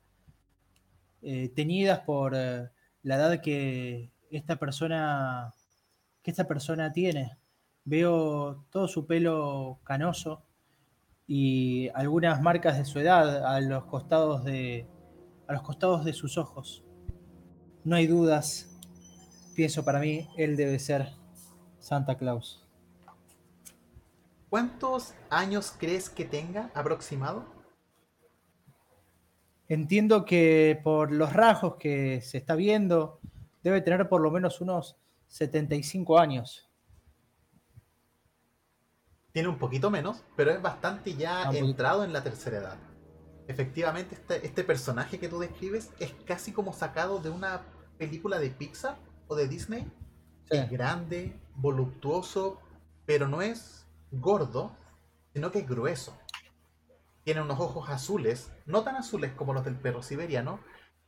[1.22, 2.70] eh, teñidas por eh,
[3.04, 5.54] la edad que esta persona
[6.22, 7.38] que esta persona tiene.
[7.86, 10.44] Veo todo su pelo canoso
[11.28, 14.88] y algunas marcas de su edad a los costados de
[15.48, 16.84] a los costados de sus ojos.
[17.84, 18.76] No hay dudas,
[19.56, 21.10] pienso para mí, él debe ser
[21.80, 22.66] Santa Claus.
[24.50, 27.46] ¿Cuántos años crees que tenga aproximado?
[29.68, 33.20] Entiendo que por los rasgos que se está viendo,
[33.64, 34.98] debe tener por lo menos unos
[35.28, 36.70] 75 años.
[39.36, 42.78] Tiene un poquito menos, pero es bastante ya Ah, entrado en la tercera edad.
[43.50, 47.64] Efectivamente, este, este personaje que tú describes es casi como sacado de una
[47.98, 48.96] película de Pixar
[49.28, 49.92] o de Disney.
[50.50, 50.56] Sí.
[50.56, 52.62] Es grande, voluptuoso,
[53.06, 54.72] pero no es gordo,
[55.34, 56.18] sino que es grueso.
[57.26, 60.62] Tiene unos ojos azules, no tan azules como los del perro siberiano,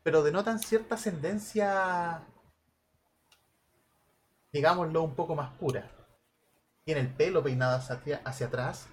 [0.04, 2.28] pero denotan cierta ascendencia,
[4.52, 5.94] digámoslo, un poco más pura.
[6.88, 8.88] Tiene el pelo peinado hacia, atrás,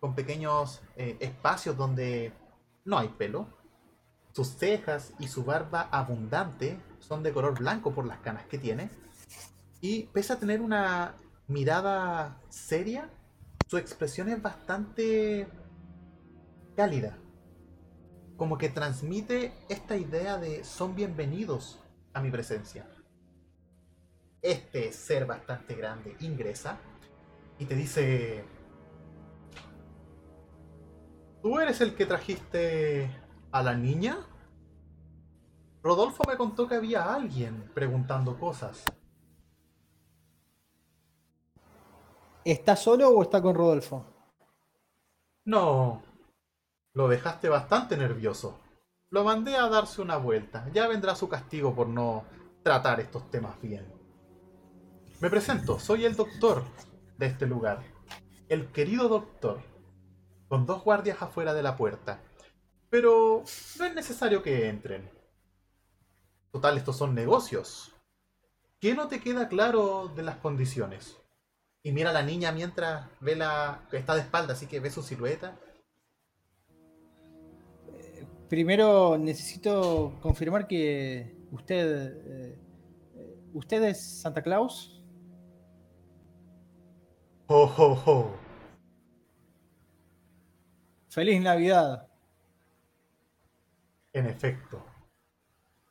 [0.00, 2.32] con pequeños eh, espacios donde
[2.84, 3.46] no hay pelo.
[4.32, 8.90] Sus cejas y su barba abundante son de color blanco por las canas que tiene.
[9.80, 11.14] Y pese a tener una
[11.46, 13.08] mirada seria,
[13.68, 15.46] su expresión es bastante
[16.74, 17.16] cálida.
[18.36, 21.78] Como que transmite esta idea de son bienvenidos
[22.12, 22.88] a mi presencia.
[24.42, 26.80] Este ser bastante grande ingresa
[27.58, 28.44] y te dice...
[31.42, 33.10] ¿Tú eres el que trajiste
[33.52, 34.18] a la niña?
[35.82, 38.84] Rodolfo me contó que había alguien preguntando cosas.
[42.44, 44.04] ¿Está solo o está con Rodolfo?
[45.44, 46.02] No,
[46.92, 48.58] lo dejaste bastante nervioso.
[49.10, 50.68] Lo mandé a darse una vuelta.
[50.72, 52.24] Ya vendrá su castigo por no
[52.64, 53.86] tratar estos temas bien.
[55.20, 56.64] Me presento, soy el doctor
[57.18, 57.82] de este lugar.
[58.48, 59.60] El querido doctor.
[60.48, 62.20] Con dos guardias afuera de la puerta.
[62.88, 63.42] Pero
[63.78, 65.10] no es necesario que entren.
[66.52, 67.92] Total, estos son negocios.
[68.80, 71.16] ¿Qué no te queda claro de las condiciones?
[71.82, 73.86] Y mira a la niña mientras ve la.
[73.92, 75.58] está de espalda, así que ve su silueta.
[78.48, 82.16] Primero necesito confirmar que usted.
[82.24, 82.58] eh,
[83.16, 84.95] eh, ¿Usted es Santa Claus?
[87.48, 88.30] ¡Oh, oh, oh!
[91.08, 92.08] Feliz Navidad.
[94.12, 94.84] En efecto.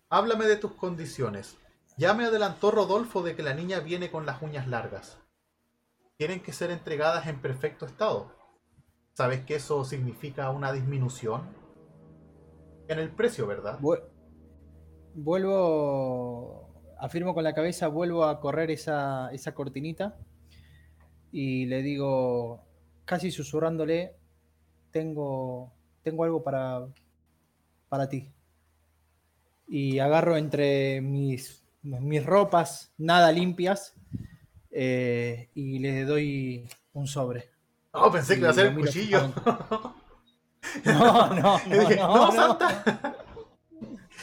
[0.10, 1.58] Háblame de tus condiciones.
[1.98, 5.18] Ya me adelantó Rodolfo de que la niña viene con las uñas largas.
[6.18, 8.34] Tienen que ser entregadas en perfecto estado.
[9.14, 11.56] ¿Sabes que eso significa una disminución?
[12.90, 13.80] En el precio, ¿verdad?
[15.14, 16.68] Vuelvo,
[17.00, 20.18] afirmo con la cabeza, vuelvo a correr esa, esa cortinita
[21.38, 22.64] y le digo,
[23.04, 24.16] casi susurrándole,
[24.90, 26.88] tengo, tengo algo para,
[27.90, 28.32] para ti.
[29.68, 33.96] Y agarro entre mis, mis ropas nada limpias
[34.72, 37.50] eh, y le doy un sobre.
[37.92, 39.34] Oh, pensé que iba a ser el cuchillo.
[40.84, 41.80] No, no, no.
[41.80, 43.16] dije, no, no, no, Santa.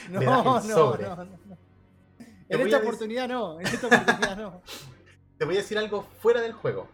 [0.10, 1.28] No, no, no,
[2.48, 4.62] En esta oportunidad no, en esta oportunidad no.
[5.38, 6.88] Te voy a decir algo fuera del juego.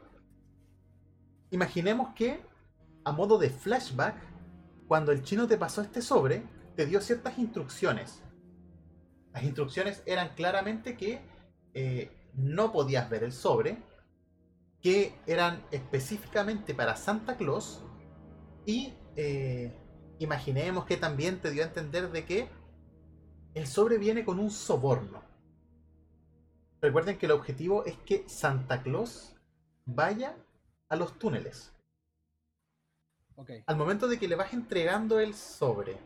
[1.51, 2.41] Imaginemos que,
[3.05, 4.17] a modo de flashback,
[4.87, 6.43] cuando el chino te pasó este sobre,
[6.77, 8.23] te dio ciertas instrucciones.
[9.33, 11.21] Las instrucciones eran claramente que
[11.75, 13.79] eh, no podías ver el sobre,
[14.81, 17.83] que eran específicamente para Santa Claus,
[18.65, 19.75] y eh,
[20.19, 22.49] imaginemos que también te dio a entender de que
[23.55, 25.23] el sobre viene con un soborno.
[26.81, 29.35] Recuerden que el objetivo es que Santa Claus
[29.85, 30.37] vaya
[30.89, 31.73] a los túneles.
[33.67, 35.97] Al momento de que le vas entregando el sobre,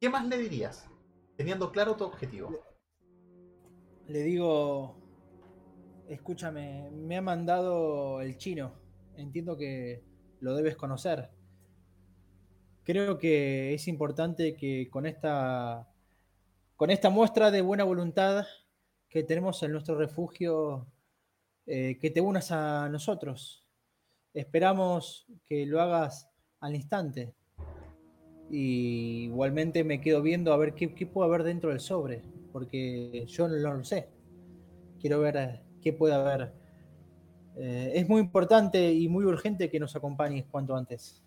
[0.00, 0.88] ¿qué más le dirías?
[1.36, 2.58] Teniendo claro tu objetivo.
[4.06, 4.96] Le digo,
[6.08, 8.72] escúchame, me ha mandado el chino.
[9.16, 10.02] Entiendo que
[10.40, 11.30] lo debes conocer.
[12.84, 15.88] Creo que es importante que con esta,
[16.76, 18.46] con esta muestra de buena voluntad
[19.10, 20.86] que tenemos en nuestro refugio,
[21.66, 23.66] eh, que te unas a nosotros.
[24.34, 26.28] Esperamos que lo hagas
[26.60, 27.34] al instante.
[28.50, 32.22] Y igualmente me quedo viendo a ver qué, puede haber dentro del sobre,
[32.52, 34.08] porque yo no lo sé.
[35.00, 36.52] Quiero ver eh, qué puede haber.
[37.56, 41.22] Eh, es muy importante y muy urgente que nos acompañes cuanto antes.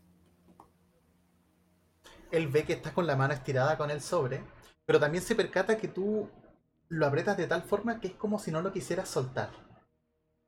[2.32, 4.42] Él ve que estás con la mano estirada con el sobre,
[4.86, 6.28] pero también se percata que tú
[6.90, 9.65] lo aprietas de tal forma que es como si no lo quisieras soltar.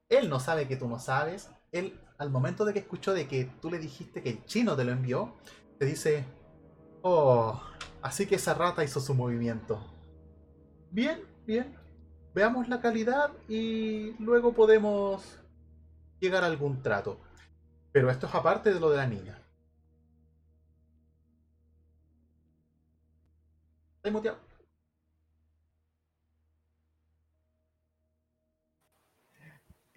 [0.09, 1.49] Él no sabe que tú no sabes.
[1.71, 4.84] Él, al momento de que escuchó de que tú le dijiste que el chino te
[4.84, 5.35] lo envió,
[5.79, 6.25] te dice,
[7.01, 7.61] oh,
[8.01, 9.79] así que esa rata hizo su movimiento.
[10.91, 11.75] Bien, bien.
[12.34, 15.39] Veamos la calidad y luego podemos
[16.19, 17.19] llegar a algún trato.
[17.91, 19.41] Pero esto es aparte de lo de la niña.
[23.97, 24.47] ¿Estás muteado?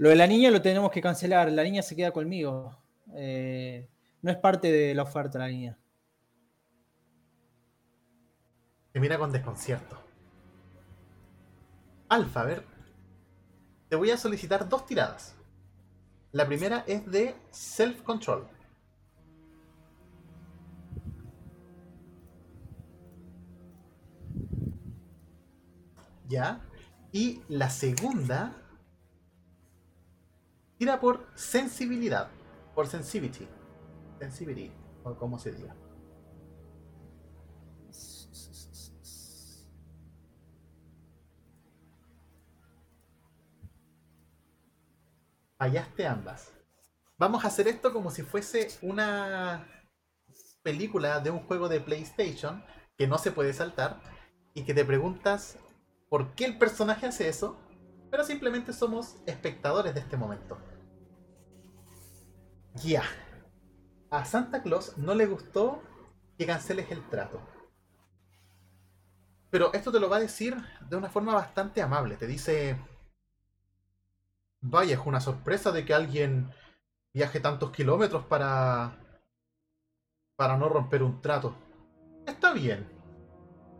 [0.01, 1.53] Lo de la niña lo tenemos que cancelar.
[1.53, 2.75] La niña se queda conmigo.
[3.15, 3.87] Eh,
[4.23, 5.79] no es parte de la oferta la niña.
[8.93, 10.03] Te mira con desconcierto.
[12.09, 12.65] Alfa, a ver.
[13.91, 15.37] Te voy a solicitar dos tiradas.
[16.33, 18.49] La primera es de self-control.
[26.27, 26.63] ¿Ya?
[27.13, 28.57] Y la segunda
[30.81, 32.31] tira por sensibilidad.
[32.75, 33.47] Por sensitivity.
[34.19, 34.73] Sensibility.
[35.05, 35.77] O como se diga.
[45.59, 46.51] Fallaste ambas.
[47.19, 49.67] Vamos a hacer esto como si fuese una
[50.63, 52.65] película de un juego de PlayStation
[52.97, 54.01] que no se puede saltar
[54.55, 55.59] y que te preguntas
[56.09, 57.59] por qué el personaje hace eso,
[58.11, 60.70] pero simplemente somos espectadores de este momento.
[62.83, 63.03] Ya.
[64.11, 65.83] A Santa Claus no le gustó
[66.39, 67.41] que canceles el trato.
[69.51, 70.57] Pero esto te lo va a decir
[70.89, 72.17] de una forma bastante amable.
[72.17, 72.77] Te dice,
[74.63, 76.51] Vaya, es una sorpresa de que alguien
[77.15, 78.99] viaje tantos kilómetros para.
[80.37, 81.55] para no romper un trato.
[82.27, 82.87] Está bien.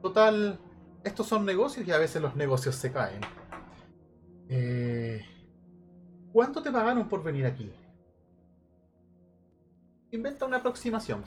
[0.03, 0.59] Total,
[1.05, 3.21] estos son negocios y a veces los negocios se caen.
[4.49, 5.23] Eh,
[6.33, 7.71] ¿Cuánto te pagaron por venir aquí?
[10.13, 11.25] Inventa una aproximación.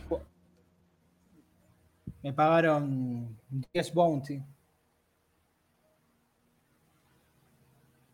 [2.21, 3.39] Me pagaron
[3.73, 4.43] 10 bounty.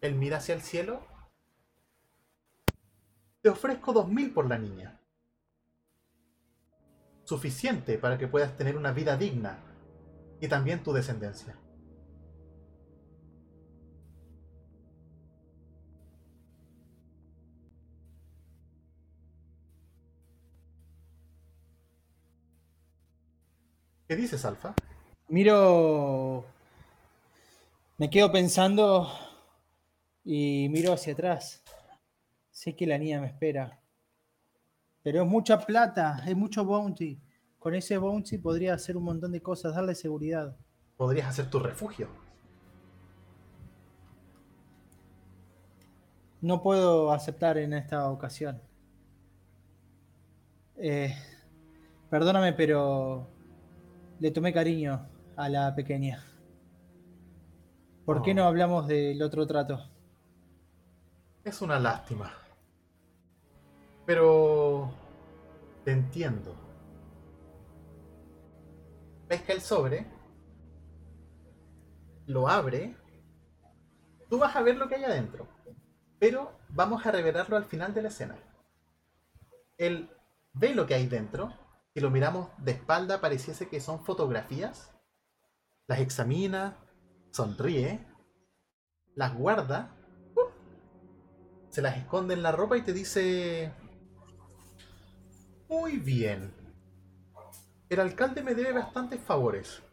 [0.01, 1.01] Él mira hacia el cielo.
[3.41, 4.99] Te ofrezco 2000 por la niña.
[7.23, 9.63] Suficiente para que puedas tener una vida digna.
[10.41, 11.57] Y también tu descendencia.
[24.09, 24.73] ¿Qué dices, Alfa?
[25.27, 26.43] Miro.
[27.99, 29.07] Me quedo pensando
[30.25, 31.61] y miro hacia atrás.
[32.49, 33.79] Sé que la niña me espera.
[35.03, 37.21] Pero es mucha plata, es mucho bounty.
[37.59, 40.57] Con ese bounty podría hacer un montón de cosas, darle seguridad.
[40.97, 42.07] Podrías hacer tu refugio.
[46.41, 48.59] No puedo aceptar en esta ocasión.
[50.77, 51.15] Eh,
[52.09, 53.37] perdóname, pero
[54.19, 56.23] le tomé cariño a la pequeña.
[58.05, 58.35] ¿Por qué Oh.
[58.35, 59.89] no hablamos del otro trato?
[61.43, 62.33] Es una lástima.
[64.05, 64.91] Pero...
[65.85, 66.53] Te entiendo.
[69.27, 70.05] Pesca el sobre.
[72.25, 72.95] Lo abre.
[74.29, 75.47] Tú vas a ver lo que hay adentro.
[76.19, 78.37] Pero vamos a revelarlo al final de la escena.
[79.77, 80.09] Él
[80.53, 81.53] ve lo que hay dentro.
[81.99, 84.89] Si lo miramos de espalda pareciese que son fotografías.
[85.85, 86.77] Las examina.
[87.29, 88.07] Sonríe.
[89.15, 89.97] Las guarda
[91.67, 93.73] se las esconde en la ropa y te dice...
[95.67, 96.53] Muy bien.
[97.89, 99.83] El alcalde me debe bastantes favores.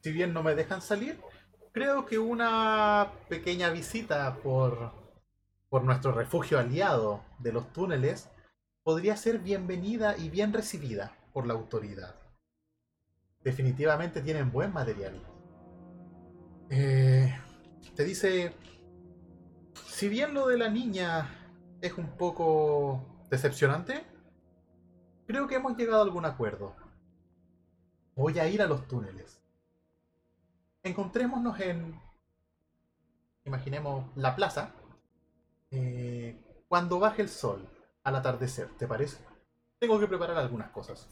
[0.00, 1.20] Si bien no me dejan salir,
[1.70, 4.90] creo que una pequeña visita por,
[5.68, 8.28] por nuestro refugio aliado de los túneles
[8.82, 12.14] podría ser bienvenida y bien recibida por la autoridad.
[13.42, 15.20] Definitivamente tienen buen material.
[16.70, 17.34] Eh,
[17.96, 18.54] te dice,
[19.86, 21.28] si bien lo de la niña
[21.80, 24.04] es un poco decepcionante,
[25.26, 26.74] creo que hemos llegado a algún acuerdo.
[28.14, 29.40] Voy a ir a los túneles.
[30.82, 32.00] Encontrémonos en,
[33.44, 34.72] imaginemos, la plaza,
[35.70, 37.68] eh, cuando baje el sol
[38.04, 39.31] al atardecer, ¿te parece?
[39.82, 41.08] Tengo que preparar algunas cosas.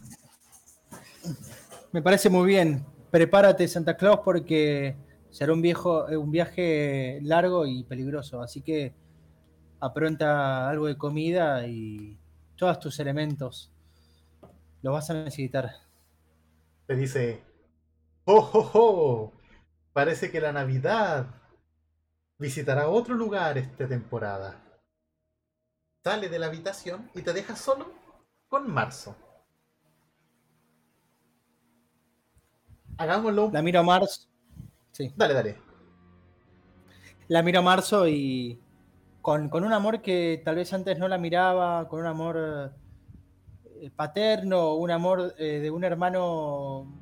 [1.91, 2.87] Me parece muy bien.
[3.11, 4.97] Prepárate, Santa Claus, porque
[5.29, 8.41] será un, viejo, eh, un viaje largo y peligroso.
[8.41, 8.95] Así que
[9.81, 12.17] apronta algo de comida y
[12.57, 13.73] todos tus elementos.
[14.83, 15.73] Los vas a necesitar.
[16.87, 17.43] Te dice,
[18.25, 19.33] ¡Oh, oh, oh!
[19.93, 21.27] Parece que la Navidad
[22.39, 24.63] visitará otro lugar esta temporada.
[26.05, 28.00] Sale de la habitación y te deja solo
[28.51, 29.17] con Marzo.
[32.99, 33.49] Hagámoslo.
[33.53, 34.29] La miro a Marzo.
[34.91, 35.11] Sí.
[35.17, 35.57] Dale, dale.
[37.29, 38.61] La miro a Marzo y
[39.23, 42.75] con, con un amor que tal vez antes no la miraba, con un amor
[43.81, 46.93] eh, paterno, un amor eh, de un hermano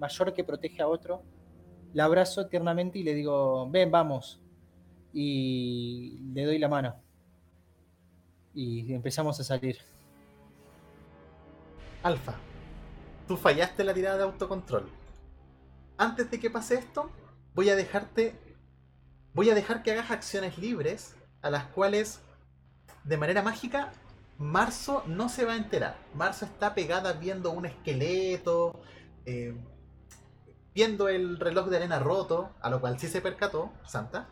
[0.00, 1.22] mayor que protege a otro.
[1.92, 4.40] La abrazo tiernamente y le digo, ven, vamos.
[5.12, 6.96] Y le doy la mano.
[8.54, 9.76] Y empezamos a salir.
[12.08, 12.36] Alfa,
[13.26, 14.88] tú fallaste la tirada de autocontrol.
[15.98, 17.10] Antes de que pase esto,
[17.54, 18.56] voy a dejarte.
[19.34, 22.22] Voy a dejar que hagas acciones libres a las cuales,
[23.04, 23.92] de manera mágica,
[24.38, 25.98] Marzo no se va a enterar.
[26.14, 28.80] Marzo está pegada viendo un esqueleto,
[29.26, 29.54] eh,
[30.74, 34.28] viendo el reloj de arena roto, a lo cual sí se percató, Santa.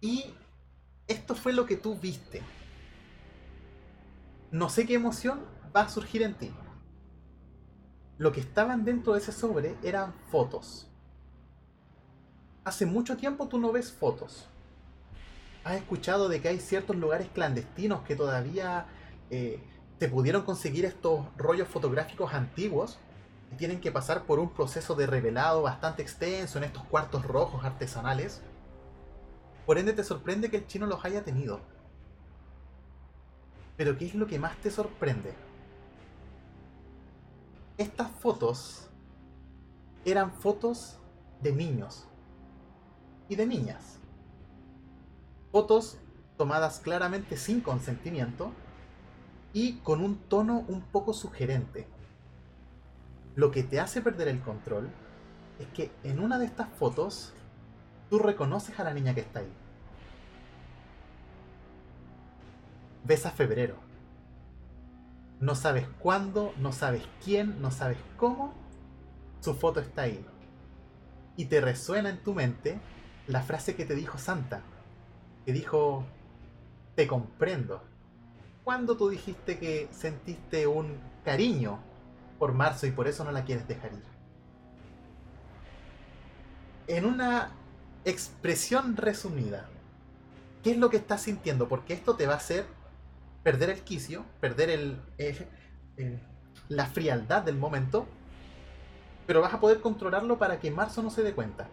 [0.00, 0.34] Y
[1.06, 2.42] esto fue lo que tú viste.
[4.50, 6.52] No sé qué emoción va a surgir en ti
[8.18, 10.88] lo que estaban dentro de ese sobre eran fotos.
[12.64, 14.48] Hace mucho tiempo tú no ves fotos.
[15.64, 18.86] Has escuchado de que hay ciertos lugares clandestinos que todavía
[19.30, 19.62] eh,
[19.98, 22.98] te pudieron conseguir estos rollos fotográficos antiguos
[23.52, 27.64] y tienen que pasar por un proceso de revelado bastante extenso en estos cuartos rojos
[27.64, 28.42] artesanales.
[29.64, 31.60] Por ende te sorprende que el chino los haya tenido.
[33.76, 35.47] Pero ¿qué es lo que más te sorprende?
[37.78, 38.88] Estas fotos
[40.04, 40.98] eran fotos
[41.40, 42.06] de niños
[43.28, 43.98] y de niñas.
[45.52, 45.98] Fotos
[46.36, 48.52] tomadas claramente sin consentimiento
[49.52, 51.86] y con un tono un poco sugerente.
[53.36, 54.90] Lo que te hace perder el control
[55.60, 57.32] es que en una de estas fotos
[58.10, 59.52] tú reconoces a la niña que está ahí.
[63.04, 63.87] Ves a febrero.
[65.40, 68.54] No sabes cuándo, no sabes quién, no sabes cómo.
[69.40, 70.24] Su foto está ahí.
[71.36, 72.80] Y te resuena en tu mente
[73.28, 74.62] la frase que te dijo Santa.
[75.46, 76.04] Que dijo,
[76.96, 77.82] te comprendo.
[78.64, 81.78] Cuando tú dijiste que sentiste un cariño
[82.38, 84.02] por Marzo y por eso no la quieres dejar ir.
[86.88, 87.52] En una
[88.04, 89.68] expresión resumida,
[90.62, 91.68] ¿qué es lo que estás sintiendo?
[91.68, 92.66] Porque esto te va a hacer
[93.48, 95.46] perder el quicio, perder el, el-
[95.96, 96.20] el-
[96.68, 98.06] la frialdad del momento
[99.26, 101.66] Pero vas a poder controlarlo para que Marzo no se dé cuenta.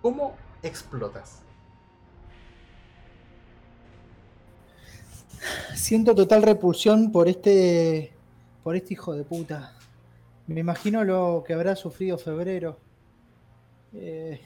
[0.00, 1.42] ¿Cómo explotas?
[5.74, 8.12] Siento total repulsión por este.
[8.62, 9.72] por este hijo de puta.
[10.46, 12.78] Me imagino lo que habrá sufrido febrero.
[13.94, 14.40] Eh,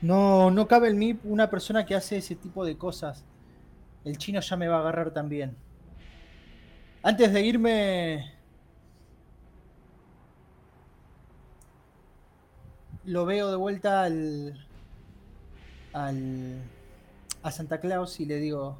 [0.00, 3.24] no, no cabe en mí una persona que hace ese tipo de cosas.
[4.04, 5.56] El chino ya me va a agarrar también.
[7.02, 8.32] Antes de irme.
[13.04, 14.66] Lo veo de vuelta al.
[15.92, 16.62] al.
[17.42, 18.78] a Santa Claus y le digo.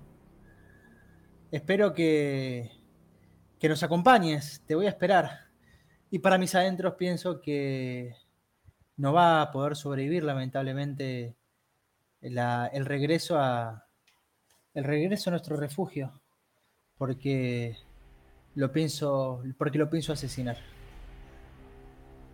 [1.51, 2.71] Espero que.
[3.59, 4.63] que nos acompañes.
[4.67, 5.49] Te voy a esperar.
[6.11, 8.15] Y para mis adentros pienso que
[8.97, 11.37] no va a poder sobrevivir lamentablemente
[12.21, 13.82] la- el regreso a
[14.75, 16.21] el regreso a nuestro refugio
[16.97, 17.77] porque
[18.55, 20.57] lo pienso porque lo pienso asesinar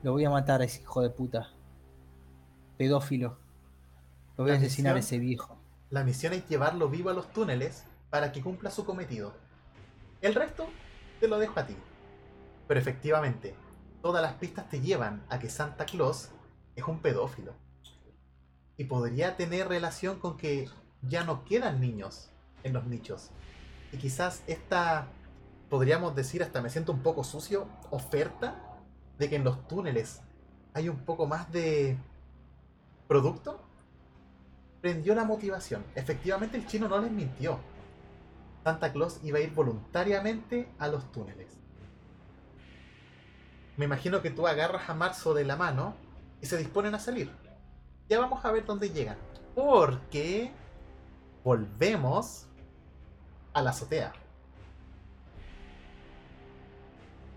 [0.03, 1.51] lo voy a matar a ese hijo de puta
[2.77, 3.39] pedófilo
[4.37, 5.61] lo voy a asesinar a ese viejo
[5.91, 9.33] La misión es llevarlo vivo a los túneles para que cumpla su cometido.
[10.21, 10.69] El resto
[11.21, 11.77] te lo dejo a ti.
[12.67, 13.55] Pero efectivamente,
[14.03, 16.31] todas las pistas te llevan a que Santa Claus
[16.77, 17.55] es un pedófilo.
[18.77, 20.69] Y podría tener relación con que
[21.03, 22.31] ya no quedan niños
[22.63, 23.31] en los nichos.
[23.93, 25.09] Y quizás esta,
[25.71, 28.79] podríamos decir hasta me siento un poco sucio, oferta
[29.19, 30.21] de que en los túneles
[30.75, 31.97] hay un poco más de
[33.07, 33.61] producto
[34.81, 35.85] prendió la motivación.
[35.95, 37.59] Efectivamente el chino no les mintió.
[38.65, 41.49] Santa Claus iba a ir voluntariamente a los túneles.
[43.77, 45.95] Me imagino que tú agarras a Marzo de la mano
[46.41, 47.31] y se disponen a salir.
[48.09, 49.17] Ya vamos a ver dónde llegan.
[49.55, 50.53] Porque
[51.49, 52.45] volvemos
[53.55, 54.13] a la azotea.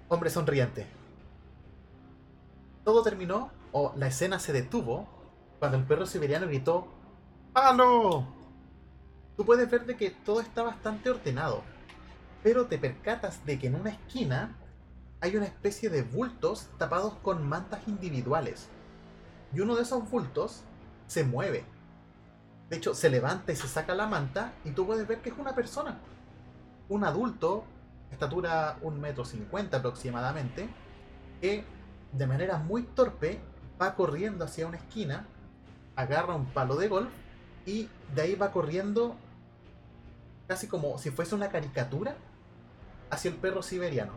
[0.10, 0.86] Hombre sonriente.
[2.84, 5.08] Todo terminó, o la escena se detuvo,
[5.60, 6.90] cuando el perro siberiano gritó
[7.54, 8.28] ¡Palo!
[9.38, 11.64] Tú puedes ver de que todo está bastante ordenado,
[12.44, 14.58] pero te percatas de que en una esquina
[15.22, 18.68] hay una especie de bultos tapados con mantas individuales.
[19.54, 20.64] Y uno de esos bultos
[21.08, 21.64] se mueve.
[22.72, 25.38] De hecho, se levanta y se saca la manta y tú puedes ver que es
[25.38, 25.98] una persona.
[26.88, 27.66] Un adulto,
[28.10, 30.70] estatura 1,50 metro cincuenta aproximadamente,
[31.42, 31.66] que
[32.14, 33.42] de manera muy torpe
[33.80, 35.28] va corriendo hacia una esquina,
[35.98, 37.10] agarra un palo de golf
[37.66, 39.18] y de ahí va corriendo
[40.48, 42.16] casi como si fuese una caricatura
[43.10, 44.14] hacia el perro siberiano.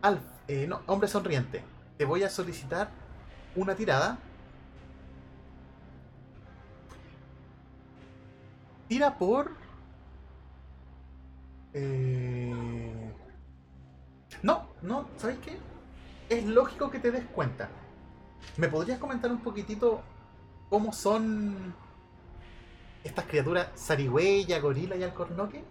[0.00, 1.62] Alf, eh, no, hombre sonriente,
[1.98, 2.88] te voy a solicitar
[3.56, 4.16] una tirada.
[8.88, 9.52] Tira por...
[11.74, 13.12] Eh...
[14.42, 15.56] No, no, ¿sabes qué?
[16.28, 17.68] Es lógico que te des cuenta.
[18.56, 20.02] ¿Me podrías comentar un poquitito
[20.68, 21.74] cómo son
[23.04, 25.64] estas criaturas zarigüeya, gorila y alcornoque?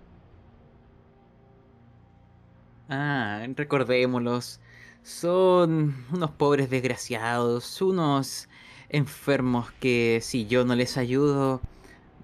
[2.90, 4.60] Ah, recordémoslos.
[5.04, 8.50] Son unos pobres desgraciados, unos
[8.90, 11.62] enfermos que si yo no les ayudo,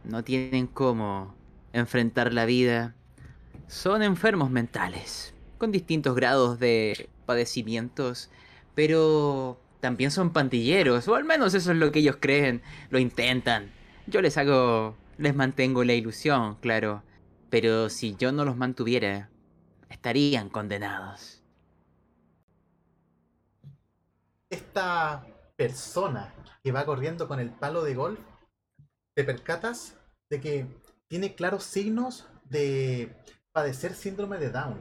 [0.08, 1.36] no tienen cómo
[1.74, 2.96] enfrentar la vida.
[3.68, 8.30] Son enfermos mentales, con distintos grados de padecimientos,
[8.74, 13.72] pero también son pandilleros, o al menos eso es lo que ellos creen, lo intentan.
[14.08, 17.04] Yo les hago, les mantengo la ilusión, claro,
[17.50, 19.30] pero si yo no los mantuviera,
[19.90, 21.44] estarían condenados.
[24.50, 25.26] Esta
[25.58, 28.20] persona que va corriendo con el palo de golf,
[29.18, 29.96] te percatas
[30.30, 30.68] de que
[31.08, 33.18] tiene claros signos de
[33.52, 34.78] padecer síndrome de Down.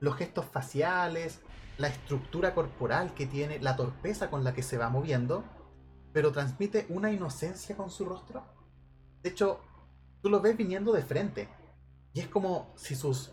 [0.00, 1.42] Los gestos faciales,
[1.76, 5.44] la estructura corporal que tiene, la torpeza con la que se va moviendo,
[6.14, 8.42] pero transmite una inocencia con su rostro.
[9.22, 9.60] De hecho,
[10.22, 11.50] tú lo ves viniendo de frente.
[12.14, 13.32] Y es como si sus,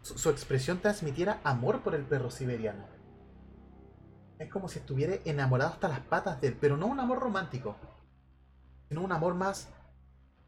[0.00, 2.86] su, su expresión transmitiera amor por el perro siberiano.
[4.38, 7.76] Es como si estuviera enamorado hasta las patas de él, pero no un amor romántico,
[8.88, 9.68] sino un amor más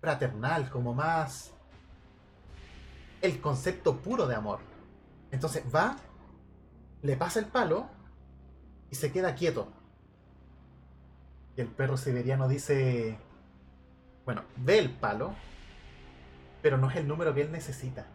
[0.01, 1.53] fraternal, como más
[3.21, 4.61] el concepto puro de amor.
[5.31, 5.97] Entonces va,
[7.03, 7.89] le pasa el palo
[8.91, 9.69] y se queda quieto.
[11.57, 13.19] Y el perro siberiano dice,
[14.25, 15.35] bueno, ve el palo,
[16.63, 18.07] pero no es el número que él necesita.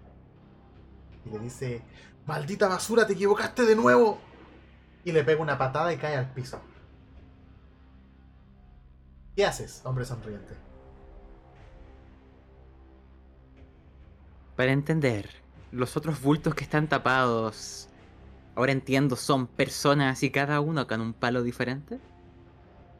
[1.25, 1.81] Y le dice,
[2.25, 4.19] maldita basura, te equivocaste de nuevo.
[5.05, 6.61] Y le pega una patada y cae al piso.
[9.35, 10.53] ¿Qué haces, hombre sonriente?
[14.55, 15.29] Para entender,
[15.71, 17.89] los otros bultos que están tapados
[18.55, 21.99] Ahora entiendo, son personas y cada uno con un palo diferente.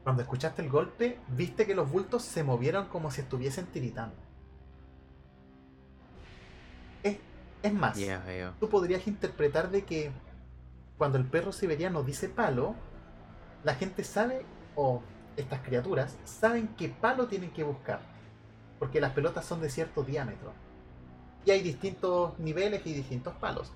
[0.04, 4.16] Cuando escuchaste el golpe, viste que los bultos se movieron como si estuviesen tiritando.
[7.04, 7.18] Es,
[7.62, 7.98] es más,
[8.60, 10.12] tú podrías interpretar de que
[10.98, 12.76] cuando el perro siberiano dice palo,
[13.64, 14.46] la gente sabe,
[14.76, 15.04] o
[15.38, 18.02] estas criaturas, saben qué palo tienen que buscar.
[18.80, 20.54] Porque las pelotas son de cierto diámetro.
[21.46, 23.72] Y hay distintos niveles y distintos palos.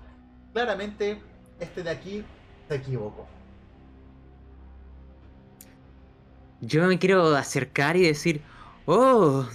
[0.53, 1.21] Claramente,
[1.59, 2.23] este de aquí
[2.67, 3.27] se equivocó.
[6.61, 8.41] Yo me quiero acercar y decir,
[8.85, 9.45] oh,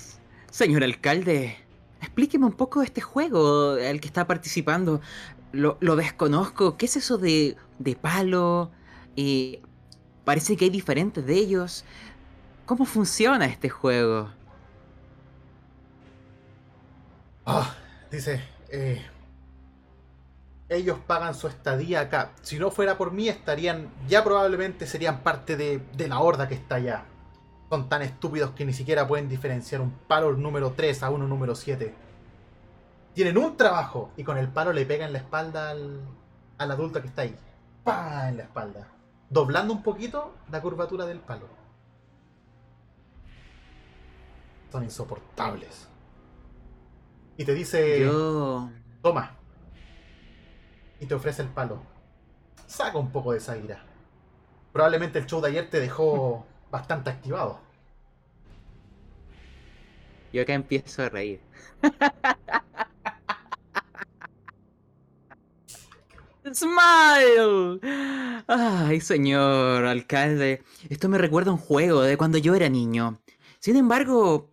[0.50, 1.56] señor alcalde,
[2.00, 5.00] explíqueme un poco este juego al que está participando.
[5.52, 6.76] Lo, lo desconozco.
[6.76, 8.70] ¿Qué es eso de, de palo?
[9.16, 9.60] Eh,
[10.24, 11.84] parece que hay diferentes de ellos.
[12.66, 14.30] ¿Cómo funciona este juego?
[17.44, 17.74] Ah,
[18.10, 19.04] dice, eh,
[20.68, 22.30] ellos pagan su estadía acá.
[22.42, 26.76] Si no fuera por mí, estarían, ya probablemente serían parte de, la horda que está
[26.76, 27.04] allá.
[27.68, 31.54] Son tan estúpidos que ni siquiera pueden diferenciar un palo número 3 a uno número
[31.54, 31.94] 7.
[33.14, 36.00] Tienen un trabajo y con el palo le pegan la espalda al,
[36.58, 37.36] al adulto que está ahí.
[37.84, 38.28] ¡Pah!
[38.28, 38.88] En la espalda.
[39.32, 41.48] Doblando un poquito la curvatura del palo.
[44.70, 45.88] Son insoportables.
[47.38, 48.00] Y te dice...
[48.00, 48.68] Yo...
[49.00, 49.38] Toma.
[51.00, 51.80] Y te ofrece el palo.
[52.66, 53.82] Saca un poco de esa ira.
[54.70, 57.58] Probablemente el show de ayer te dejó bastante activado.
[60.30, 61.40] Yo acá empiezo a reír.
[66.54, 67.80] Smile.
[68.46, 73.20] Ay, señor alcalde, esto me recuerda a un juego de cuando yo era niño.
[73.58, 74.50] Sin embargo,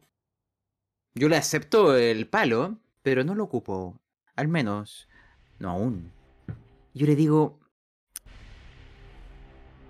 [1.16, 4.00] yo le acepto el palo, pero no lo ocupo.
[4.36, 5.08] Al menos,
[5.60, 6.12] no aún.
[6.94, 7.60] Yo le digo...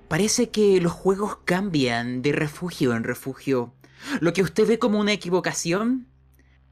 [0.08, 3.76] Parece que los juegos cambian de refugio en refugio.
[4.22, 6.08] Lo que usted ve como una equivocación,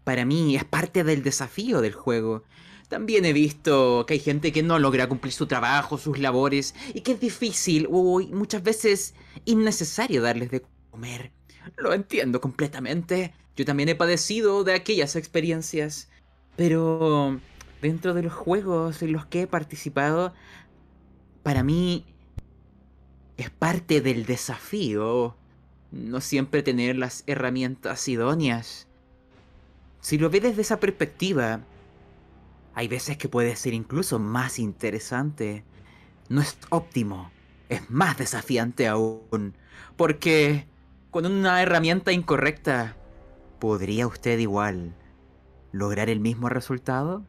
[0.04, 2.44] para mí es parte del desafío del juego.
[2.88, 7.02] También he visto que hay gente que no logra cumplir su trabajo, sus labores, y
[7.02, 9.14] que es difícil o muchas veces
[9.46, 11.32] innecesario darles de comer.
[11.76, 13.34] Lo entiendo completamente.
[13.58, 16.10] Yo también he padecido de aquellas experiencias.
[16.56, 17.40] Pero
[17.82, 20.34] dentro de los juegos en los que he participado,
[21.44, 22.06] para mí
[23.36, 25.36] es parte del desafío
[25.92, 28.88] no siempre tener las herramientas idóneas.
[30.02, 31.62] Si lo ves desde esa perspectiva,
[32.78, 35.64] hay veces que puede ser incluso más interesante.
[36.30, 37.32] No es óptimo,
[37.70, 39.56] es más desafiante aún.
[39.96, 40.68] Porque
[41.10, 42.96] con una herramienta incorrecta,
[43.58, 44.94] ¿podría usted igual
[45.72, 47.24] lograr el mismo resultado?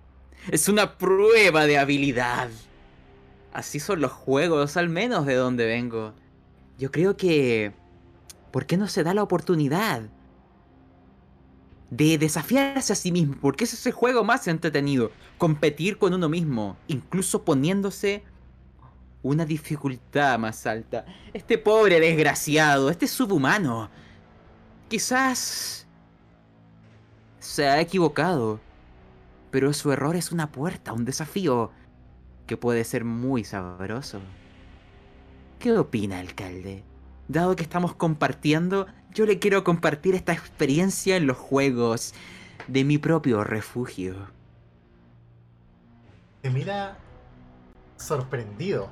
[0.50, 2.50] Es una prueba de habilidad.
[3.54, 6.12] Así son los juegos, al menos de donde vengo.
[6.76, 7.72] Yo creo que...
[8.50, 10.10] ¿Por qué no se da la oportunidad?
[11.90, 15.10] De desafiarse a sí mismo, porque ese es el juego más entretenido.
[15.38, 18.22] Competir con uno mismo, incluso poniéndose
[19.22, 21.04] una dificultad más alta.
[21.32, 23.90] Este pobre desgraciado, este subhumano,
[24.88, 25.86] quizás
[27.38, 28.60] se ha equivocado,
[29.50, 31.72] pero su error es una puerta, un desafío
[32.46, 34.20] que puede ser muy sabroso.
[35.58, 36.84] ¿Qué opina, alcalde?
[37.26, 38.86] Dado que estamos compartiendo,
[39.18, 42.14] yo le quiero compartir esta experiencia en los juegos
[42.68, 44.14] de mi propio refugio.
[46.40, 46.96] Te mira
[47.96, 48.90] sorprendido.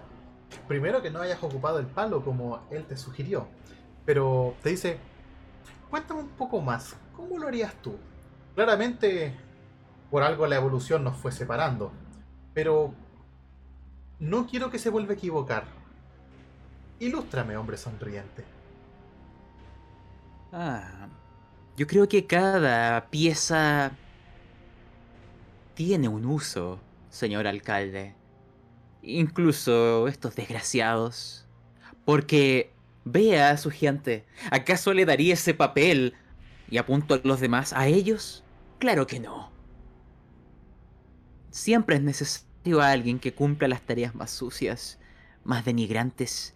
[0.66, 3.46] Primero que no hayas ocupado el palo como él te sugirió.
[4.04, 4.98] Pero te dice,
[5.90, 7.94] cuéntame un poco más, ¿cómo lo harías tú?
[8.56, 9.32] Claramente,
[10.10, 11.92] por algo la evolución nos fue separando.
[12.52, 12.92] Pero
[14.18, 15.66] no quiero que se vuelva a equivocar.
[16.98, 18.55] Ilústrame, hombre sonriente.
[20.58, 21.10] Ah,
[21.76, 23.92] yo creo que cada pieza
[25.74, 26.80] tiene un uso,
[27.10, 28.14] señor alcalde.
[29.02, 31.46] Incluso estos desgraciados.
[32.06, 32.72] Porque
[33.04, 34.24] vea a su gente.
[34.50, 36.14] ¿Acaso le daría ese papel
[36.70, 38.42] y apunto a los demás a ellos?
[38.78, 39.52] Claro que no.
[41.50, 44.98] Siempre es necesario a alguien que cumpla las tareas más sucias,
[45.44, 46.54] más denigrantes,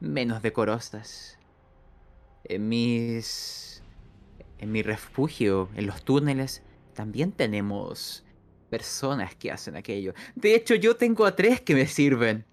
[0.00, 1.38] menos decorosas.
[2.52, 3.82] En mis.
[4.58, 6.62] En mi refugio, en los túneles,
[6.94, 8.24] también tenemos
[8.68, 10.12] personas que hacen aquello.
[10.34, 12.44] De hecho, yo tengo a tres que me sirven.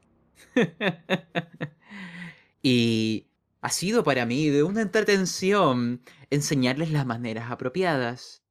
[2.63, 3.27] y
[3.61, 8.41] ha sido para mí de una entretención enseñarles las maneras apropiadas.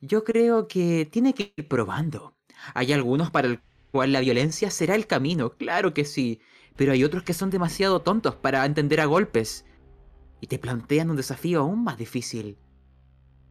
[0.00, 2.36] Yo creo que tiene que ir probando.
[2.72, 6.40] Hay algunos para cual la violencia será el camino, claro que sí,
[6.76, 9.64] pero hay otros que son demasiado tontos para entender a golpes
[10.44, 12.58] y te plantean un desafío aún más difícil.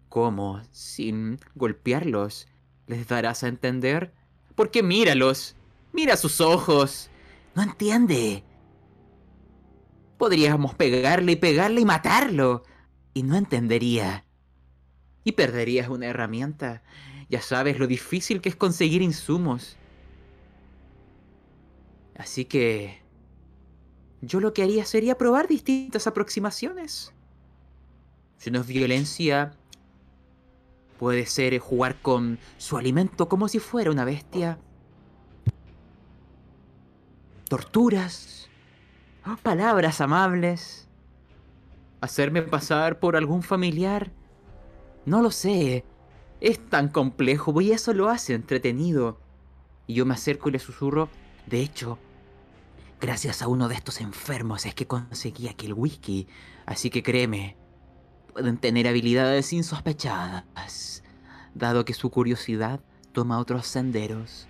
[0.10, 2.48] ¿Cómo, sin golpearlos,
[2.86, 4.14] les darás a entender?
[4.54, 5.56] Porque míralos,
[5.92, 7.10] mira sus ojos.
[7.56, 8.44] No entiende.
[10.20, 12.62] Podríamos pegarle y pegarle y matarlo,
[13.16, 14.24] y no entendería.
[15.24, 16.84] Y perderías una herramienta.
[17.28, 19.78] Ya sabes lo difícil que es conseguir insumos.
[22.16, 23.03] Así que...
[24.26, 27.12] Yo lo que haría sería probar distintas aproximaciones.
[28.38, 29.52] Si no es violencia,
[30.98, 34.60] puede ser jugar con su alimento como si fuera una bestia.
[37.50, 38.50] Torturas,
[39.44, 40.88] palabras amables,
[42.00, 44.10] hacerme pasar por algún familiar.
[45.06, 45.84] No lo sé,
[46.40, 49.20] es tan complejo y eso lo hace entretenido.
[49.86, 51.10] Y yo me acerco y le susurro,
[51.46, 52.00] de hecho,
[53.04, 56.26] Gracias a uno de estos enfermos es que conseguí aquel whisky,
[56.66, 57.58] así que créeme,
[58.32, 61.04] pueden tener habilidades insospechadas,
[61.54, 62.80] dado que su curiosidad
[63.12, 64.48] toma otros senderos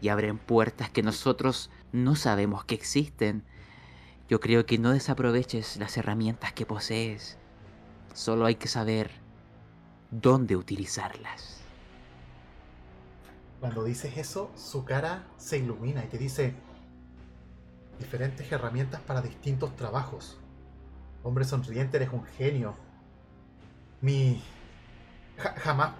[0.00, 3.42] y abren puertas que nosotros no sabemos que existen.
[4.28, 7.38] Yo creo que no desaproveches las herramientas que posees,
[8.14, 9.10] solo hay que saber
[10.12, 11.58] dónde utilizarlas.
[13.58, 16.54] Cuando dices eso, su cara se ilumina y te dice,
[17.98, 20.38] diferentes herramientas para distintos trabajos.
[21.22, 22.74] Hombre sonriente, eres un genio.
[24.00, 24.42] Mi...
[25.36, 25.92] jamás...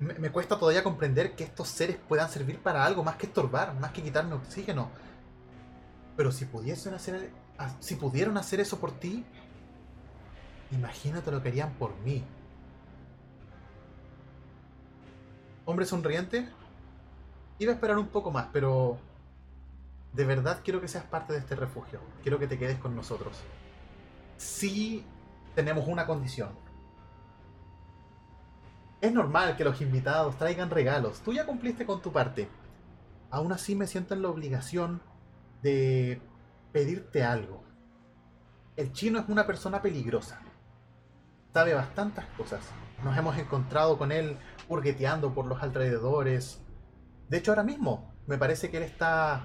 [0.00, 3.90] Me, cuesta todavía comprender que estos seres puedan servir para algo más que estorbar, más
[3.90, 4.90] que quitarme oxígeno.
[6.16, 7.32] Pero si pudiesen hacer...
[7.80, 9.24] Si pudieron hacer eso por ti,
[10.70, 12.22] imagínate lo que harían por mí.
[15.64, 16.48] Hombre sonriente,
[17.58, 18.98] iba a esperar un poco más, pero
[20.12, 22.00] de verdad quiero que seas parte de este refugio.
[22.22, 23.36] Quiero que te quedes con nosotros.
[24.36, 25.04] Si
[25.54, 26.50] tenemos una condición.
[29.00, 31.20] Es normal que los invitados traigan regalos.
[31.20, 32.48] Tú ya cumpliste con tu parte.
[33.30, 35.00] Aún así me siento en la obligación
[35.62, 36.20] de
[36.72, 37.62] pedirte algo.
[38.76, 40.40] El chino es una persona peligrosa.
[41.52, 42.60] Sabe bastantes cosas.
[43.02, 44.36] Nos hemos encontrado con él
[44.68, 46.60] hurgueteando por los alrededores.
[47.28, 49.44] De hecho, ahora mismo me parece que él está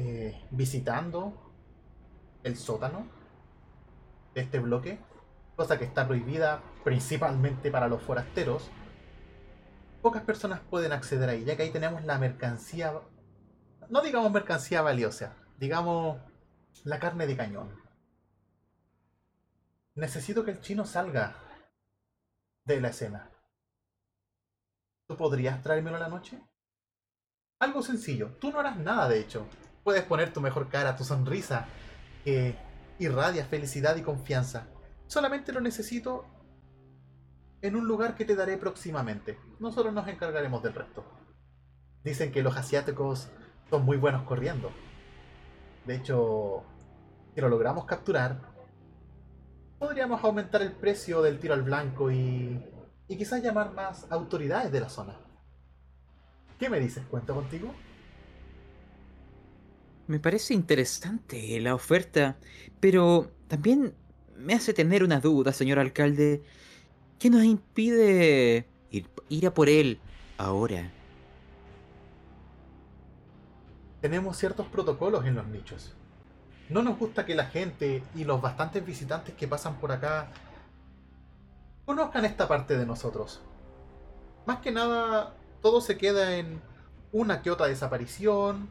[0.00, 1.32] eh, visitando
[2.44, 3.04] el sótano
[4.32, 5.00] de este bloque,
[5.56, 8.70] cosa que está prohibida principalmente para los forasteros.
[10.00, 12.92] Pocas personas pueden acceder ahí, ya que ahí tenemos la mercancía,
[13.88, 16.20] no digamos mercancía valiosa, digamos
[16.84, 17.82] la carne de cañón.
[19.96, 21.34] Necesito que el chino salga
[22.64, 23.32] de la escena.
[25.08, 26.40] ¿Tú podrías traérmelo a la noche?
[27.58, 28.36] Algo sencillo.
[28.38, 29.44] Tú no harás nada, de hecho
[29.88, 31.64] puedes poner tu mejor cara, tu sonrisa,
[32.22, 32.54] que
[32.98, 34.66] irradia felicidad y confianza.
[35.06, 36.26] Solamente lo necesito
[37.62, 39.38] en un lugar que te daré próximamente.
[39.58, 41.06] Nosotros nos encargaremos del resto.
[42.04, 43.30] Dicen que los asiáticos
[43.70, 44.70] son muy buenos corriendo.
[45.86, 46.64] De hecho,
[47.34, 48.42] si lo logramos capturar,
[49.78, 52.62] podríamos aumentar el precio del tiro al blanco y,
[53.08, 55.16] y quizás llamar más autoridades de la zona.
[56.58, 57.06] ¿Qué me dices?
[57.06, 57.72] ¿Cuento contigo?
[60.08, 62.38] Me parece interesante la oferta,
[62.80, 63.94] pero también
[64.38, 66.42] me hace tener una duda, señor alcalde.
[67.18, 70.00] ¿Qué nos impide ir, a por él
[70.38, 70.90] ahora?
[74.00, 75.92] Tenemos ciertos protocolos en los nichos.
[76.70, 80.30] No nos gusta que la gente y los bastantes visitantes que pasan por acá
[81.84, 83.42] conozcan esta parte de nosotros.
[84.46, 86.62] Más que nada, todo se queda en
[87.12, 88.70] una que otra desaparición,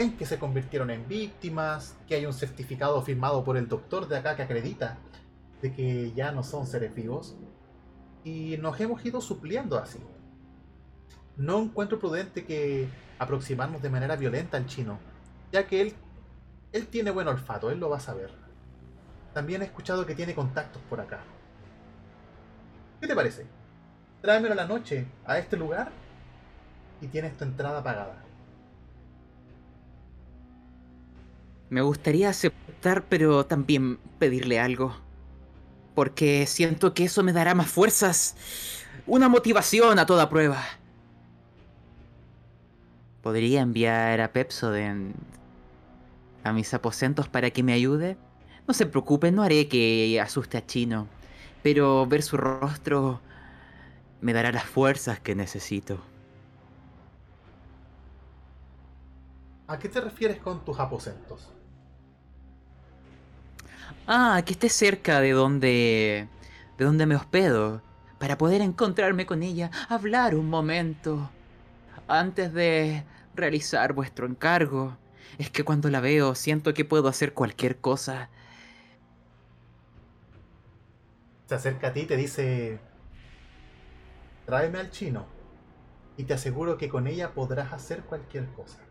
[0.00, 4.16] en que se convirtieron en víctimas, que hay un certificado firmado por el doctor de
[4.16, 4.96] acá que acredita
[5.60, 7.36] de que ya no son seres vivos.
[8.24, 9.98] Y nos hemos ido supliendo así.
[11.36, 14.98] No encuentro prudente que aproximarnos de manera violenta al chino,
[15.52, 15.94] ya que él,
[16.72, 18.30] él tiene buen olfato, él lo va a saber.
[19.34, 21.20] También he escuchado que tiene contactos por acá.
[23.02, 23.46] ¿Qué te parece?
[24.22, 25.92] Tráemelo a la noche a este lugar
[27.02, 28.29] y tienes tu entrada pagada.
[31.70, 34.96] Me gustaría aceptar, pero también pedirle algo.
[35.94, 38.36] Porque siento que eso me dará más fuerzas.
[39.06, 40.60] Una motivación a toda prueba.
[43.22, 45.14] ¿Podría enviar a Pepsoden
[46.42, 48.16] a mis aposentos para que me ayude?
[48.66, 51.06] No se preocupe, no haré que asuste a Chino.
[51.62, 53.20] Pero ver su rostro
[54.20, 56.00] me dará las fuerzas que necesito.
[59.68, 61.48] ¿A qué te refieres con tus aposentos?
[64.06, 66.28] Ah, que esté cerca de donde.
[66.78, 67.82] de donde me hospedo.
[68.18, 71.30] Para poder encontrarme con ella, hablar un momento.
[72.06, 73.04] Antes de
[73.34, 74.96] realizar vuestro encargo.
[75.38, 78.28] Es que cuando la veo siento que puedo hacer cualquier cosa.
[81.46, 82.78] Se acerca a ti y te dice,
[84.46, 85.26] tráeme al chino
[86.16, 88.89] y te aseguro que con ella podrás hacer cualquier cosa.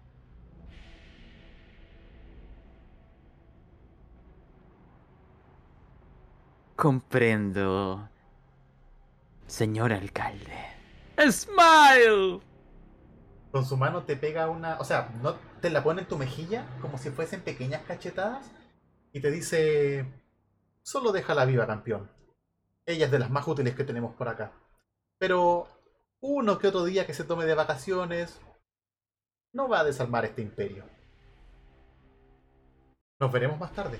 [6.79, 8.07] Comprendo.
[9.47, 10.55] Señor alcalde.
[11.29, 12.39] ¡Smile!
[13.51, 14.79] Con su mano te pega una...
[14.79, 18.49] O sea, no te la pone en tu mejilla como si fuesen pequeñas cachetadas
[19.11, 20.05] y te dice...
[20.81, 22.09] Solo déjala viva, campeón.
[22.85, 24.53] Ella es de las más útiles que tenemos por acá.
[25.17, 25.67] Pero
[26.21, 28.39] uno que otro día que se tome de vacaciones
[29.51, 30.85] no va a desarmar este imperio.
[33.19, 33.99] Nos veremos más tarde.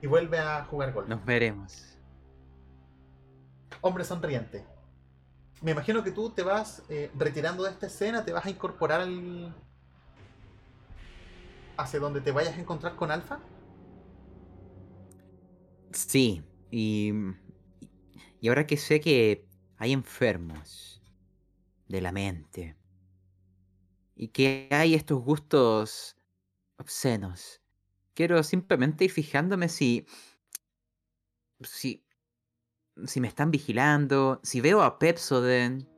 [0.00, 1.08] Y vuelve a jugar golf.
[1.08, 1.96] Nos veremos.
[3.80, 4.64] Hombre sonriente.
[5.60, 9.00] Me imagino que tú te vas eh, retirando de esta escena, te vas a incorporar
[9.00, 9.54] al...
[11.76, 13.40] hacia donde te vayas a encontrar con Alfa.
[15.92, 17.12] Sí, y...
[18.40, 19.48] Y ahora que sé que
[19.78, 21.02] hay enfermos
[21.88, 22.76] de la mente
[24.14, 26.16] y que hay estos gustos
[26.76, 27.57] obscenos,
[28.18, 30.04] quiero simplemente ir fijándome si...
[31.62, 32.04] si
[33.06, 35.88] si me están vigilando, si veo a Pepsoden.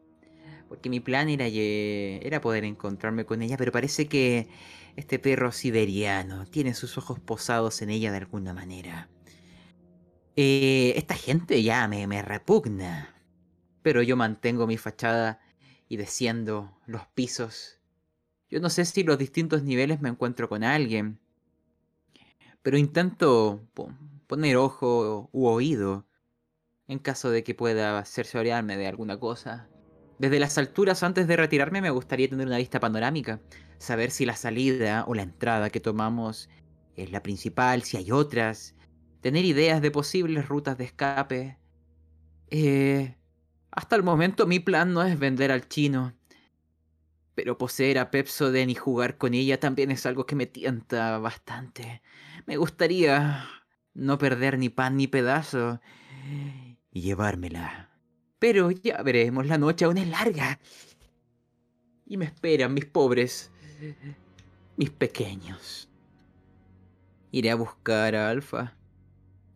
[0.68, 4.48] Porque mi plan era, era poder encontrarme con ella, pero parece que
[4.96, 9.08] este perro siberiano tiene sus ojos posados en ella de alguna manera.
[10.36, 13.14] Eh, esta gente ya me, me repugna.
[13.80, 15.40] Pero yo mantengo mi fachada
[15.88, 17.80] y desciendo los pisos.
[18.50, 21.19] Yo no sé si los distintos niveles me encuentro con alguien.
[22.62, 23.66] Pero intento
[24.26, 26.06] poner ojo u oído
[26.88, 29.68] en caso de que pueda cerciorarme de alguna cosa.
[30.18, 33.40] Desde las alturas, antes de retirarme, me gustaría tener una vista panorámica,
[33.78, 36.50] saber si la salida o la entrada que tomamos
[36.96, 38.74] es la principal, si hay otras,
[39.20, 41.58] tener ideas de posibles rutas de escape.
[42.50, 43.16] Eh,
[43.70, 46.12] hasta el momento mi plan no es vender al chino,
[47.40, 52.02] pero poseer a Pepsoden y jugar con ella también es algo que me tienta bastante.
[52.44, 53.48] Me gustaría
[53.94, 55.80] no perder ni pan ni pedazo
[56.92, 57.88] y llevármela.
[58.38, 60.60] Pero ya veremos, la noche aún es larga.
[62.04, 63.50] Y me esperan mis pobres,
[64.76, 65.88] mis pequeños.
[67.30, 68.76] Iré a buscar a Alfa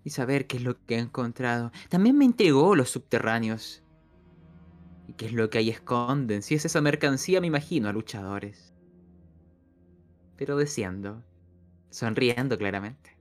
[0.04, 1.70] y saber qué es lo que he encontrado.
[1.90, 3.82] También me entregó los subterráneos.
[5.06, 6.42] ¿Y qué es lo que ahí esconden?
[6.42, 8.72] Si es esa mercancía, me imagino a luchadores.
[10.36, 11.22] Pero desciendo,
[11.90, 13.14] sonriendo claramente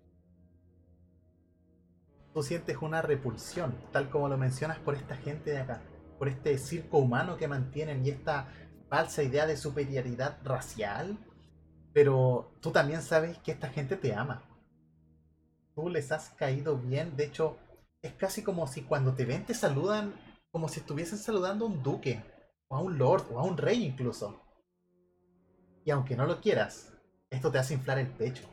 [2.33, 5.81] tú sientes una repulsión, tal como lo mencionas por esta gente de acá,
[6.17, 8.47] por este circo humano que mantienen y esta
[8.89, 11.17] falsa idea de superioridad racial,
[11.93, 14.43] pero tú también sabes que esta gente te ama.
[15.75, 17.57] Tú les has caído bien, de hecho,
[18.01, 20.13] es casi como si cuando te ven te saludan
[20.53, 22.23] como si estuviesen saludando a un duque,
[22.67, 24.39] o a un lord, o a un rey incluso.
[25.83, 26.93] Y aunque no lo quieras,
[27.31, 28.47] esto te hace inflar el pecho.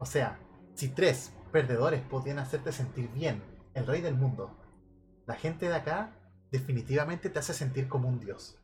[0.00, 0.40] O sea,
[0.74, 3.40] si tres perdedores podían hacerte sentir bien,
[3.74, 4.58] el rey del mundo.
[5.26, 6.12] La gente de acá
[6.50, 8.58] definitivamente te hace sentir como un dios.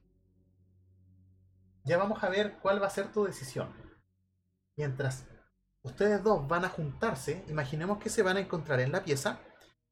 [1.84, 3.68] Ya vamos a ver cuál va a ser tu decisión.
[4.76, 5.28] Mientras
[5.82, 9.38] ustedes dos van a juntarse, imaginemos que se van a encontrar en la pieza,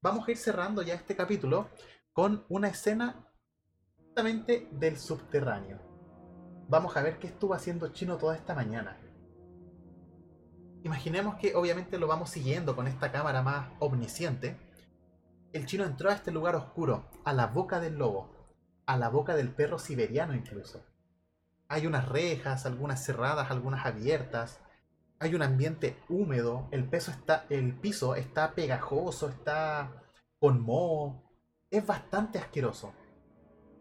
[0.02, 1.68] vamos a ir cerrando ya este capítulo
[2.12, 3.26] con una escena
[3.96, 5.80] justamente del subterráneo.
[6.68, 8.98] Vamos a ver qué estuvo haciendo Chino toda esta mañana
[10.84, 14.56] imaginemos que obviamente lo vamos siguiendo con esta cámara más omnisciente.
[15.52, 18.30] El chino entró a este lugar oscuro, a la boca del lobo,
[18.86, 20.84] a la boca del perro siberiano incluso.
[21.68, 24.60] Hay unas rejas, algunas cerradas, algunas abiertas.
[25.20, 30.02] Hay un ambiente húmedo, el, peso está, el piso está pegajoso, está
[30.38, 31.22] con moho.
[31.72, 32.92] Es bastante asqueroso.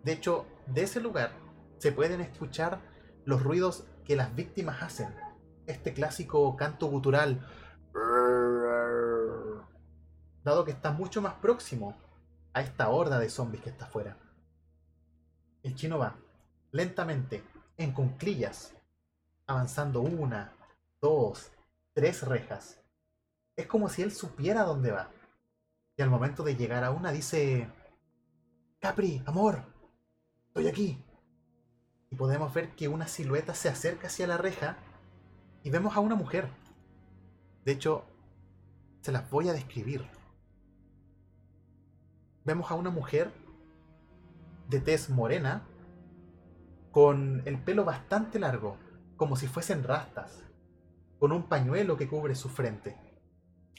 [0.01, 1.33] De hecho, de ese lugar
[1.77, 2.79] se pueden escuchar
[3.25, 5.13] los ruidos que las víctimas hacen
[5.67, 7.45] este clásico canto gutural,
[10.43, 11.97] dado que está mucho más próximo
[12.53, 14.17] a esta horda de zombies que está afuera.
[15.61, 16.15] El chino va
[16.71, 17.43] lentamente,
[17.75, 18.73] en cunclillas,
[19.47, 20.53] avanzando una,
[21.01, 21.51] dos,
[21.93, 22.81] tres rejas.
[23.57, 25.11] Es como si él supiera dónde va.
[25.97, 27.69] Y al momento de llegar a una dice,
[28.81, 29.61] Capri, amor,
[30.47, 31.05] estoy aquí.
[32.09, 34.75] y podemos ver que una silueta se acerca hacia la reja
[35.61, 36.49] y vemos a una mujer.
[37.63, 38.03] De hecho,
[39.01, 40.09] se las voy a describir.
[42.43, 43.31] Vemos a una mujer
[44.67, 45.61] de tez morena,
[46.91, 48.77] con el pelo bastante largo,
[49.15, 50.43] como si fuesen rastas,
[51.19, 52.97] con un pañuelo que cubre su frente.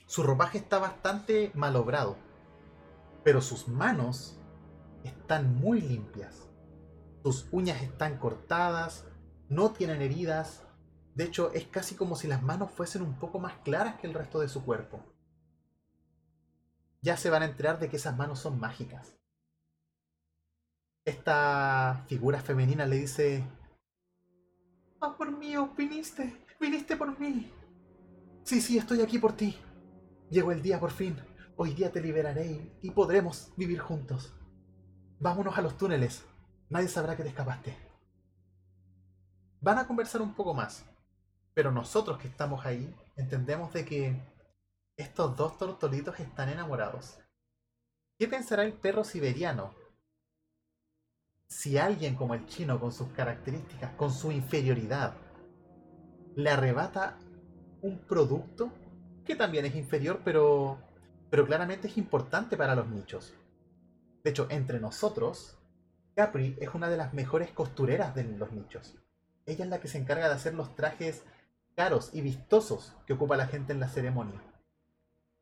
[0.07, 2.17] Su ropaje está bastante malobrado,
[3.25, 4.39] pero sus manos
[5.05, 6.49] están muy limpias.
[7.23, 9.07] Sus uñas están cortadas,
[9.49, 10.65] no tienen heridas,
[11.15, 14.15] de hecho es casi como si las manos fuesen un poco más claras que el
[14.15, 15.05] resto de su cuerpo.
[17.01, 19.17] Ya se van a enterar de que esas manos son mágicas
[21.05, 23.45] esta figura femenina le dice,
[25.01, 27.51] Amor mío, viniste, viniste por mí.
[28.45, 29.57] Sí, sí, estoy aquí por ti.
[30.31, 31.17] Llegó el día por fin.
[31.57, 34.35] Hoy día te liberaré y podremos vivir juntos.
[35.23, 36.25] Vámonos a los túneles.
[36.69, 37.77] Nadie sabrá que te escapaste.
[39.61, 40.85] Van a conversar un poco más,
[41.55, 44.21] pero nosotros que estamos ahí entendemos de que
[44.97, 47.21] estos dos tortolitos están enamorados.
[48.19, 49.73] ¿Qué pensará el perro siberiano
[51.47, 55.15] si alguien como el chino, con sus características, con su inferioridad,
[56.35, 57.17] le arrebata
[57.81, 58.73] un producto
[59.25, 60.79] que también es inferior, pero,
[61.31, 63.33] pero claramente es importante para los nichos.
[64.25, 65.59] De hecho, entre nosotros,
[66.15, 68.95] Capri es una de las mejores costureras de los nichos.
[69.47, 71.25] Ella es la que se encarga de hacer los trajes
[71.75, 74.43] caros y vistosos que ocupa la gente en la ceremonia.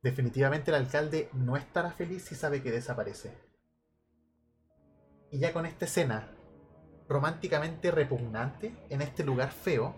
[0.02, 3.36] Definitivamente el alcalde no estará feliz si sabe que desaparece.
[5.30, 6.30] Y ya con esta escena
[7.08, 9.96] románticamente repugnante, en este lugar feo,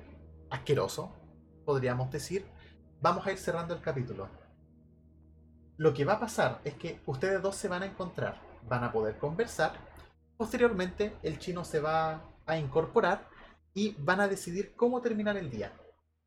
[0.50, 1.14] asqueroso,
[1.66, 2.46] podríamos decir,
[3.02, 4.30] vamos a ir cerrando el capítulo.
[5.76, 8.92] Lo que va a pasar es que ustedes dos se van a encontrar, van a
[8.92, 9.74] poder conversar,
[10.36, 13.28] posteriormente el chino se va a incorporar
[13.74, 15.72] y van a decidir cómo terminar el día,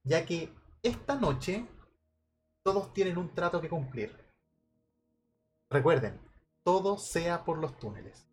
[0.04, 0.54] ya que
[0.84, 1.66] esta noche
[2.64, 4.16] todos tienen un trato que cumplir.
[5.70, 6.20] Recuerden,
[6.64, 8.26] todo sea por los túneles.